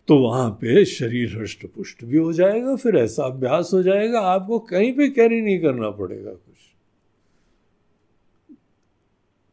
तो 0.09 0.19
वहाँ 0.19 0.51
पे 0.61 0.85
शरीर 0.85 1.37
हृष्ट 1.39 1.67
पुष्ट 1.67 2.05
भी 2.05 2.17
हो 2.17 2.33
जाएगा, 2.33 2.75
फिर 2.77 2.97
ऐसा 2.97 3.25
अभ्यास 3.25 3.71
हो 3.75 3.83
जाएगा, 3.83 4.21
आपको 4.21 4.59
कहीं 4.71 4.93
पे 4.97 5.09
कैरी 5.11 5.41
नहीं 5.41 5.61
करना 5.61 5.91
पड़ेगा 5.91 6.31
कुछ 6.31 6.53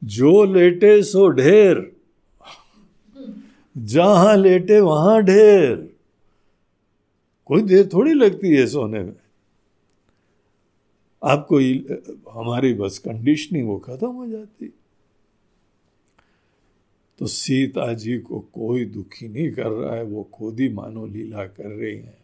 जो 0.03 0.43
लेटे 0.43 1.03
सो 1.03 1.29
ढेर, 1.29 1.95
जहाँ 3.77 4.37
लेटे 4.37 4.79
वहाँ 4.79 5.23
ढेर। 5.23 5.95
कोई 7.45 7.61
देर 7.61 7.89
थोड़ी 7.93 8.13
लगती 8.13 8.55
है 8.55 8.67
सोने 8.67 8.99
में। 8.99 9.15
आपको 11.23 11.57
हमारी 12.31 12.73
बस 12.73 12.97
कंडीशनिंग 12.97 13.67
वो 13.67 13.77
खत्म 13.77 14.07
हो 14.07 14.27
जाती। 14.27 14.73
तो 17.19 17.27
सीता 17.27 17.93
जी 17.93 18.19
को 18.19 18.39
कोई 18.39 18.85
दुखी 18.85 19.27
नहीं 19.27 19.51
कर 19.51 19.67
रहा 19.67 19.95
है, 19.95 20.03
वो 20.03 20.23
खुद 20.23 20.59
ही 20.59 20.69
मानो 20.69 21.05
लीला 21.05 21.45
कर 21.45 21.67
रही 21.67 21.97
हैं। 21.97 22.17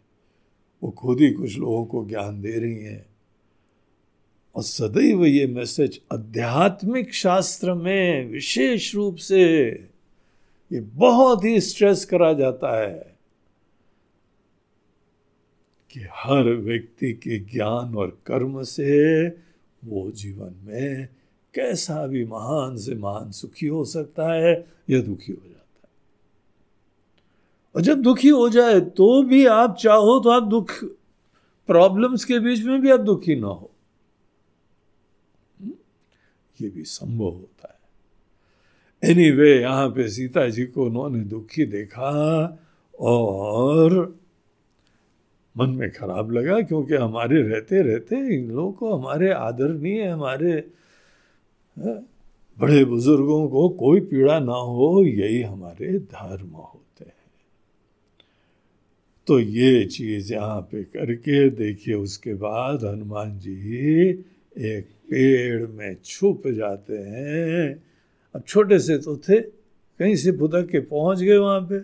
वो 0.82 0.90
खुद 0.90 1.20
ही 1.20 1.30
कुछ 1.30 1.58
लोगों 1.58 1.84
को 1.84 2.04
ज्ञान 2.04 2.42
दे 2.42 2.52
रही 2.52 2.84
हैं। 2.84 3.07
और 4.54 4.62
सदैव 4.62 5.24
ये 5.24 5.46
मैसेज 5.46 6.00
आध्यात्मिक 6.12 7.14
शास्त्र 7.14 7.74
में 7.74 8.30
विशेष 8.30 8.94
रूप 8.94 9.16
से 9.16 9.68
ये 10.72 10.80
बहुत 10.80 11.44
ही 11.44 11.60
स्ट्रेस 11.60 12.04
करा 12.04 12.32
जाता 12.32 12.80
है 12.80 13.16
कि 15.90 16.00
हर 16.00 16.44
व्यक्ति 16.44 17.12
के 17.12 17.38
ज्ञान 17.38 17.94
और 17.94 18.18
कर्म 18.26 18.62
से 18.62 19.28
वो 19.84 20.10
जीवन 20.10 20.54
में 20.64 21.08
कैसा 21.54 22.06
भी 22.06 22.24
महान 22.24 22.76
से 22.76 22.94
महान 22.94 23.30
सुखी 23.30 23.66
हो 23.66 23.84
सकता 23.84 24.32
है 24.32 24.64
या 24.90 25.00
दुखी 25.00 25.32
हो 25.32 25.48
जाता 25.48 25.80
है। 25.84 25.90
और 27.76 27.82
जब 27.82 28.02
दुखी 28.02 28.28
हो 28.28 28.48
जाए 28.48 28.80
तो 28.80 29.22
भी 29.22 29.46
आप 29.46 29.76
चाहो 29.76 30.20
तो 30.20 30.30
आप 30.30 30.42
दुख 30.42 30.84
प्रॉब्लम्स 31.66 32.24
के 32.24 32.38
बीच 32.38 32.62
में 32.64 32.80
भी 32.80 32.90
आप 32.90 33.00
दुखी 33.00 33.36
ना 33.36 33.46
हो। 33.46 33.70
ये 36.60 36.68
भी 36.68 36.84
संभव 36.84 37.24
होता 37.24 37.68
है। 37.68 39.10
एनी 39.10 39.30
वे 39.30 39.50
यहाँ 39.60 39.88
पे 39.88 40.08
सीता 40.08 40.48
जी 40.48 40.64
को 40.66 40.84
उन्होंने 40.84 41.20
दुखी 41.24 41.64
देखा 41.66 42.10
और 42.94 43.94
मन 45.56 45.70
में 45.70 45.90
खराब 45.92 46.30
लगा 46.32 46.60
क्योंकि 46.62 46.94
हमारे 46.94 47.42
रहते 47.42 47.82
रहते 47.82 48.16
इन 48.34 48.50
लोगों 48.50 48.72
को, 48.72 48.94
हमारे 48.94 49.30
आदर 49.32 49.68
नहीं 49.68 49.96
है 49.96 50.08
हमारे 50.08 50.52
बड़े 52.56 52.84
बुज़ुर्गों 52.84 53.48
को 53.48 53.68
कोई 53.78 54.00
पीड़ा 54.00 54.38
ना 54.40 54.52
हो, 54.52 55.04
यही 55.04 55.42
हमारे 55.42 55.98
धर्म 55.98 56.50
होते 56.50 57.04
हैं। 57.04 57.14
तो 59.26 59.38
ये 59.40 59.84
चीज़ 59.86 60.32
यहाँ 60.32 60.60
पे 60.60 60.82
करके 60.84 61.48
देखिए, 61.50 61.94
उसके 61.94 62.34
बाद 62.34 62.84
हनुमान 62.84 63.38
जी 63.38 63.54
एक 64.56 64.88
पेड़ 65.10 65.66
में 65.66 65.96
छुप 66.04 66.48
जाते 66.48 66.96
हैं। 66.96 67.82
अब 68.34 68.42
छोटे 68.48 68.78
से 68.78 68.98
तो 68.98 69.16
थे, 69.16 69.40
कहीं 69.40 70.16
से 70.16 70.32
फुदक 70.32 70.68
के 70.70 70.80
पहुँच 70.80 71.22
गए 71.22 71.36
वहाँ 71.36 71.60
पे, 71.60 71.80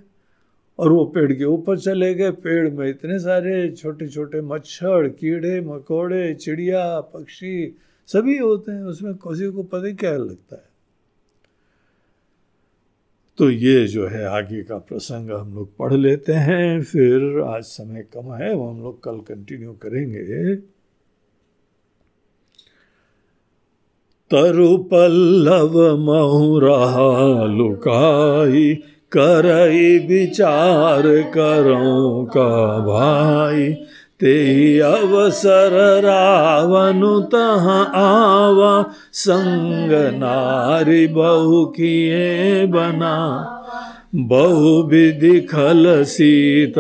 और 0.79 0.93
वो 0.93 1.05
पेड़ 1.05 1.33
के 1.33 1.45
ऊपर 1.45 1.79
चले 1.79 2.15
गए। 2.15 2.31
पेड़ 2.31 2.71
में 2.71 2.89
इतने 2.89 3.19
सारे 3.19 3.71
छोटे 3.71 4.09
छोटे 4.09 4.41
मच्छर, 4.41 5.09
कीड़े, 5.09 5.61
मकोड़े, 5.61 6.35
चिड़िया, 6.35 7.01
पक्षी, 7.01 7.75
सभी 8.07 8.39
होते 8.39 8.73
हैं। 8.73 8.83
उसमें 8.83 9.15
किसी 9.15 9.51
को 9.51 9.63
पता 9.63 9.87
ही 9.87 9.95
क्या 9.95 10.17
लगता 10.17 10.57
है। 10.57 10.69
तो 13.39 13.51
ये 13.51 13.87
जो 13.87 14.07
है 14.07 14.25
आगे 14.25 14.63
का 14.63 14.79
प्रसंग 14.79 15.31
हम 15.31 15.55
लोग 15.55 15.77
पढ़ 15.77 15.93
लेते 15.93 16.33
हैं। 16.33 16.83
फिर 16.83 17.41
आज 17.41 17.63
समय 17.63 18.03
कम 18.03 18.33
है, 18.35 18.55
वो 18.55 18.69
हम 18.71 18.83
लोग 18.83 19.03
कल 19.03 19.19
कंटिन्यू 19.19 19.73
करेंगे। 19.73 20.55
तरु 24.35 24.77
पल्लव 24.77 25.97
महुरा 25.97 26.95
लुकाई 27.45 28.75
करई 29.13 29.99
विचार 29.99 31.03
करो 31.07 32.25
का 32.25 32.79
भाई। 32.79 33.73
ते 34.21 34.79
अवसर 34.79 36.03
रावनु 36.05 37.21
तह 37.21 37.71
आवा 38.01 38.95
संग 39.13 39.91
नारी 39.93 41.07
बहु 41.07 41.65
किए 41.65 42.67
बना। 42.67 43.17
बहु 44.15 44.83
विधि 44.83 45.41
खल 45.41 46.05
सीत 46.05 46.75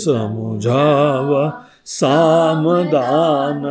समुझावा 0.00 1.68
सामदान 1.84 3.62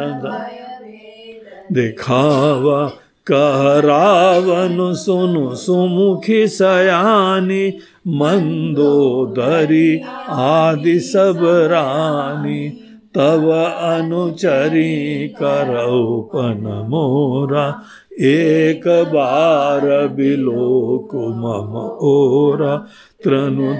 दिखावा। 1.72 2.92
कह 3.32 3.88
रावण 3.88 4.94
सुनु 4.94 5.56
सुमुखी 5.56 6.48
सयानी, 6.48 7.74
मंदोदरी 8.08 10.02
आदि 10.30 11.00
सब 11.00 11.40
रानी, 11.44 12.70
तव 13.16 13.52
अनुचरी 13.66 15.28
करौपन 15.28 16.88
मोरा, 16.90 17.84
एक 18.20 18.82
बार 18.88 20.08
बिलो 20.08 21.10
मम 21.16 21.78
ओरा। 22.08 22.76
त्रनु 23.24 23.74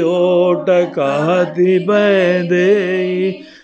ओट 0.00 0.66
कहती 0.70 1.78
बैदे, 1.78 2.70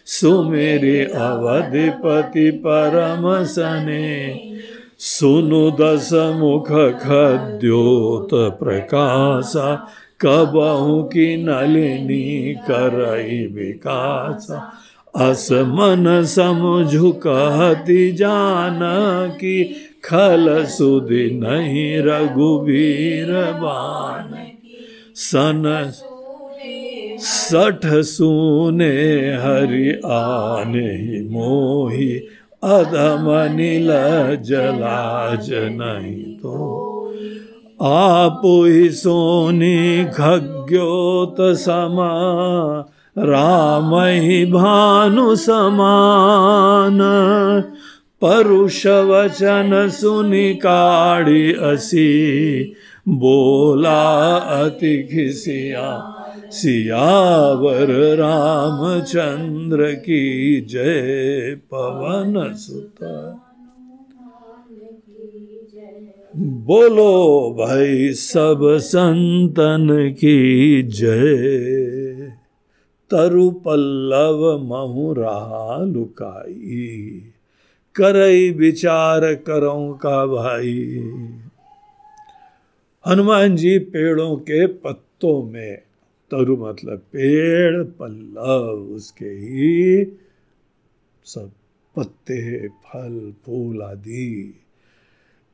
सुमेरे 0.07 1.05
अवधिपति 1.05 2.51
परम 2.51 3.45
सने 3.45 4.56
सुनु 4.99 5.71
दस 5.71 6.11
मुख 6.13 6.69
खद्योत 7.01 8.29
प्रकाशा, 8.35 9.89
कबहू 10.21 11.03
की 11.03 11.37
नलिनी 11.37 12.55
करई 12.55 13.47
विकासा। 13.47 14.73
अस 15.17 15.49
मन 15.53 16.23
समझु 16.25 17.13
कहती 17.13 18.13
जान 18.13 18.81
की 19.31 19.65
खल 20.05 20.65
सुधि 20.65 21.31
नहीं 21.43 21.99
रघुवीर 21.99 23.33
बान। 23.33 24.35
सन 25.15 25.93
सठ 27.19 27.81
सुने 27.87 28.97
हरि 29.35 30.01
आने 30.07 31.23
मोही 31.23 32.21
अधम 32.67 33.27
नील 33.57 33.91
जलाज 34.43 35.51
नहीं 35.53 36.23
तो 36.37 36.83
आप 37.83 38.41
ही 38.45 38.91
सोनी 38.91 40.05
खग्योत 40.05 41.37
समा, 41.41 42.11
राम 43.19 43.95
ही 43.95 44.45
भानु 44.47 45.37
समान। 45.37 46.99
परुष 48.23 48.87
वचन 48.87 49.89
सुनि 49.89 50.55
काढ़ी 50.55 51.53
असी, 51.53 52.65
बोला 53.09 54.03
अति 54.37 54.97
खिसिया 55.13 56.13
सियावर 56.57 58.17
रामचंद्र 58.17 59.93
की 59.93 60.61
जय 60.61 61.55
पवन 61.55 62.55
सुता। 62.55 63.43
बोलो 66.37 67.15
भाई 67.59 68.13
सब 68.13 68.61
संतन 68.81 70.15
की 70.19 70.83
जय। 70.83 71.37
तरु 73.11 73.51
पल्लव 73.51 74.59
महुरा 74.65 75.85
लुकाई 75.85 77.23
करई 77.95 78.51
विचार 78.51 79.35
करो 79.35 79.99
का 80.03 80.27
भाई। 80.27 81.11
हनुमान 83.07 83.57
जी 83.57 83.79
पेड़ों 83.79 84.37
के 84.37 84.67
पत्तों 84.67 85.43
में 85.43 85.86
तरु 86.31 86.57
मतलब 86.57 86.99
पेड़, 86.99 87.85
पल्लव, 87.85 88.95
उसके 88.95 89.25
ही 89.25 90.05
सब 91.25 91.51
पत्ते, 91.97 92.69
फल, 92.69 93.35
फूल 93.45 93.83
आदि। 93.83 94.55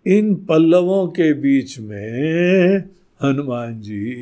इन 0.06 0.34
पल्लवों 0.34 1.08
के 1.08 1.32
बीच 1.32 1.78
में 1.78 2.78
हनुमान 3.22 3.80
जी 3.80 4.14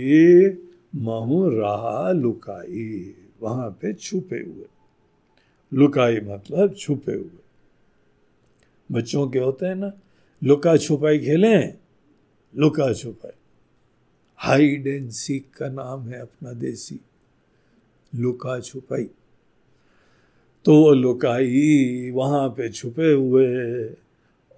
महू 0.95 1.49
रहा 1.49 2.13
लुकाई, 2.13 3.15
वहाँ 3.43 3.71
पे 3.71 3.93
छुपे 3.93 4.37
हुए। 4.37 4.67
लुकाई 5.75 6.21
मतलब 6.21 6.75
छुपे 6.79 7.13
हुए। 7.13 7.41
बच्चों 8.93 9.31
के 9.31 9.39
होते 9.39 9.67
हैं 9.67 9.75
ना, 9.75 9.93
लुका 10.45 10.77
छुपाई 10.77 11.19
खेलें, 11.19 11.75
लुका 12.57 12.93
छुपाई। 12.93 13.40
हाइड 14.41 14.87
एंड 14.87 15.11
सीक 15.11 15.47
का 15.57 15.69
नाम 15.69 16.09
है 16.09 16.21
अपना 16.21 16.53
देसी, 16.53 16.99
लुका 18.13 18.59
छुपाई। 18.61 19.09
तो 20.67 20.75
वो 20.75 20.93
लुकाई 20.93 22.11
वहाँ 22.15 22.49
पे 22.49 22.69
छुपे 22.69 23.13
हुए 23.13 23.47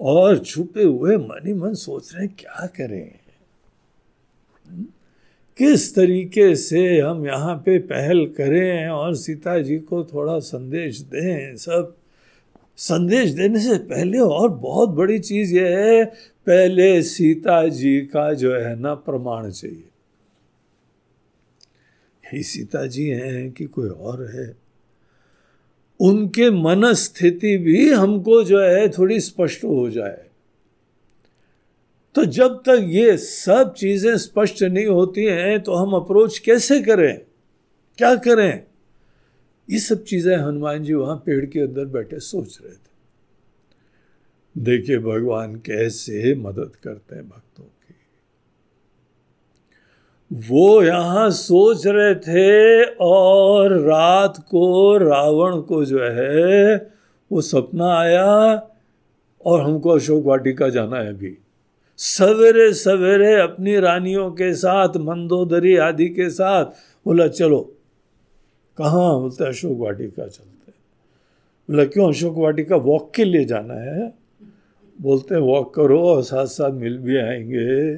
और 0.01 0.39
छुपे 0.39 0.83
हुए 0.83 1.17
मन 1.17 1.47
ही 1.47 1.55
मन 1.55 1.75
सोच 1.75 2.15
रहे 2.15 2.25
हैं, 2.27 2.35
क्या 2.39 2.67
करें? 2.67 3.11
किस 5.59 5.95
तरीके 5.95 6.55
से 6.57 7.01
हम 7.01 7.27
यहाँ 7.27 7.57
पे 7.57 7.79
पहल 7.79 8.25
करें 8.29 8.89
और 8.89 9.15
सीता 9.17 9.59
जी 9.59 9.79
को 9.79 10.05
थोड़ा 10.05 10.39
संदेश 10.39 11.01
दें, 11.01 11.57
सब 11.57 11.95
संदेश 12.77 13.31
देने 13.31 13.61
से 13.61 13.79
पहले 13.79 14.19
और 14.19 14.49
बहुत 14.49 14.89
बड़ी 14.89 15.19
चीज़ 15.19 15.55
यह 15.55 15.79
है, 15.79 16.05
पहले 16.47 17.03
सीता 17.03 17.69
जी 17.69 18.01
का 18.01 18.35
जो 18.35 18.55
है 18.55 18.81
ना 18.81 18.95
प्रमाण 18.95 19.51
चाहिए। 19.51 19.89
यही 22.25 22.43
सीता 22.43 22.87
जी 22.87 23.09
हैं 23.09 23.53
कि 23.53 23.65
कोई 23.65 23.89
और 23.89 24.27
है। 24.27 24.57
उनके 26.01 26.51
मन 26.51 26.93
स्थिति 26.93 27.59
भी 27.59 27.93
हमको 27.93 28.45
जो 28.45 28.61
है 28.61 28.89
थोड़ी 28.89 29.21
स्पष्ट 29.21 29.65
हो 29.65 29.91
जाए। 29.91 30.25
तो 32.15 32.25
जब 32.25 32.57
तक 32.57 32.87
ये 32.89 33.17
सब 33.17 33.75
चीज़ें 33.75 34.17
स्पष्ट 34.19 34.63
नहीं 34.63 34.87
होती 34.87 35.25
हैं 35.25 35.63
तो 35.63 35.75
हम 35.75 35.93
अप्रोच 35.93 36.39
कैसे 36.39 36.81
करें? 36.83 37.21
क्या 37.99 38.15
करें? 38.15 38.63
ये 39.69 39.79
सब 39.79 40.03
चीज़ें 40.05 40.37
हनुमान 40.37 40.83
जी 40.85 40.95
वहाँ 40.95 41.17
पेड़ 41.17 41.45
के 41.47 41.61
अंदर 41.61 41.85
बैठे 41.85 42.19
सोच 42.21 42.59
रहे 42.63 42.73
थे। 42.73 42.91
देखिए 44.57 44.99
भगवान 44.99 45.55
कैसे 45.57 46.35
मदद 46.35 46.73
करते 46.85 47.17
हैं 47.17 47.29
भक्तों 47.29 47.65
की। 47.65 47.95
वो 50.49 50.83
यहाँ 50.83 51.31
सोच 51.31 51.87
रहे 51.87 52.15
थे 52.15 52.85
और 52.85 53.73
रात 53.81 54.39
को, 54.51 54.97
रावण 54.99 55.61
को 55.61 55.85
जो 55.85 56.03
है, 56.03 56.77
वो 57.31 57.41
सपना 57.41 57.95
आया 57.99 58.69
और 59.45 59.61
हमको 59.61 59.91
अशोक 59.91 60.25
वाटिका 60.25 60.69
जाना 60.69 60.99
है 60.99 61.09
अभी। 61.09 61.37
सवेरे 61.99 62.73
सवेरे 62.73 63.35
अपनी 63.41 63.79
रानियों 63.81 64.31
के 64.31 64.53
साथ, 64.55 64.97
मंदोदरी 64.97 65.77
आदि 65.77 66.09
के 66.09 66.31
साथ 66.31 66.65
बोला, 67.07 67.29
चलो 67.29 67.79
कहाँ 68.79 69.21
बोलते 69.21 69.45
अशोक 69.45 69.79
वाटिका 69.79 70.27
चलते 70.27 70.73
बोला, 71.71 71.85
क्यों 71.85 72.09
अशोक 72.09 72.37
वाटिका 72.37 72.77
वॉक 72.77 73.13
के 73.15 73.25
लिए 73.25 73.45
जाना 73.45 73.75
है? 73.75 74.15
बोलते 75.01 75.35
हैं 75.35 75.43
वॉक 75.43 75.75
करो 75.75 76.03
और 76.03 76.23
साथ 76.23 76.47
साथ 76.47 76.73
मिल 76.73 76.99
भी 76.99 77.17
आएँगे। 77.17 77.95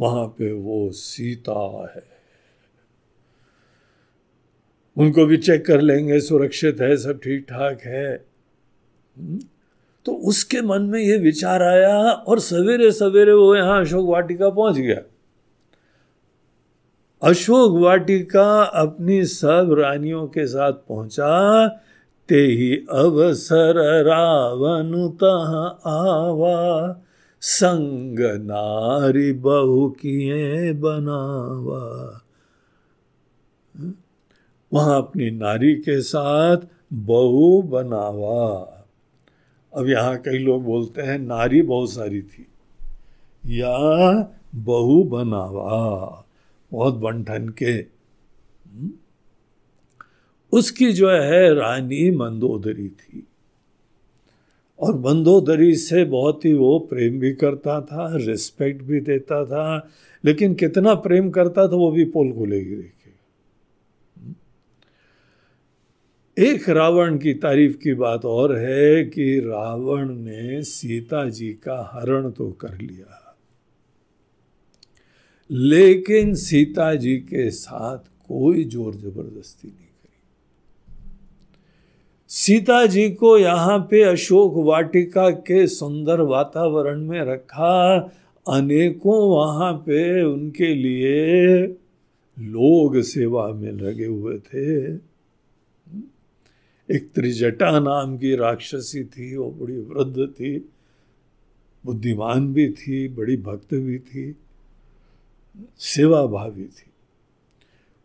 वहाँ 0.00 0.26
पे 0.26 0.52
वो 0.52 0.90
सीता 0.90 1.92
है। 1.96 2.02
उनको 4.96 5.26
भी 5.26 5.36
चेक 5.36 5.66
कर 5.66 5.80
लेंगे, 5.80 6.20
सुरक्षित 6.20 6.80
है, 6.80 6.96
सब 6.96 7.18
ठीक 7.18 7.42
ठाक 7.42 7.80
है। 7.80 8.24
हम्म? 9.18 9.38
तो 10.04 10.12
उसके 10.14 10.60
मन 10.62 10.82
में 10.82 11.00
ये 11.00 11.16
विचार 11.16 11.62
आया 11.62 11.98
और 12.10 12.40
सवेरे 12.40 12.92
सवेरे 12.92 13.32
वो 13.32 13.56
यहाँ 13.56 13.80
अशोक 13.80 14.08
वाटिका 14.08 14.50
पहुँच 14.50 14.76
गया। 14.76 15.00
अशोक 17.22 17.82
वाटिका 17.82 18.62
अपनी 18.62 19.24
सब 19.24 19.76
रानियों 19.78 20.26
के 20.26 20.46
साथ 20.46 20.72
पहुँचा। 20.72 21.68
ते 22.28 22.34
ही 22.34 22.76
अवसर 22.76 24.04
रावण 24.04 25.04
आवा। 25.86 26.96
संग 27.40 28.18
नारी 28.20 29.32
बहु 29.32 29.90
किए 29.90 30.72
बनावा। 30.72 32.20
वहाँ 34.72 34.98
अपनी 34.98 35.30
नारी 35.30 35.74
के 35.74 36.00
साथ 36.00 36.56
बहु 36.92 37.62
बनावा। 37.62 38.74
अब 39.76 39.88
यहाँ 39.88 40.16
कई 40.16 40.38
लोग 40.38 40.64
बोलते 40.64 41.02
हैं, 41.02 41.18
नारी 41.18 41.62
बहुत 41.62 41.90
सारी 41.90 42.22
थी। 42.22 42.46
या 43.46 43.78
बहु 44.54 45.04
बनावा। 45.04 46.24
बहुत 46.72 46.94
बंठन 46.94 47.48
के। 47.62 47.86
उसकी 50.52 50.92
जो 50.92 51.10
है 51.10 51.54
रानी 51.54 52.10
मंदोदरी 52.10 52.88
थी। 52.88 53.26
और 54.78 54.98
मंदोदरी 54.98 55.74
से 55.76 56.04
बहुत 56.04 56.44
ही 56.44 56.52
वो 56.52 56.78
प्रेम 56.78 57.20
भी 57.20 57.32
करता 57.32 57.80
था 57.80 58.16
रिस्पेक्ट 58.16 58.82
भी 58.82 59.00
देता 59.00 59.44
था, 59.44 59.90
लेकिन 60.24 60.54
कितना 60.54 60.94
प्रेम 60.94 61.30
करता 61.30 61.68
था 61.68 61.76
वो 61.76 61.90
भी 61.90 62.04
पोल 62.04 62.32
खोलेगी 62.32 62.76
देखिए 62.76 62.94
एक 66.38 66.68
रावण 66.68 67.18
की 67.18 67.34
तारीफ़ 67.34 67.76
की 67.76 67.94
बात 67.94 68.24
और 68.24 68.56
है 68.56 69.04
कि 69.04 69.40
रावण 69.40 70.08
ने 70.08 70.62
सीता 70.62 71.28
जी 71.28 71.52
का 71.52 71.90
हरण 71.94 72.30
तो 72.30 72.50
कर 72.50 72.78
लिया। 72.78 73.27
लेकिन 75.50 76.34
सीता 76.34 76.94
जी 76.94 77.16
के 77.16 77.50
साथ 77.50 77.98
कोई 78.28 78.64
ज़ोर 78.64 78.94
ज़बरदस्ती 78.94 79.68
नहीं 79.68 79.76
करी। 79.76 80.16
सीता 82.30 82.84
जी 82.86 83.08
को 83.10 83.36
यहाँ 83.38 83.78
पे 83.90 84.02
अशोक 84.02 84.54
वाटिका 84.66 85.28
के 85.30 85.66
सुंदर 85.66 86.20
वातावरण 86.20 87.00
में 87.00 87.20
रखा, 87.24 87.96
अनेकों 88.46 89.20
वहाँ 89.30 89.72
पे 89.86 90.22
उनके 90.22 90.74
लिए 90.74 91.56
लोग 92.36 93.00
सेवा 93.02 93.46
में 93.52 93.70
लगे 93.72 94.06
हुए 94.06 94.38
थे। 94.38 94.94
एक 96.88 97.10
त्रिजटा 97.14 97.78
नाम 97.78 98.16
की 98.18 98.34
राक्षसी 98.36 99.04
थी, 99.04 99.36
वो 99.36 99.50
बड़ी 99.50 99.78
वृद्ध 99.78 100.26
थी, 100.30 100.58
बुद्धिमान 101.84 102.52
भी 102.52 102.68
थी, 102.70 103.08
बड़ी 103.08 103.36
भक्त 103.36 103.74
भी 103.74 103.98
थी। 103.98 104.34
सेवा 105.78 106.26
भावी 106.26 106.64
थी। 106.64 106.90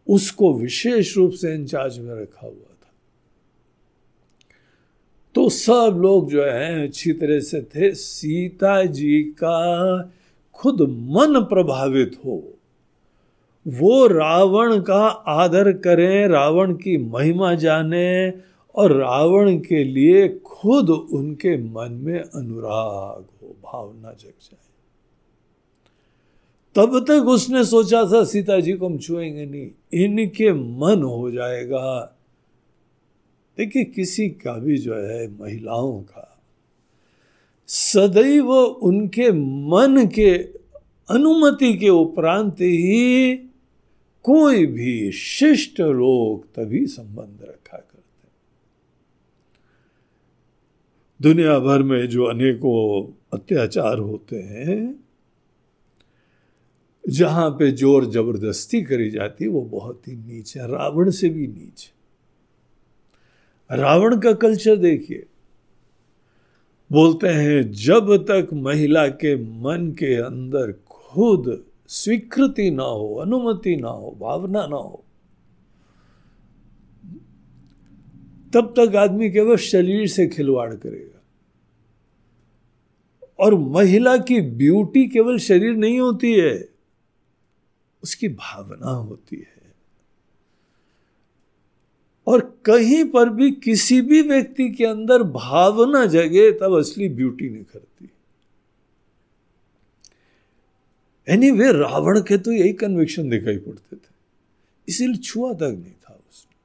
उसको 0.10 0.54
विशेष 0.54 1.18
रूप 1.18 1.32
से 1.32 1.56
इंचार्ज 1.56 1.99
में 1.99 2.22
रखा 2.22 2.47
हुआ 2.47 2.54
था। 2.54 2.91
तो 5.36 5.49
सब 5.49 5.97
लोग 6.01 6.32
जो 6.32 6.43
है, 6.43 6.88
अच्छी 6.88 7.14
तरह 7.14 7.39
से 7.39 7.62
थे। 7.62 7.93
सीता 7.93 8.84
जी 8.84 9.24
का 9.24 10.12
खुद 10.54 10.82
मन 10.82 11.43
प्रभावित 11.43 12.20
हो। 12.26 12.54
वो 13.68 14.08
रावण 14.08 14.82
का 14.82 15.08
आदर 15.08 15.74
करें, 15.74 16.28
रावण 16.28 16.74
की 16.74 16.97
महिमा 16.97 17.56
जाने 17.56 18.34
और 18.76 18.91
रावण 18.91 19.58
के 19.58 19.84
लिए 19.84 20.30
खुद 20.30 20.89
उनके 20.89 21.58
मन 21.58 21.91
में 21.91 22.20
अनुराग 22.20 23.26
हो, 23.41 23.56
भावना 23.64 24.12
जग 24.14 24.34
जाए। 24.41 24.62
तब 26.76 27.05
तक 27.07 27.24
उसने 27.28 27.65
सोचा 27.65 28.05
था, 28.05 28.24
सीता 28.24 28.59
जी 28.59 28.74
को 28.74 28.86
हम 28.86 28.97
छुएँगे 28.97 29.45
नहीं। 29.45 29.71
इनके 29.93 30.53
मन 30.53 31.03
हो 31.03 31.32
जाएगा। 31.32 32.17
देखिए, 33.57 33.84
किसी 33.84 34.30
का 34.30 34.53
भी 34.53 34.78
जो 34.78 34.95
है, 34.95 35.39
महिलाओं 35.39 36.01
का, 36.01 36.41
सदैव 37.67 38.51
उनके 38.53 39.32
मन 39.69 40.07
के 40.07 40.34
अनुमति 41.09 41.74
के 41.74 41.89
उपरांत 41.89 42.53
ही 42.53 43.36
कोई 44.24 44.65
भी 44.65 45.11
शिष्ट 45.11 45.80
लोग 45.80 46.45
तभी 46.45 46.86
संबंध 46.86 47.38
रखा 47.43 47.78
करते 47.78 48.30
दुनिया 51.21 51.59
भर 51.59 51.84
में 51.84 52.07
जो 52.07 52.26
अनेकों 52.26 53.11
अत्याचार 53.34 53.97
होते 53.97 54.36
हैं 54.36 55.03
जहाँ 57.10 57.49
पे 57.49 57.72
ज़ोर 57.72 58.06
ज़बरदस्ती 58.06 58.82
करी 58.82 59.10
जाती, 59.10 59.47
वो 59.47 59.62
बहुत 59.62 60.08
ही 60.08 60.16
नीच 60.16 60.58
है। 60.58 60.68
रावण 60.68 61.10
से 61.10 61.30
भी 61.30 61.47
नीच। 61.47 61.91
रावण 63.72 64.20
का 64.20 64.34
कल्चर 64.34 64.76
देखिए। 64.76 65.26
बोलते 66.91 67.28
हैं, 67.28 67.72
जब 67.72 68.16
तक 68.18 68.49
महिला 68.54 69.08
के 69.08 69.36
मन 69.36 69.91
के 69.99 70.16
अंदर 70.16 70.72
खुद 70.89 71.66
स्वीकृति 71.88 72.72
ना 72.72 72.84
हो, 72.84 73.16
अनुमति 73.16 73.76
ना 73.76 73.89
हो, 73.89 74.18
भावना 74.22 74.68
ना 74.68 74.76
हो, 74.76 75.04
तब 78.54 78.74
तक 78.80 78.95
आदमी 78.95 79.30
केवल 79.32 79.58
शरीर 79.58 80.08
से 80.08 80.28
खिलवाड़ 80.28 80.74
करेगा। 80.74 81.22
और 83.39 83.56
महिला 83.56 84.18
की 84.18 84.41
ब्यूटी 84.41 85.08
केवल 85.08 85.38
शरीर 85.38 85.76
नहीं 85.76 85.99
होती 85.99 86.34
है। 86.34 86.72
उसकी 88.04 88.28
भावना 88.28 88.91
होती 88.91 89.36
है। 89.36 89.74
और 92.28 92.62
कहीं 92.66 93.04
पर 93.06 93.30
भी 93.30 93.51
किसी 93.51 94.01
भी 94.01 94.22
व्यक्ति 94.22 94.70
के 94.70 94.86
अंदर 94.86 95.24
भावना 95.24 96.06
जगे, 96.06 96.51
तब 96.51 96.80
असली 96.80 97.10
ब्यूटी 97.10 97.49
निखरती। 97.49 98.10
एनी 101.28 101.51
वे 101.51 101.72
रावण 101.72 102.20
के 102.20 102.38
तो 102.38 102.51
यही 102.51 102.74
कन्विक्शन 102.74 103.30
दिखाई 103.30 103.58
पड़ते 103.58 103.95
थे। 103.95 104.14
इसीलिए 104.88 105.16
छुआ 105.16 105.54
तक 105.54 105.62
नहीं 105.62 105.91
था 105.91 106.20
उसने। 106.30 106.56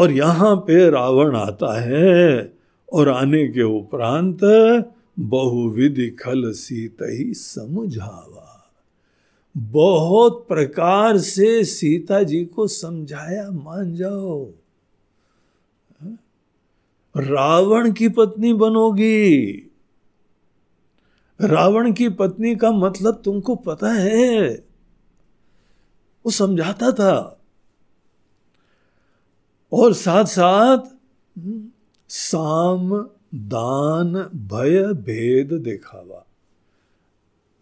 और 0.00 0.10
यहाँ 0.10 0.56
पे 0.56 0.90
रावण 0.90 1.36
आता 1.36 1.80
है 1.80 2.52
और 2.92 3.08
आने 3.08 3.48
के 3.48 3.62
उपरांत 3.62 4.40
बहुविधि 5.18 6.10
खल 6.10 6.52
सीत 6.52 6.96
ही 7.02 7.34
समझावा। 7.34 8.45
बहुत 9.56 10.46
प्रकार 10.48 11.18
से 11.18 11.64
सीता 11.64 12.22
जी 12.22 12.44
को 12.44 12.66
समझाया, 12.66 13.50
मान 13.50 13.94
जाओ। 13.94 14.50
रावण 17.16 17.92
की 17.92 18.08
पत्नी 18.08 18.52
बनोगी। 18.52 19.52
रावण 21.40 21.92
की 21.92 22.08
पत्नी 22.08 22.56
का 22.56 22.70
मतलब 22.70 23.22
तुमको 23.24 23.54
पता 23.54 23.92
है। 23.92 24.48
वो 26.26 26.30
समझाता 26.30 26.92
था। 26.92 27.40
और 29.72 29.94
साथ 29.94 30.24
साथ 30.24 30.78
साम, 32.08 33.08
दान, 33.34 34.14
भय, 34.36 34.82
भेद 34.82 35.52
दिखावा। 35.52 36.25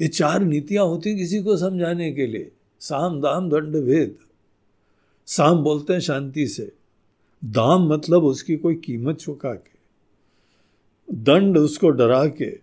ये 0.01 0.09
चार 0.09 0.41
नीतियाँ 0.41 0.85
होती 0.85 1.17
किसी 1.17 1.43
को 1.43 1.57
समझाने 1.57 2.13
के 2.13 2.27
लिए। 2.27 2.53
साम, 2.81 3.21
दाम, 3.21 3.51
दंड, 3.51 3.77
भेद। 3.77 4.19
साम 5.27 5.59
बोलते 5.59 5.93
हैं 5.93 6.01
शांति 6.01 6.47
से। 6.47 6.73
दाम 7.45 7.89
मतलब 7.89 8.25
उसकी 8.25 8.57
कोई 8.57 8.75
कीमत 8.75 9.17
चुका 9.17 9.55
के। 9.55 9.75
दंड 11.15 11.59
उसको 11.59 11.91
डरा 11.91 12.27
के। 12.27 12.59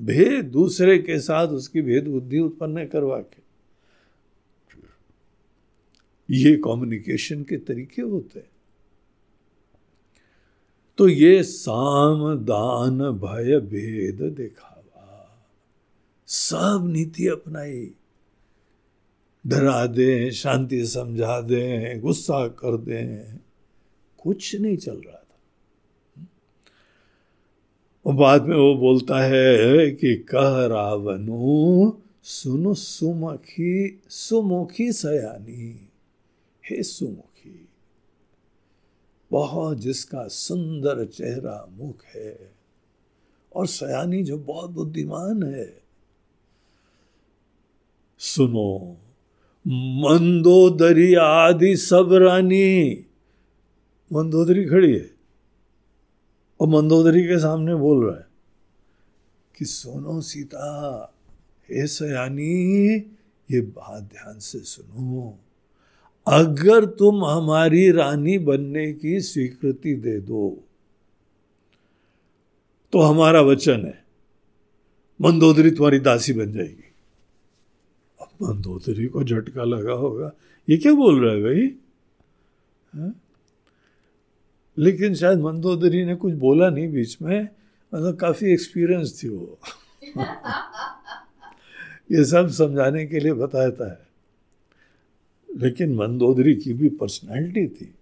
भेद 0.00 0.44
दूसरे 0.44 0.98
के 0.98 1.20
साथ 1.20 1.48
उसकी 1.48 1.82
भेद 1.82 2.08
बुद्धि 2.08 2.38
उत्पन्न 2.38 2.86
करवा 2.86 3.18
के। 3.18 3.40
ये 6.34 6.56
कम्युनिकेशन 6.56 7.42
के 7.42 7.56
तरीके 7.56 8.02
होते 8.02 8.38
हैं। 8.38 8.50
तो 10.98 11.08
ये 11.08 11.42
साम, 11.42 12.34
दान, 12.34 12.98
भय, 12.98 13.60
भेद 13.60 14.34
दिखावा 14.36 14.69
सब 16.32 16.84
नीति 16.86 17.26
अपनाई। 17.26 17.94
डरा 19.46 19.86
दे, 19.86 20.30
शांति 20.30 20.86
समझा 20.86 21.40
दे, 21.40 21.98
गुस्सा 21.98 22.48
कर 22.48 22.76
दे। 22.76 23.34
कुछ 24.22 24.56
नहीं 24.56 24.76
चल 24.76 24.96
रहा 24.96 25.16
था। 25.16 25.36
और 28.06 28.14
बाद 28.14 28.42
में 28.42 28.56
वो 28.56 28.74
बोलता 28.74 29.20
है 29.20 29.90
कि 29.90 30.16
कह 30.16 30.66
रावणु, 30.66 31.92
सुनो 32.22 32.74
सुमुखी 32.74 34.02
सुमुखी 34.08 34.92
सयानी। 34.92 35.88
हे 36.70 36.82
सुमुखी 36.82 37.68
बहुत 39.30 39.78
जिसका 39.78 40.28
सुंदर 40.28 41.04
चेहरा 41.04 41.68
मुख 41.70 42.04
है 42.04 42.52
और 43.56 43.66
सयानी 43.66 44.22
जो 44.22 44.38
बहुत 44.38 44.70
बुद्धिमान 44.70 45.42
है। 45.42 45.79
सुनो, 48.20 48.96
मंदोदरी 49.66 51.14
आदि 51.14 51.76
सब 51.76 52.12
रानी, 52.12 53.06
मंदोदरी 54.10 54.64
खड़ी 54.64 54.92
है। 54.94 55.10
और 56.60 56.68
मंदोदरी 56.68 57.22
के 57.22 57.38
सामने 57.38 57.74
बोल 57.74 58.04
रहा 58.04 58.16
है 58.16 58.26
कि 59.54 59.64
सुनो 59.64 60.20
सीता, 60.20 60.66
हे 61.68 61.86
सयानी, 61.86 62.96
ये 63.48 63.60
बात 63.60 64.02
ध्यान 64.02 64.38
से 64.38 64.58
सुनो। 64.58 65.38
अगर 66.26 66.84
तुम 66.84 67.24
हमारी 67.24 67.90
रानी 67.90 68.38
बनने 68.38 68.92
की 68.92 69.20
स्वीकृति 69.20 69.94
दे 69.94 70.18
दो 70.20 70.64
तो 72.92 73.00
हमारा 73.00 73.40
वचन 73.40 73.84
है, 73.86 74.04
मंदोदरी 75.20 75.70
तुम्हारी 75.70 75.98
दासी 75.98 76.32
बन 76.32 76.52
जाएगी। 76.52 76.89
मंदोदरी 78.42 79.06
को 79.06 79.24
झटका 79.24 79.64
लगा 79.64 79.92
होगा। 79.92 80.32
ये 80.68 80.76
क्या 80.76 80.94
बोल 80.94 81.24
रहा 81.24 81.34
है 81.34 81.42
भाई? 81.42 81.74
हा? 82.94 83.14
लेकिन 84.78 85.14
शायद 85.14 85.38
मंदोदरी 85.38 86.04
ने 86.04 86.14
कुछ 86.14 86.34
बोला 86.34 86.70
नहीं 86.70 86.92
बीच 86.92 87.22
में। 87.22 87.48
मतलब 87.94 88.16
काफ़ी 88.16 88.52
एक्सपीरियंस 88.52 89.20
थी 89.22 89.28
वो। 89.28 89.58
ये 92.12 92.24
सब 92.24 92.48
समझाने 92.48 93.06
के 93.06 93.20
लिए 93.20 93.32
बताता 93.32 93.90
है। 93.90 93.98
लेकिन 95.56 95.94
मंदोदरी 95.94 96.56
की 96.56 96.72
भी 96.72 96.88
पर्सनैलिटी 96.88 97.68
थी। 97.68 97.94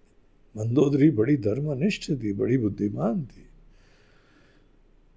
मंदोदरी 0.57 1.11
बड़ी 1.11 1.37
धर्मनिष्ठ 1.37 2.11
थी, 2.11 2.33
बड़ी 2.33 2.57
बुद्धिमान 2.57 3.21
थी। 3.21 3.45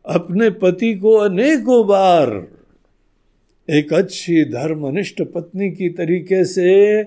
अपने 0.06 0.50
पति 0.50 0.94
को 0.94 1.12
अनेकों 1.12 1.86
बार 1.86 2.48
एक 3.70 3.92
अच्छी 3.92 4.44
धर्मनिष्ठ 4.44 5.22
पत्नी 5.22 5.70
की 5.70 5.88
तरीके 5.90 6.44
से 6.44 7.02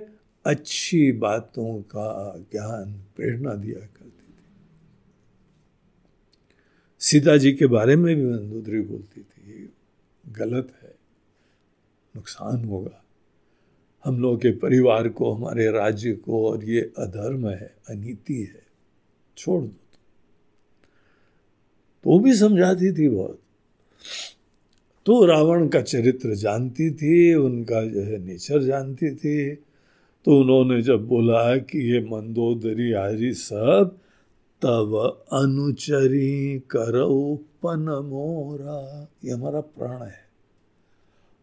अच्छी 0.45 1.12
बातों 1.12 1.82
का 1.82 2.36
ज्ञान 2.51 2.93
प्रेरणा 3.16 3.53
दिया 3.53 3.80
करती 3.80 4.10
थी। 4.10 4.36
सीता 6.99 7.38
जी 7.38 7.53
के 7.53 7.68
बारे 7.68 7.95
में 7.95 8.16
भी 8.16 8.26
मंदोदरी 8.26 8.82
बोलती 8.82 9.22
थी, 9.22 9.70
गलत 10.30 10.74
है, 10.84 10.95
नुकसान 12.16 12.66
होगा। 12.66 13.03
हम 14.06 14.20
लोगों 14.20 14.38
के 14.38 14.51
परिवार 14.51 15.10
को, 15.10 15.34
हमारे 15.34 15.72
राज्य 15.72 16.14
को, 16.14 16.51
और 16.51 16.64
ये 16.64 16.82
अधर्म 16.97 17.49
है, 17.49 17.76
अनीति 17.89 18.41
है, 18.41 18.64
छोड़ 19.38 19.64
दो 19.64 19.76
तो 22.03 22.20
भी 22.20 22.36
समझाती 22.36 22.93
थी 22.93 23.10
बहुत। 23.10 23.39
तो 25.06 25.26
रावण 25.26 25.68
का 25.68 25.82
चरित्र 25.82 26.36
जानती 26.36 26.91
थी, 26.91 27.34
उनका 27.34 27.86
जो 27.86 28.01
है 28.01 28.26
नेचर 28.26 28.64
जानती 28.64 29.16
थी। 29.16 29.56
तो 30.26 30.41
उन्होंने 30.41 30.82
जब 30.82 31.08
बोला 31.08 31.58
कि 31.58 31.93
ये 31.93 31.99
मंदोदरी 31.99 32.93
आरी 32.93 33.34
सब, 33.34 33.97
तब 34.62 35.24
अनुचरी 35.34 36.60
करो 36.60 37.36
पन 37.64 37.80
मोरा। 37.80 39.10
ये 39.26 39.32
हमारा 39.32 39.62
प्राण 39.62 40.08
है। 40.08 40.26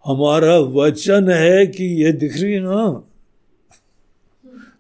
हमारा 0.05 0.59
वचन 0.59 1.31
है 1.31 1.67
कि 1.67 1.85
ये 1.85 2.13
दिख 2.13 2.37
रही 2.37 2.61
ना, 2.61 3.05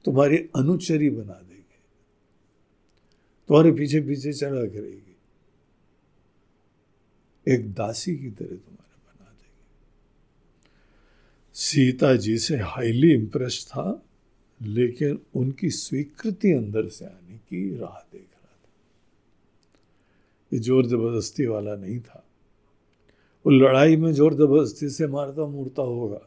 तुम्हारी 0.05 0.37
अनुचरी 0.37 1.11
बना 1.11 1.33
देंगे। 1.33 1.79
तुम्हारे 3.49 3.73
पीछे 3.73 4.01
पीछे 4.01 4.33
चढ़ा 4.33 4.67
करेगी। 4.67 5.17
एक 7.49 7.73
दासी 7.73 8.17
की 8.17 8.31
तरह 8.31 8.49
देंगे 8.49 8.72
सीता 11.57 12.15
जी 12.17 12.37
से 12.39 12.57
हाईली 12.57 13.13
इंप्रेस 13.15 13.65
था, 13.69 14.03
लेकिन 14.61 15.19
उनकी 15.35 15.71
स्वीकृति 15.71 16.53
अंदर 16.53 16.89
से 16.89 17.05
आने 17.05 17.37
की 17.39 17.69
राह 17.79 17.99
देख 18.13 18.21
रहा 18.23 18.57
था। 18.57 18.69
ये 20.53 20.59
ज़ोर 20.59 20.87
ज़बरदस्ती 20.87 21.47
वाला 21.47 21.75
नहीं 21.77 21.99
था। 22.01 22.25
वो 23.45 23.53
लड़ाई 23.53 23.97
में 23.97 24.13
ज़ोर 24.13 24.35
ज़बरदस्ती 24.35 24.89
से 24.89 25.07
मारता 25.07 25.47
मूर्ता 25.47 25.83
होगा, 25.83 26.21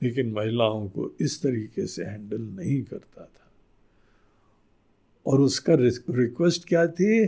लेकिन 0.00 0.32
महिलाओं 0.32 0.88
को 0.88 1.10
इस 1.20 1.40
तरीके 1.42 1.86
से 1.86 2.04
हैंडल 2.04 2.40
नहीं 2.40 2.82
करता 2.82 3.24
था। 3.24 3.50
और 5.26 5.40
उसका 5.40 5.74
रिक्वेस्ट 5.74 6.68
क्या 6.68 6.86
थी? 6.88 7.22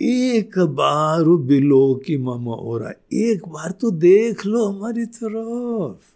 एक 0.00 0.58
बार 0.76 1.24
बिलो 1.46 1.94
की 2.06 2.16
मामा 2.18 2.54
हो 2.54 2.76
रहा 2.78 2.90
एक 3.14 3.48
बार 3.48 3.70
तो 3.80 3.90
देख 3.90 4.46
लो 4.46 4.64
हमारी 4.64 5.04
तरफ़। 5.06 6.10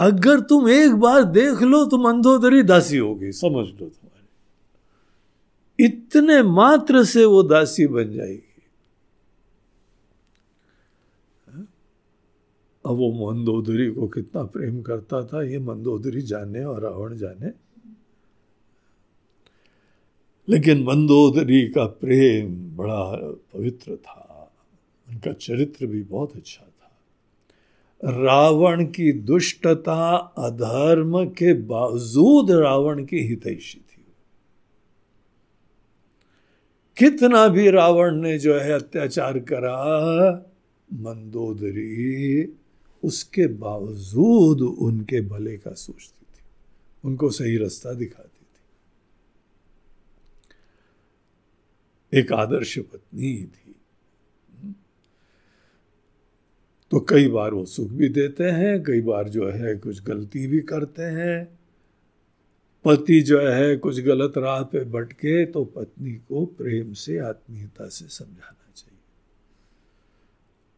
अगर 0.00 0.40
तुम 0.40 0.68
एक 0.68 0.92
बार 0.92 1.24
देख 1.24 1.62
लो 1.62 1.86
तो 1.86 1.98
मंदोदरी 1.98 2.62
दासी 2.62 2.96
होगी, 2.96 3.32
समझ 3.32 3.66
लो 3.66 3.88
तुम्हारी। 3.88 4.26
इतने 5.84 6.42
मात्र 6.42 7.04
से 7.04 7.24
वो 7.24 7.42
दासी 7.42 7.86
बन 7.86 8.12
जाएगी। 8.12 8.46
अब 12.86 12.92
वो 12.92 13.32
मंदोदरी 13.32 13.90
को 13.90 14.08
कितना 14.08 14.42
प्रेम 14.42 14.82
करता 14.82 15.24
था, 15.24 15.42
ये 15.42 15.58
मंदोदरी 15.58 16.22
जाने 16.22 16.64
और 16.64 16.82
रावण 16.82 17.16
जाने। 17.16 17.52
लेकिन 20.48 20.82
मंदोदरी 20.82 21.68
का 21.68 21.84
प्रेम 21.84 22.76
बड़ा 22.76 23.16
पवित्र 23.54 23.96
था। 23.96 24.52
उनका 25.08 25.32
चरित्र 25.32 25.86
भी 25.86 26.02
बहुत 26.02 26.36
अच्छा 26.36 26.64
था 26.64 26.69
रावण 28.04 28.84
की 28.84 29.12
दुष्टता, 29.12 30.16
अधर्म 30.38 31.24
के 31.24 31.54
बावजूद 31.54 32.50
रावण 32.50 33.04
की 33.04 33.18
हितैषी 33.18 33.78
थी। 33.78 34.04
कितना 36.98 37.48
भी 37.48 37.70
रावण 37.70 38.14
ने 38.14 38.38
जो 38.38 38.58
है 38.58 38.72
अत्याचार 38.72 39.38
करा, 39.38 39.80
मंदोदरी 40.92 42.52
उसके 43.04 43.46
बावजूद 43.46 44.60
उनके 44.60 45.20
भले 45.20 45.56
का 45.56 45.72
सोचती 45.72 46.26
थी। 46.34 46.44
उनको 47.04 47.30
सही 47.30 47.56
रास्ता 47.56 47.92
दिखाती 47.92 48.28
थी। 48.28 48.60
एक 52.18 52.32
आदर्श 52.32 52.78
पत्नी 52.78 53.44
थी। 53.44 53.69
तो 56.90 57.00
कई 57.00 57.28
बार 57.28 57.54
वो 57.54 57.64
सुख 57.64 57.88
भी 57.88 58.08
देते 58.08 58.44
हैं, 58.44 58.82
कई 58.82 59.00
बार 59.00 59.28
जो 59.28 59.48
है 59.48 59.76
कुछ 59.76 60.02
गलती 60.02 60.46
भी 60.46 60.60
करते 60.60 61.02
हैं। 61.02 61.58
पति 62.84 63.20
जो 63.20 63.40
है 63.40 63.76
कुछ 63.76 64.00
गलत 64.00 64.32
राह 64.38 64.62
पे 64.62 64.84
भटके 64.84 65.46
तो 65.46 65.64
पत्नी 65.64 66.12
को 66.12 66.44
प्रेम 66.44 66.92
से, 66.92 67.18
आत्मीयता 67.18 67.88
से 67.88 68.04
समझाना 68.08 68.72
चाहिए। 68.76 68.98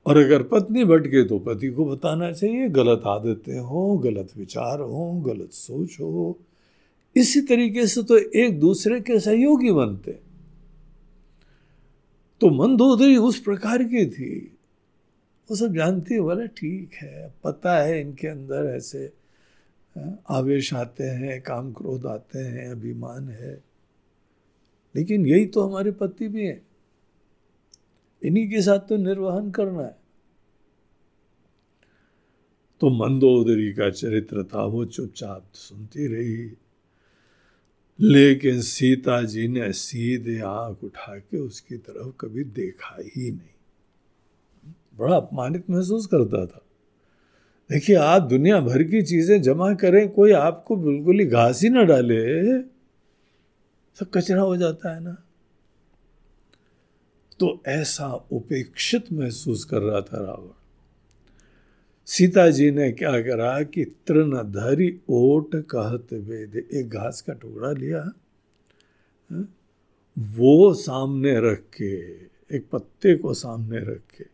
और 0.06 0.24
अगर 0.24 0.42
पत्नी 0.42 0.84
भटके 0.84 1.24
तो 1.24 1.38
पति 1.38 1.68
को 1.68 1.84
बताना 1.84 2.32
चाहिए, 2.32 2.68
गलत 2.68 3.02
आदतें 3.06 3.58
हो, 3.58 3.98
गलत 3.98 4.28
विचार 4.36 4.80
हो, 4.80 5.12
गलत 5.12 5.52
सोच 5.52 5.96
हो। 6.00 6.38
इसी 7.16 7.40
तरीके 7.40 7.86
से 7.86 8.02
तो 8.02 8.18
एक 8.18 8.60
दूसरे 8.60 9.00
के 9.00 9.20
सहयोगी 9.20 9.70
बनते। 9.70 10.12
तो 12.40 12.50
मंदोदरी 12.50 13.16
उस 13.16 13.38
प्रकार 13.38 13.82
की 13.82 14.06
थी। 14.06 14.51
वो 15.50 15.56
सब 15.56 15.74
जानती 15.74 16.14
है, 16.14 16.20
बोले, 16.20 16.46
ठीक 16.46 16.92
है, 16.92 17.34
पता 17.44 17.78
है 17.78 18.00
इनके 18.00 18.28
अंदर 18.28 18.64
ऐसे 18.76 19.12
आवेश 20.28 20.74
आते 20.74 21.04
हैं, 21.04 21.42
काम 21.42 21.72
क्रोध 21.72 22.06
आते 22.06 22.38
हैं, 22.38 22.68
अभिमान 22.68 23.28
है। 23.28 23.64
लेकिन 24.96 25.26
यही 25.26 25.46
तो 25.46 25.60
हमारे 25.60 25.90
पति 25.90 26.28
भी 26.28 26.46
हैं। 26.46 26.66
इन्हीं 28.22 28.50
के 28.50 28.62
साथ 28.62 28.78
तो 28.78 28.96
निर्वहन 28.96 29.50
करना 29.50 29.82
है। 29.82 29.96
तो 32.80 32.90
मंदोदरी 32.90 33.72
का 33.72 33.90
चरित्र 33.90 34.44
था, 34.44 34.64
वो 34.64 34.84
चुपचाप 34.84 35.46
सुनती 35.54 36.06
रही। 36.06 36.58
लेकिन 38.00 38.60
सीता 38.60 39.22
जी 39.22 39.48
ने 39.48 39.72
सीधे 39.72 40.40
आँख 40.40 40.84
उठा 40.84 41.18
के 41.18 41.38
उसकी 41.38 41.76
तरफ़ 41.76 42.14
कभी 42.20 42.44
देखा 42.44 42.96
ही 43.00 43.30
नहीं। 43.30 43.51
बड़ा 44.98 45.16
अपमानित 45.16 45.70
महसूस 45.70 46.06
करता 46.06 46.46
था। 46.46 46.62
देखिए 47.70 47.96
आप 47.96 48.22
दुनिया 48.22 48.60
भर 48.60 48.82
की 48.82 49.02
चीज़ें 49.02 49.42
जमा 49.42 49.74
करें 49.74 50.08
कोई 50.08 50.32
आपको 50.32 50.76
बिल्कुल 50.76 51.20
ही 51.20 51.26
घास 51.26 51.62
ही 51.62 51.68
ना 51.68 51.82
डाले। 51.82 52.58
सब 53.98 54.10
कचरा 54.14 54.42
हो 54.42 54.56
जाता 54.56 54.94
है 54.94 55.04
ना। 55.04 55.16
तो 57.40 57.62
ऐसा 57.66 58.06
उपेक्षित 58.32 59.12
महसूस 59.12 59.64
कर 59.64 59.78
रहा 59.78 60.00
था 60.00 60.24
रावण। 60.24 60.50
सीता 62.06 62.50
जी 62.50 62.70
ने 62.70 62.92
क्या 62.92 63.20
करा 63.20 63.62
कि 63.62 63.84
तृणधरी 63.84 65.00
ओट 65.08 65.54
कहत 65.54 66.12
वेद 66.12 66.56
एक 66.72 66.88
घास 66.88 67.20
का 67.20 67.32
टुकड़ा 67.32 67.72
लिया 67.72 68.00
हाँ, 69.30 69.54
वो 70.18 70.74
सामने 70.74 71.34
रख 71.40 71.62
के 71.82 71.92
एक 72.56 72.66
पत्ते 72.72 73.14
को 73.14 73.34
सामने 73.34 73.78
रख 73.78 74.00
के 74.18 74.31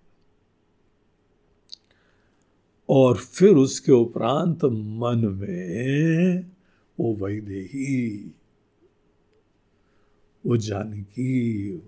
और 2.88 3.16
फिर 3.16 3.50
उसके 3.50 3.92
उपरांत 3.92 4.64
मन 4.64 5.36
में 5.40 6.46
वो 7.00 7.14
वैदेही, 7.14 8.30
वो 10.46 10.56
जानकी 10.56 11.82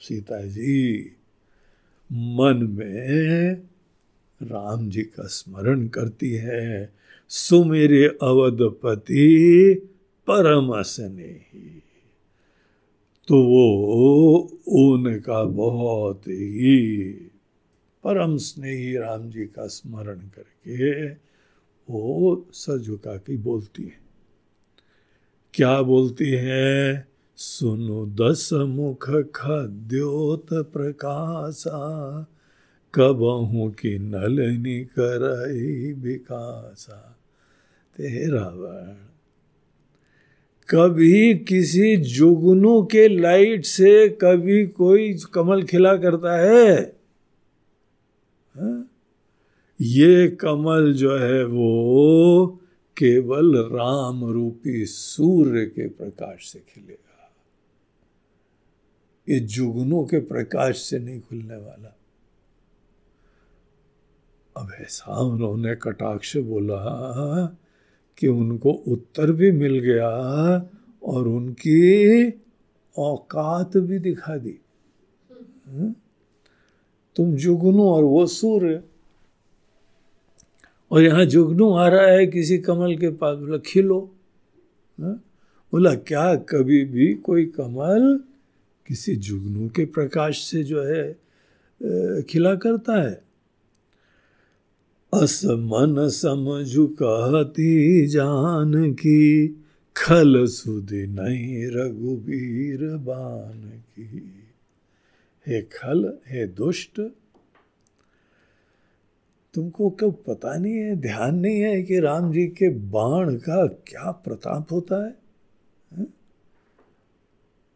सीता 0.00 0.42
जी 0.42 1.12
मन 2.12 2.66
में 2.70 3.54
राम 4.42 4.90
जी 4.90 5.02
का 5.02 5.26
स्मरण 5.26 5.88
करती 5.88 6.32
है 6.32 6.92
सुमेरे 7.28 8.06
अवधपति 8.06 9.74
परम 10.26 10.82
स्नेही। 10.82 11.82
तो 13.28 13.42
वो 13.42 14.38
उनका 14.68 15.44
बहुत 15.44 16.22
ही 16.22 17.12
परम 18.06 18.36
स्नेही 18.36 18.96
राम 18.96 19.30
जी 19.30 19.44
का 19.44 19.66
स्मरण 19.66 20.18
करके 20.18 21.08
वो 21.90 22.46
सर 22.52 22.78
झुका 22.78 23.16
के 23.16 23.36
बोलती 23.36 23.82
है। 23.82 23.98
क्या 25.54 25.82
बोलती 25.82 26.28
है? 26.28 27.08
सुनो 27.36 28.06
दस 28.06 28.50
मुख 28.52 29.10
खद्योत 29.34 30.46
प्रकाशा 30.52 31.80
कबहू 32.94 33.70
की 33.70 33.98
नलनी 33.98 34.84
करई 34.84 35.92
विकासा। 35.92 37.18
तेरा 37.96 38.48
वर्ण। 38.48 38.94
कभी 40.68 41.34
किसी 41.34 41.96
जुगनू 41.96 42.82
के 42.82 43.08
लाइट 43.08 43.64
से 43.64 44.08
कभी 44.08 44.66
कोई 44.66 45.18
कमल 45.34 45.62
खिला 45.62 45.96
करता 45.96 46.36
है? 46.36 46.95
ये 49.80 50.28
कमल 50.28 50.92
जो 50.92 51.16
है 51.16 51.44
वो 51.44 52.46
केवल 52.96 53.56
राम 53.56 54.24
रूपी 54.24 54.86
सूर्य 54.86 55.66
के 55.66 55.88
प्रकाश 55.88 56.48
से 56.48 56.58
खिलेगा 56.58 57.32
ये 59.28 59.40
जुगनों 59.40 60.04
के 60.04 60.18
प्रकाश 60.18 60.78
से 60.78 60.98
नहीं 60.98 61.20
खुलने 61.20 61.56
वाला। 61.56 61.96
अब 64.56 64.72
ऐसा 64.80 65.20
उन्होंने 65.20 65.76
कटाक्ष 65.76 66.36
बोला 66.36 66.80
कि 68.18 68.28
उनको 68.28 68.72
उत्तर 68.72 69.32
भी 69.32 69.52
मिल 69.52 69.78
गया 69.78 70.10
और 71.02 71.28
उनकी 71.28 72.28
औकात 72.98 73.76
भी 73.76 73.98
दिखा 73.98 74.36
दी। 74.36 74.60
हुँ? 75.68 75.94
तुम 77.16 77.36
जुगनू 77.36 77.88
और 77.88 78.04
वो 78.04 78.26
सूर्य। 78.26 78.82
और 80.90 81.02
यहाँ 81.02 81.24
जुगनू 81.24 81.70
आ 81.70 81.88
रहा 81.88 82.06
है, 82.06 82.26
किसी 82.26 82.58
कमल 82.58 82.96
के 82.96 83.08
पास। 83.08 83.38
बोला, 83.38 83.58
खिलो। 83.58 84.10
हाँ? 85.00 85.22
बोला, 85.72 85.94
क्या 85.94 86.34
कभी 86.34 86.84
भी 86.84 87.14
कोई 87.14 87.44
कमल 87.44 88.20
किसी 88.86 89.16
जुगनू 89.16 89.68
के 89.68 89.84
प्रकाश 89.84 90.44
से 90.44 90.62
जो 90.64 90.82
है 90.82 91.16
खिला 92.22 92.54
करता 92.54 93.02
है? 93.02 93.22
अस 95.14 95.44
मन 95.44 96.08
समझु 96.08 96.86
कहती 97.02 98.06
जान 98.06 98.92
की, 98.92 99.48
खल 99.96 100.46
सुधि 100.46 101.06
नहीं 101.06 101.66
रघुबीर 101.66 102.96
बान 102.96 103.70
की। 103.78 104.35
हे 105.46 105.62
खल, 105.62 106.18
हे 106.28 106.46
दुष्ट, 106.46 107.00
तुमको 109.54 109.90
क्यों 109.90 110.12
पता 110.12 110.56
नहीं 110.56 110.74
है, 110.74 110.96
ध्यान 110.96 111.34
नहीं 111.34 111.60
है 111.60 111.82
कि 111.82 112.00
राम 112.00 112.32
जी 112.32 112.46
के 112.46 112.68
बाण 112.68 113.36
का 113.36 113.66
क्या 113.66 114.10
प्रताप 114.10 114.72
होता 114.72 115.06
है? 115.06 115.16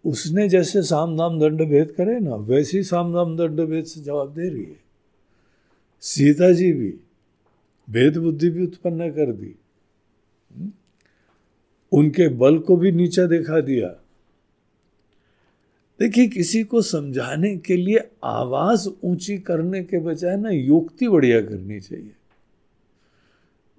उसने 0.05 0.49
जैसे 0.49 0.83
साम 0.83 1.17
दाम 1.17 1.41
दंड 1.41 1.63
भेद 1.63 1.91
करे 1.91 2.21
ना, 2.21 2.35
वैसे 2.35 2.77
ही 2.79 2.85
साम 2.85 3.13
दाम 3.13 3.37
दंड 3.37 3.61
भेद 3.61 3.85
से 3.85 4.01
जवाब 4.01 4.35
दे 4.35 4.49
रही 4.49 4.65
है। 4.65 4.81
सीता 6.01 6.53
जी 6.53 6.73
भी 6.73 6.95
भेद 7.91 8.17
बुद्धि 8.17 8.51
भी 8.51 8.65
उत्पन्न 8.65 9.11
कर 9.11 9.33
दी। 9.33 9.55
उनके 11.93 12.29
बल 12.29 12.59
को 12.59 12.77
भी 12.77 12.93
नीचा 12.93 13.27
दिखा 13.27 13.61
दिया। 13.61 13.89
देखिए, 16.01 16.29
किसी 16.29 16.65
को 16.65 16.83
समझाने 16.83 17.57
के 17.57 17.77
लिए 17.77 18.11
आवाज़ 18.25 18.89
ऊँची 19.05 19.39
करने 19.39 19.83
के 19.85 19.99
बजाय 19.99 20.37
ना 20.37 20.51
युक्ति 20.51 21.09
बढ़िया 21.09 21.41
करनी 21.41 21.81
चाहिए। 21.81 22.13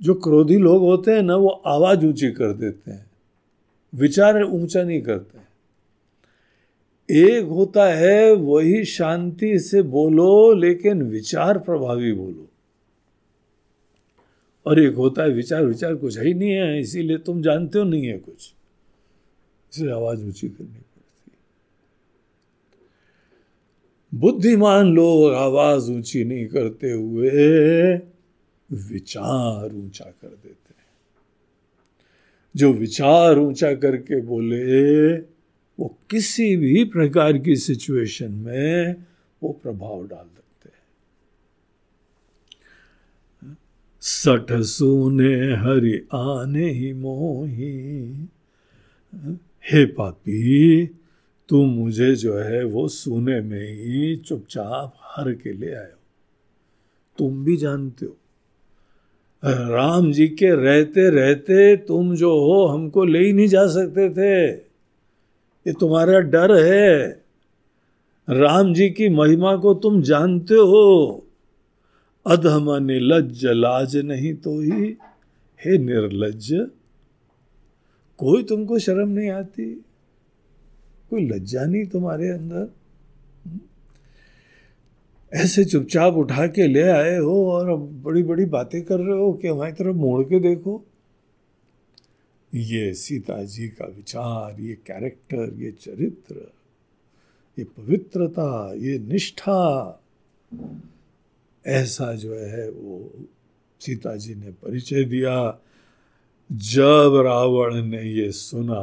जो 0.01 0.13
क्रोधी 0.13 0.57
लोग 0.57 0.81
होते 0.81 1.11
हैं 1.11 1.21
ना, 1.21 1.35
वो 1.35 1.47
आवाज़ 1.47 2.05
ऊँची 2.05 2.31
कर 2.31 2.53
देते 2.53 2.91
हैं, 2.91 3.05
विचार 3.95 4.43
ऊँचा 4.43 4.83
नहीं 4.83 5.01
करते 5.01 5.39
एक 7.09 7.45
होता 7.45 7.85
है, 7.93 8.33
वही 8.33 8.85
शांति 8.85 9.59
से 9.59 9.81
बोलो, 9.81 10.53
लेकिन 10.53 11.01
विचार 11.01 11.57
प्रभावी 11.57 12.13
बोलो। 12.13 12.47
और 14.65 14.79
एक 14.79 14.95
होता 14.95 15.23
है, 15.23 15.29
विचार 15.29 15.65
विचार 15.65 15.95
कुछ 15.95 16.17
है 16.17 16.25
ही 16.25 16.33
नहीं 16.33 16.51
है, 16.51 16.81
इसीलिए 16.81 17.17
तुम 17.17 17.41
जानते 17.41 17.79
हो 17.79 17.85
नहीं 17.85 18.05
है 18.05 18.17
कुछ। 18.17 18.53
इसलिए 19.73 19.91
आवाज़ 19.91 20.23
ऊँची 20.25 20.49
करनी 20.49 20.67
पड़ती 20.67 21.31
बुद्धिमान 24.13 24.95
लोग 24.95 25.33
आवाज़ 25.33 25.91
ऊँची 25.91 26.23
नहीं 26.23 26.47
करते 26.47 26.91
हुए 26.91 27.31
विचार 28.71 29.75
ऊँचा 29.75 30.05
कर 30.05 30.27
देते 30.27 30.49
हैं। 30.49 30.85
जो 32.55 32.73
विचार 32.73 33.39
ऊँचा 33.39 33.73
करके 33.73 34.21
बोले, 34.21 35.17
वो 35.79 35.97
किसी 36.09 36.55
भी 36.55 36.83
प्रकार 36.83 37.37
की 37.37 37.55
सिचुएशन 37.55 38.31
में 38.31 38.95
वो 39.43 39.59
प्रभाव 39.63 40.07
डाल 40.07 40.25
सकते 40.25 40.69
हैं। 43.45 43.57
सठ 44.01 44.51
सोने 44.51 45.55
हरि 45.55 46.07
आने 46.13 46.69
ही 46.69 46.93
मोही, 46.93 48.13
हे 49.71 49.85
पापी 49.85 50.83
तू 51.51 51.65
मुझे 51.65 52.15
जो 52.15 52.37
है 52.37 52.63
वो 52.63 52.87
सुने 52.87 53.41
में 53.41 53.73
ही 53.73 54.15
चुपचाप 54.15 54.93
हर 55.01 55.33
के 55.33 55.53
ले 55.53 55.73
आयो। 55.73 55.99
तुम 57.17 57.43
भी 57.43 57.57
जानते 57.57 58.05
हो। 58.05 58.17
राम 59.45 60.11
जी 60.11 60.27
के 60.27 60.51
रहते 60.51 61.09
रहते 61.09 61.75
तुम 61.77 62.15
जो 62.15 62.31
हो 62.39 62.65
हमको 62.65 63.05
ले 63.05 63.19
ही 63.19 63.33
नहीं 63.33 63.47
जा 63.47 63.67
सकते 63.67 64.09
थे। 64.09 64.49
ये 65.67 65.73
तुम्हारा 65.73 66.19
डर 66.19 66.55
है। 66.65 67.23
राम 68.29 68.73
जी 68.73 68.89
की 68.89 69.09
महिमा 69.09 69.55
को 69.55 69.73
तुम 69.73 70.01
जानते 70.01 70.55
हो। 70.55 71.25
अधम 72.25 72.83
निर्लज 72.83 73.45
लाज 73.45 73.97
नहीं 73.97 74.33
तो 74.33 74.61
ही, 74.61 74.97
हे 75.65 75.77
निर्लज 75.77 76.67
कोई 78.17 78.43
तुमको 78.43 78.79
शर्म 78.79 79.09
नहीं 79.09 79.29
आती। 79.29 79.85
कोई 81.11 81.27
लज्जा 81.27 81.65
नहीं 81.65 81.85
तुम्हारे 81.85 82.29
अंदर? 82.29 82.67
ऐसे 85.33 85.65
चुपचाप 85.65 86.13
उठा 86.13 86.47
के 86.47 86.67
ले 86.67 86.83
आए 86.83 87.17
हो 87.17 87.51
और 87.51 87.69
अब 87.69 88.01
बड़ी 88.03 88.23
बड़ी 88.23 88.45
बातें 88.45 88.81
कर 88.81 88.99
रहे 88.99 89.17
हो 89.19 89.33
कि 89.33 89.47
हमारी 89.47 89.71
तरफ़ 89.71 89.95
मोड़ 89.95 90.23
के 90.23 90.39
देखो। 90.39 90.81
ये 92.53 92.93
सीता 92.93 93.43
जी 93.43 93.67
का 93.67 93.85
विचार, 93.85 94.61
ये 94.61 94.73
कैरेक्टर, 94.87 95.53
ये 95.57 95.71
चरित्र, 95.71 96.35
ये 97.59 97.63
पवित्रता, 97.77 98.73
ये 98.73 98.97
निष्ठा, 98.99 100.01
ऐसा 101.65 102.13
जो 102.13 102.35
है 102.35 102.69
वो 102.69 103.11
सीता 103.79 104.15
जी 104.15 104.35
ने 104.35 104.51
परिचय 104.51 105.03
दिया। 105.03 105.59
जब 106.51 107.21
रावण 107.25 107.75
ने 107.83 108.01
ये 108.03 108.31
सुना 108.31 108.81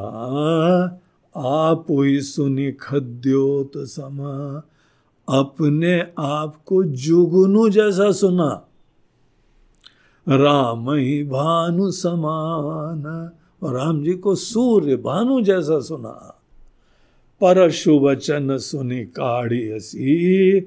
आप 1.38 1.86
ही 1.90 2.20
सुनी 2.20 2.72
खद्योत 2.72 3.72
समा, 3.76 4.62
अपने 5.28 6.00
आप 6.18 6.56
को 6.66 6.84
जुगनू 6.84 7.68
जैसा 7.68 8.12
सुना। 8.12 8.68
राम 10.28 10.90
ही 10.90 11.24
भानु 11.24 11.90
समान, 11.90 13.30
और 13.62 13.74
राम 13.74 14.04
जी 14.04 14.12
को 14.12 14.34
सूर्य 14.34 14.96
भानु 14.96 15.40
जैसा 15.40 15.80
सुना। 15.80 16.34
पर 17.40 17.72
वचन 17.88 18.58
सुनी 18.58 19.04
काढ़ी 19.04 19.70
हसी, 19.70 20.60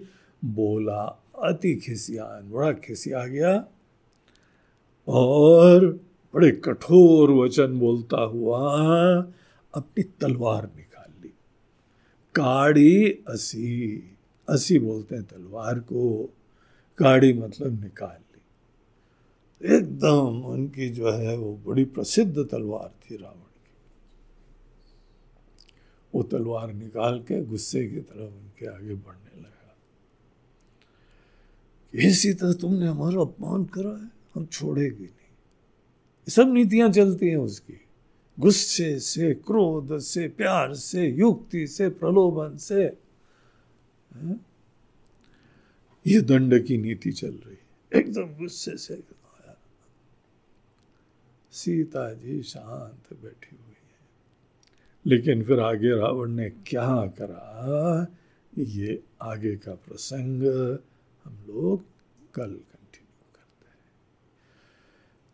बोला 0.46 1.24
अति 1.44 1.76
खिसियान, 1.76 2.52
बड़ा 2.52 2.72
खिसिया 2.72 3.28
गया। 3.28 3.66
और 5.08 6.00
बड़े 6.36 6.52
कठोर 6.52 7.32
वचन 7.32 7.80
बोलता 7.80 8.22
हुआ 8.22 8.82
अपनी 9.74 10.04
तलवार 10.04 10.72
निकाल 10.76 11.22
ली। 11.24 11.30
काड़ी 12.36 13.24
असी 13.28 14.04
असी 14.50 14.80
बोलते 14.80 15.16
हैं 15.16 15.24
तलवार 15.24 15.80
को, 15.80 16.34
काड़ी 16.98 17.34
मतलब 17.34 17.84
निकाल 17.84 18.18
ली। 18.18 19.76
एकदम 19.76 20.42
उनकी 20.42 20.90
जो 20.90 21.12
है 21.12 21.38
वो 21.38 21.58
बड़ी 21.66 21.86
प्रसिद्ध 21.86 22.48
तलवार 22.52 22.94
थी 23.06 23.16
रावण 23.16 23.36
की। 23.36 23.72
वो 26.16 26.24
तलवार 26.24 26.74
निकाल 26.74 27.20
के 27.20 27.44
गुस्से 27.44 27.88
की 27.88 28.00
तरफ़ 28.00 28.20
उनके 28.20 28.66
आगे 28.66 28.96
बढ़ने 28.96 29.42
लगा। 29.42 29.76
इसी 31.94 32.34
तरह 32.34 32.54
तुमने 32.54 32.88
हमारा 32.88 33.22
अपमान 33.22 33.66
करा 33.66 34.04
है, 34.04 34.12
हम 34.36 34.46
छोड़ेगी 34.46 35.04
नहीं। 35.04 36.30
सब 36.30 36.54
नीतियाँ 36.54 36.92
चलती 36.92 37.30
हैं 37.30 37.38
उसकी। 37.38 37.86
गुस्से 38.42 39.00
से, 39.00 39.34
क्रोध 39.34 40.00
से, 40.00 40.28
प्यार 40.28 40.74
से, 40.74 41.08
युक्ति 41.08 41.68
से, 41.68 41.90
प्रलोभन 41.90 42.58
से 42.58 42.98
ये 46.08 46.22
दंड 46.22 46.66
की 46.66 46.78
नीति 46.78 47.12
चल 47.12 47.32
रही 47.32 47.56
है। 47.56 48.00
एकदम 48.02 48.38
गुस्से 48.38 48.78
से। 48.78 49.04
सीता 51.52 52.14
जी 52.14 52.44
शांत 52.44 53.24
बैठी 53.24 53.56
हुई 53.56 53.76
है। 53.76 54.00
लेकिन 55.06 55.44
फिर 55.44 55.60
आगे 55.60 55.90
रावण 55.90 56.32
ने 56.32 56.50
क्या 56.50 57.08
करा? 57.08 58.08
ये 58.58 59.04
आगे 59.22 59.56
का 59.56 59.74
प्रसंग 59.74 60.44
हम 61.24 61.46
लोग 61.48 61.84
कल 62.34 62.60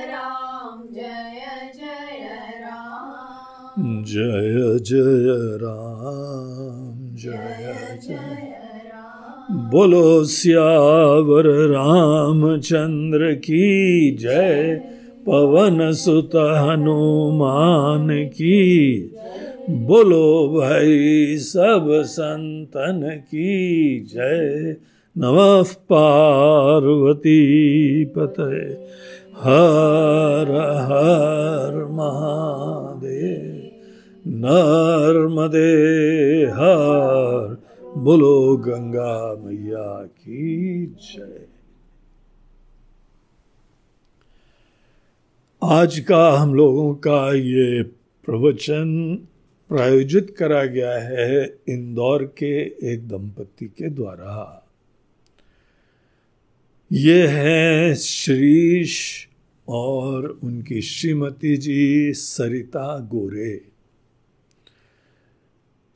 राम 0.08 0.94
जय 0.94 1.72
जय 1.74 2.60
राम। 2.60 4.04
जय 4.04 4.78
जय 4.78 5.58
राम 5.62 7.16
जय 7.16 7.98
जय। 8.08 8.54
बोलो 9.50 10.24
सियावर 10.24 11.46
रामचंद्र 11.46 13.34
की 13.34 14.10
जय 14.16 14.82
पवन 15.26 15.92
सुत 15.92 16.30
हनुमान 16.36 18.24
की। 18.24 18.98
बोलो 19.70 20.48
भाई 20.48 21.36
सब 21.36 22.02
संतन 22.06 23.16
की 23.18 24.00
जय 24.00 24.76
नमः 25.20 25.72
पार्वती 25.72 27.40
पते 28.04 28.66
हर 29.36 30.50
हर 30.84 31.84
महादेव। 31.84 33.70
नर्मदे 34.26 35.74
हर। 36.50 37.56
बोलो 37.96 38.56
गंगा 38.56 39.42
मैया 39.44 40.02
की 40.02 40.86
जय। 40.86 41.46
आज 45.62 45.98
का 45.98 46.30
हम 46.30 46.54
लोगों 46.54 46.94
का 46.94 47.34
ये 47.34 47.82
प्रवचन 48.26 49.18
प्रायोजित 49.68 50.34
करा 50.38 50.64
गया 50.64 50.98
है 50.98 51.58
इंदौर 51.68 52.24
के 52.24 52.60
एक 52.92 53.08
दंपति 53.08 53.66
के 53.66 53.90
द्वारा। 53.90 54.64
ये 56.92 57.26
है 57.26 57.94
श्रीश 57.94 59.28
और 59.68 60.26
उनकी 60.44 60.82
श्रीमती 60.82 61.56
जी 61.56 62.12
सरिता 62.12 62.98
गोरे। 62.98 63.60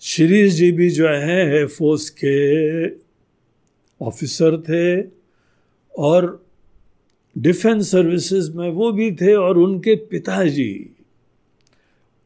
श्रीश 0.00 0.52
जी 0.52 0.72
भी 0.72 0.90
जो 0.90 1.08
है 1.08 1.38
एयरफोर्स 1.56 2.10
के 2.10 2.88
ऑफिसर 4.00 4.56
थे 4.60 5.08
और 5.98 6.46
डिफेंस 7.38 7.90
सर्विसेज़ 7.90 8.52
में 8.52 8.70
वो 8.70 8.92
भी 8.92 9.10
थे 9.12 9.34
और 9.34 9.58
उनके 9.58 9.94
पिताजी, 9.94 10.90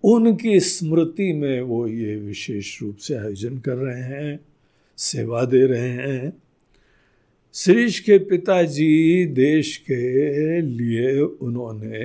उनकी 0.05 0.61
स्मृति 0.61 1.33
में 1.33 1.61
वो 1.61 1.87
ये 1.89 2.17
विशेष 2.17 2.83
रूप 2.83 2.97
से 2.97 3.15
आयोजन 3.15 3.59
कर 3.59 3.77
रहे 3.77 4.03
हैं, 4.03 4.41
सेवा 4.99 5.45
दे 5.45 5.67
रहे 5.67 5.89
हैं। 5.89 6.33
श्रीश 7.57 8.01
के 8.01 8.19
पिताजी 8.19 9.27
देश 9.27 9.77
के 9.77 10.61
लिए 10.61 11.21
उन्होंने 11.21 12.01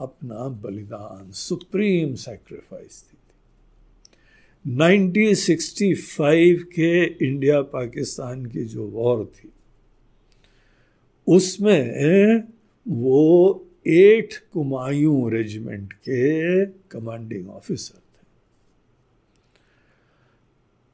अपना 0.00 0.48
बलिदान, 0.48 1.30
सुप्रीम 1.32 2.14
सेक्रीफाइस 2.14 3.04
दी 3.04 3.16
थी। 3.16 4.72
1965 4.78 6.62
के 6.62 7.04
इंडिया 7.04 7.62
पाकिस्तान 7.62 8.46
की 8.46 8.64
जो 8.64 8.84
वॉर 8.86 9.24
थी, 9.24 9.52
उसमें 11.26 12.42
वो 12.88 13.22
एट 13.86 14.34
कुमायूं 14.52 15.30
रेजिमेंट 15.32 15.92
के 15.92 16.66
कमांडिंग 16.66 17.50
ऑफिसर 17.50 17.98
थे। 17.98 18.26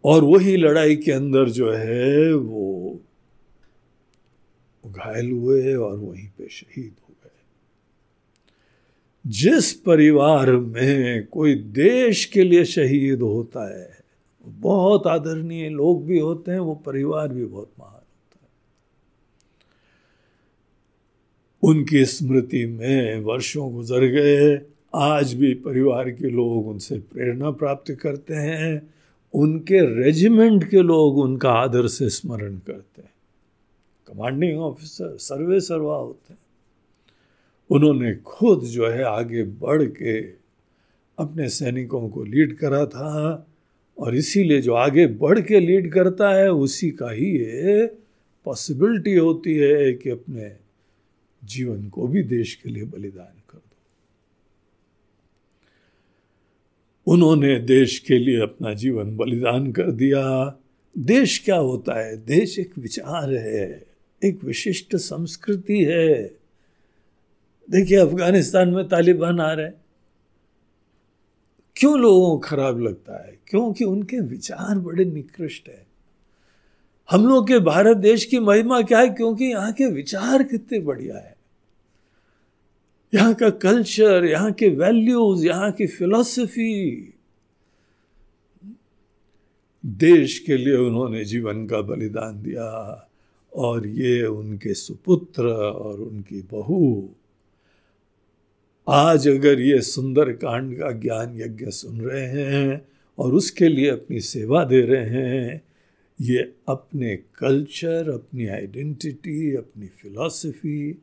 और 0.05 0.25
वही 0.25 0.57
लड़ाई 0.57 0.97
के 0.97 1.13
अंदर 1.13 1.49
जो 1.49 1.73
है 1.73 2.35
वो 2.35 3.01
घायल 4.93 5.31
हुए 5.31 5.75
और 5.75 5.99
वहीं 5.99 6.29
पे 6.29 6.49
शहीद 6.49 6.93
हो 7.03 7.15
गए। 7.25 7.31
जिस 9.27 9.73
परिवार 9.73 10.57
में 10.57 11.27
कोई 11.27 11.55
देश 11.55 12.25
के 12.25 12.43
लिए 12.43 12.65
शहीद 12.65 13.21
होता 13.21 13.79
है, 13.79 14.01
बहुत 14.47 15.07
आदरणीय 15.07 15.69
लोग 15.69 16.07
भी 16.07 16.19
होते 16.19 16.51
हैं, 16.51 16.59
वो 16.59 16.75
परिवार 16.75 17.29
भी 17.29 17.45
बहुत 17.45 17.71
महान 17.79 17.93
होता 17.93 18.39
है। 18.43 18.49
उनकी 21.63 22.05
स्मृति 22.05 22.67
में 22.67 23.21
वर्षों 23.21 23.73
गुजर 23.73 24.01
गए, 24.01 24.61
आज 24.95 25.35
भी 25.35 25.55
परिवार 25.55 26.11
के 26.11 26.31
लोग 26.31 26.69
उनसे 26.69 26.99
प्रेरणा 26.99 27.51
प्राप्त 27.51 27.93
करते 27.93 28.35
हैं, 28.35 28.95
उनके 29.35 30.03
रेजिमेंट 30.03 30.71
के 30.71 30.83
लोग 30.83 31.19
उनका 31.19 31.51
आदर 31.51 31.87
से 31.87 32.09
स्मरण 32.09 32.57
करते 32.57 33.03
हैं। 33.03 33.13
कमांडिंग 34.11 34.61
ऑफिसर, 34.61 35.17
सर्वे 35.17 35.61
सर्वा 35.61 35.97
होते 35.97 36.33
हैं। 36.33 36.41
उन्होंने 37.71 38.15
खुद 38.15 38.65
जो 38.65 38.89
है 38.89 39.03
आगे 39.03 39.43
बढ़ 39.43 39.83
के 39.83 40.21
अपने 41.19 41.49
सैनिकों 41.49 42.09
को 42.09 42.25
लीड 42.25 42.57
करा 42.57 42.87
था 42.87 43.47
और 43.99 44.17
इसीलिए 44.17 44.61
जो 44.61 44.75
आगे 44.75 45.07
बढ़ 45.07 45.41
के 45.41 45.61
लीड 45.61 45.93
करता 45.93 46.31
है, 46.31 46.53
उसी 46.53 46.91
का 46.91 47.11
ही 47.11 47.39
ये 47.39 47.87
पॉसिबिलिटी 48.45 49.15
होती 49.15 49.57
है 49.57 49.93
कि 49.93 50.11
अपने 50.11 50.57
जीवन 51.45 51.89
को 51.89 52.07
भी 52.07 52.23
देश 52.23 52.55
के 52.55 52.71
लिए 52.71 52.85
बलिदान 52.85 53.43
कर 53.51 53.59
दो। 53.59 53.77
उन्होंने 57.13 57.61
देश 57.61 57.99
के 57.99 58.19
लिए 58.19 58.41
अपना 58.41 58.75
जीवन 58.75 59.17
बलिदान 59.17 59.73
कर 59.73 59.91
दिया। 59.91 60.55
देश 60.99 61.39
क्या 61.45 61.57
होता 61.57 62.01
है? 62.01 62.17
देश 62.17 62.59
एक 62.59 62.79
विचार 62.79 63.35
है। 63.35 63.90
एक 64.25 64.45
विशिष्ट 64.45 64.97
संस्कृति 64.97 65.85
है। 65.85 66.37
देखिए, 67.71 67.97
अफ़गानिस्तान 67.97 68.69
में 68.69 68.89
तालिबान 68.89 69.41
आ 69.41 69.53
रहे 69.53 69.71
क्यों 71.77 71.99
लोगों 71.99 72.31
को 72.31 72.39
खराब 72.39 72.81
लगता 72.81 73.27
है? 73.27 73.39
क्योंकि 73.47 73.85
उनके 73.85 74.21
विचार 74.21 74.79
बड़े 74.79 75.05
निकृष्ट 75.05 75.69
है। 75.69 75.87
हम 77.11 77.27
लोग 77.27 77.49
के 77.49 77.59
भारत 77.59 77.97
देश 77.97 78.25
की 78.25 78.39
महिमा 78.39 78.83
क्या 78.83 78.99
है? 78.99 79.09
क्योंकि 79.09 79.45
यहाँ 79.45 79.73
के 79.73 79.87
विचार 79.87 80.43
कितने 80.43 80.81
बढ़िया 80.81 81.17
है। 81.17 81.37
यहाँ 83.15 83.35
का 83.35 83.51
कल्चर, 83.51 84.25
यहाँ 84.25 84.53
के 84.53 84.69
वैल्यूज़, 84.69 85.47
यहाँ 85.47 85.73
की 85.73 85.87
फिलॉसफी। 85.87 87.15
देश 89.87 90.39
के 90.39 90.57
लिए 90.57 90.77
उन्होंने 90.77 91.25
जीवन 91.25 91.67
का 91.67 91.81
बलिदान 91.83 92.43
दिया। 92.43 93.07
और 93.55 93.87
ये 93.87 94.27
उनके 94.27 94.75
सुपुत्र 94.75 95.45
और 95.53 96.01
उनकी 96.01 96.43
बहू। 96.43 97.09
आज 98.89 99.29
अगर 99.29 99.61
ये 99.61 99.81
सुंदर 99.81 100.33
कांड 100.33 100.79
का 100.79 100.91
ज्ञान 100.93 101.41
यज्ञ 101.41 101.71
सुन 101.71 102.01
रहे 102.01 102.27
हैं 102.27 102.89
और 103.19 103.35
उसके 103.35 103.69
लिए 103.69 103.89
अपनी 103.89 104.21
सेवा 104.21 104.65
दे 104.65 104.81
रहे 104.81 105.05
हैं, 105.05 105.63
ये 106.21 106.55
अपने 106.69 107.17
कल्चर, 107.17 108.11
अपनी 108.11 108.47
आइडेंटिटी, 108.47 109.57
अपनी 109.57 109.87
फिलॉसफी, 109.87 110.99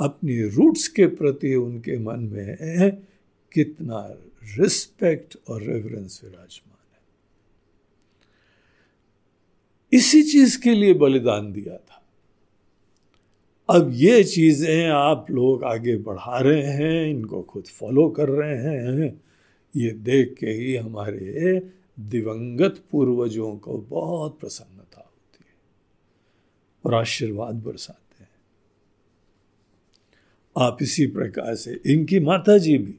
अपनी 0.00 0.42
रूट्स 0.42 0.88
के 0.88 1.06
प्रति 1.06 1.54
उनके 1.54 1.98
मन 1.98 2.20
में 2.20 2.56
है, 2.60 2.90
कितना 3.52 4.14
रिस्पेक्ट 4.58 5.36
और 5.48 5.62
रेवरेंस 5.62 6.20
विराजमान 6.24 6.76
है 6.92 7.00
इसी 9.92 10.22
चीज़ 10.22 10.60
के 10.60 10.74
लिए 10.74 10.94
बलिदान 10.94 11.52
दिया 11.52 11.76
था। 11.76 12.02
अब 13.68 13.90
ये 13.92 14.22
चीज़ें 14.24 14.88
आप 14.88 15.26
लोग 15.30 15.64
आगे 15.64 15.96
बढ़ा 15.96 16.38
रहे 16.38 16.62
हैं, 16.62 17.06
इनको 17.06 17.42
खुद 17.42 17.66
फॉलो 17.66 18.08
कर 18.08 18.28
रहे 18.28 18.56
हैं, 18.56 19.20
ये 19.76 19.90
देख 19.90 20.34
के 20.40 20.46
ही 20.46 20.74
हमारे 20.76 21.60
दिवंगत 22.00 22.82
पूर्वजों 22.90 23.56
को 23.56 23.78
बहुत 23.78 24.38
प्रसन्नता 24.40 25.00
होती 25.00 25.44
है 25.46 25.54
और 26.84 26.94
आशीर्वाद 26.94 27.54
बरसाते 27.54 28.22
हैं। 28.24 28.30
आप 30.56 30.78
इसी 30.82 31.06
प्रकार 31.06 31.54
से 31.54 31.80
इनकी 31.86 32.20
माता 32.20 32.58
जी 32.58 32.78
भी, 32.78 32.94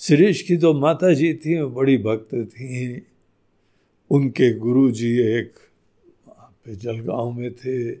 सुरेश 0.00 0.42
की 0.42 0.56
तो 0.56 0.72
माता 0.74 1.12
जी 1.14 1.34
थी 1.34 1.62
बड़ी 1.64 1.98
भक्त 1.98 2.34
थी 2.34 3.06
उनके 4.12 4.54
गुरु 4.54 4.90
जी 4.90 5.18
एक 5.18 5.54
जलगांव 6.68 7.32
में 7.32 7.54
थे। 7.54 7.92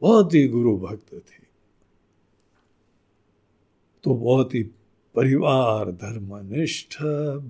बहुत 0.00 0.34
ही 0.34 0.48
गुरु 0.48 0.78
भक्त 0.78 1.14
थे। 1.14 1.48
तो 4.02 4.14
बहुत 4.14 4.54
ही 4.54 4.62
परिवार 5.14 5.92
धर्मनिष्ठ 5.92 7.02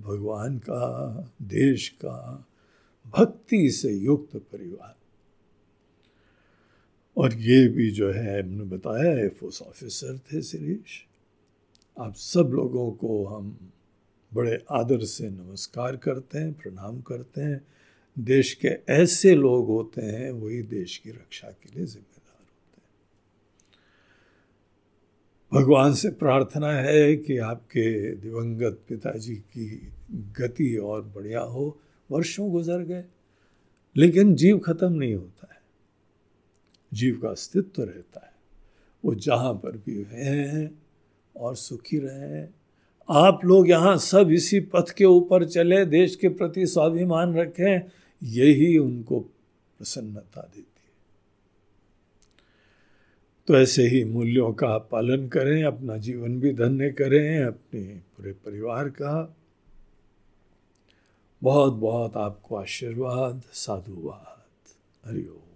भगवान 0.03 0.57
का, 0.57 1.13
देश 1.41 1.89
का, 1.89 2.47
भक्ति 3.07 3.71
से 3.71 3.93
युक्त 3.93 4.37
परिवार। 4.37 4.95
और 7.17 7.33
ये 7.33 7.67
भी 7.67 7.91
जो 7.91 8.11
है, 8.11 8.43
हमने 8.43 8.63
बताया 8.63 9.25
एफोस 9.25 9.61
ऑफिसर 9.61 10.17
थे 10.17 10.41
शिरीष 10.41 11.01
आप 11.99 12.15
सब 12.15 12.47
लोगों 12.53 12.91
को 12.91 13.25
हम 13.25 13.71
बड़े 14.33 14.63
आदर 14.71 15.03
से 15.03 15.29
नमस्कार 15.29 15.97
करते 15.97 16.37
हैं, 16.37 16.53
प्रणाम 16.53 17.01
करते 17.01 17.41
हैं। 17.41 17.67
देश 18.19 18.53
के 18.53 18.67
ऐसे 18.89 19.35
लोग 19.35 19.67
होते 19.67 20.01
हैं, 20.01 20.31
वही 20.31 20.61
देश 20.61 20.97
की 20.97 21.09
रक्षा 21.09 21.47
के 21.49 21.75
लिए 21.75 21.85
जिम्मेदार 21.85 22.35
होते 22.39 22.81
हैं। 22.81 22.89
भगवान 25.53 25.93
से 25.93 26.09
प्रार्थना 26.09 26.71
है 26.71 27.15
कि 27.15 27.37
आपके 27.37 28.15
दिवंगत 28.15 28.79
पिताजी 28.89 29.35
की 29.35 29.89
गति 30.11 30.77
और 30.77 31.01
बढ़िया 31.01 31.41
हो। 31.41 31.79
वर्षों 32.11 32.51
गुजर 32.51 32.79
गए, 32.79 33.05
लेकिन 33.97 34.35
जीव 34.35 34.59
खत्म 34.59 34.93
नहीं 34.93 35.15
होता 35.15 35.47
है। 35.53 35.61
जीव 36.93 37.21
का 37.21 37.29
अस्तित्व 37.29 37.83
रहता 37.83 38.25
है। 38.25 38.33
वो 39.05 39.15
जहाँ 39.15 39.53
पर 39.53 39.77
भी 39.77 40.05
हैं 40.09 40.83
और 41.35 41.55
सुखी 41.55 41.99
रहे 41.99 42.58
आप 43.09 43.45
लोग 43.45 43.69
यहाँ 43.69 43.97
सब 43.97 44.31
इसी 44.31 44.59
पथ 44.59 44.91
के 44.91 45.05
ऊपर 45.05 45.45
चले, 45.45 45.85
देश 45.85 46.15
के 46.15 46.29
प्रति 46.29 46.67
स्वाभिमान 46.67 47.35
रखें, 47.35 47.81
यही 48.23 48.77
उनको 48.77 49.19
प्रसन्नता 49.19 50.41
देती 50.41 50.59
है। 50.59 50.91
तो 53.47 53.57
ऐसे 53.57 53.87
ही 53.87 54.03
मूल्यों 54.03 54.53
का 54.53 54.77
पालन 54.77 55.27
करें, 55.27 55.63
अपना 55.63 55.97
जीवन 55.97 56.39
भी 56.39 56.53
धन्य 56.53 56.89
करें, 56.89 57.43
अपने 57.43 57.81
पूरे 57.81 58.31
परिवार 58.31 58.89
का। 58.89 59.35
बहुत 61.43 61.73
बहुत 61.73 62.17
आपको 62.17 62.55
आशीर्वाद, 62.55 63.41
साधुवाद। 63.53 64.35
हरिओम 65.09 65.48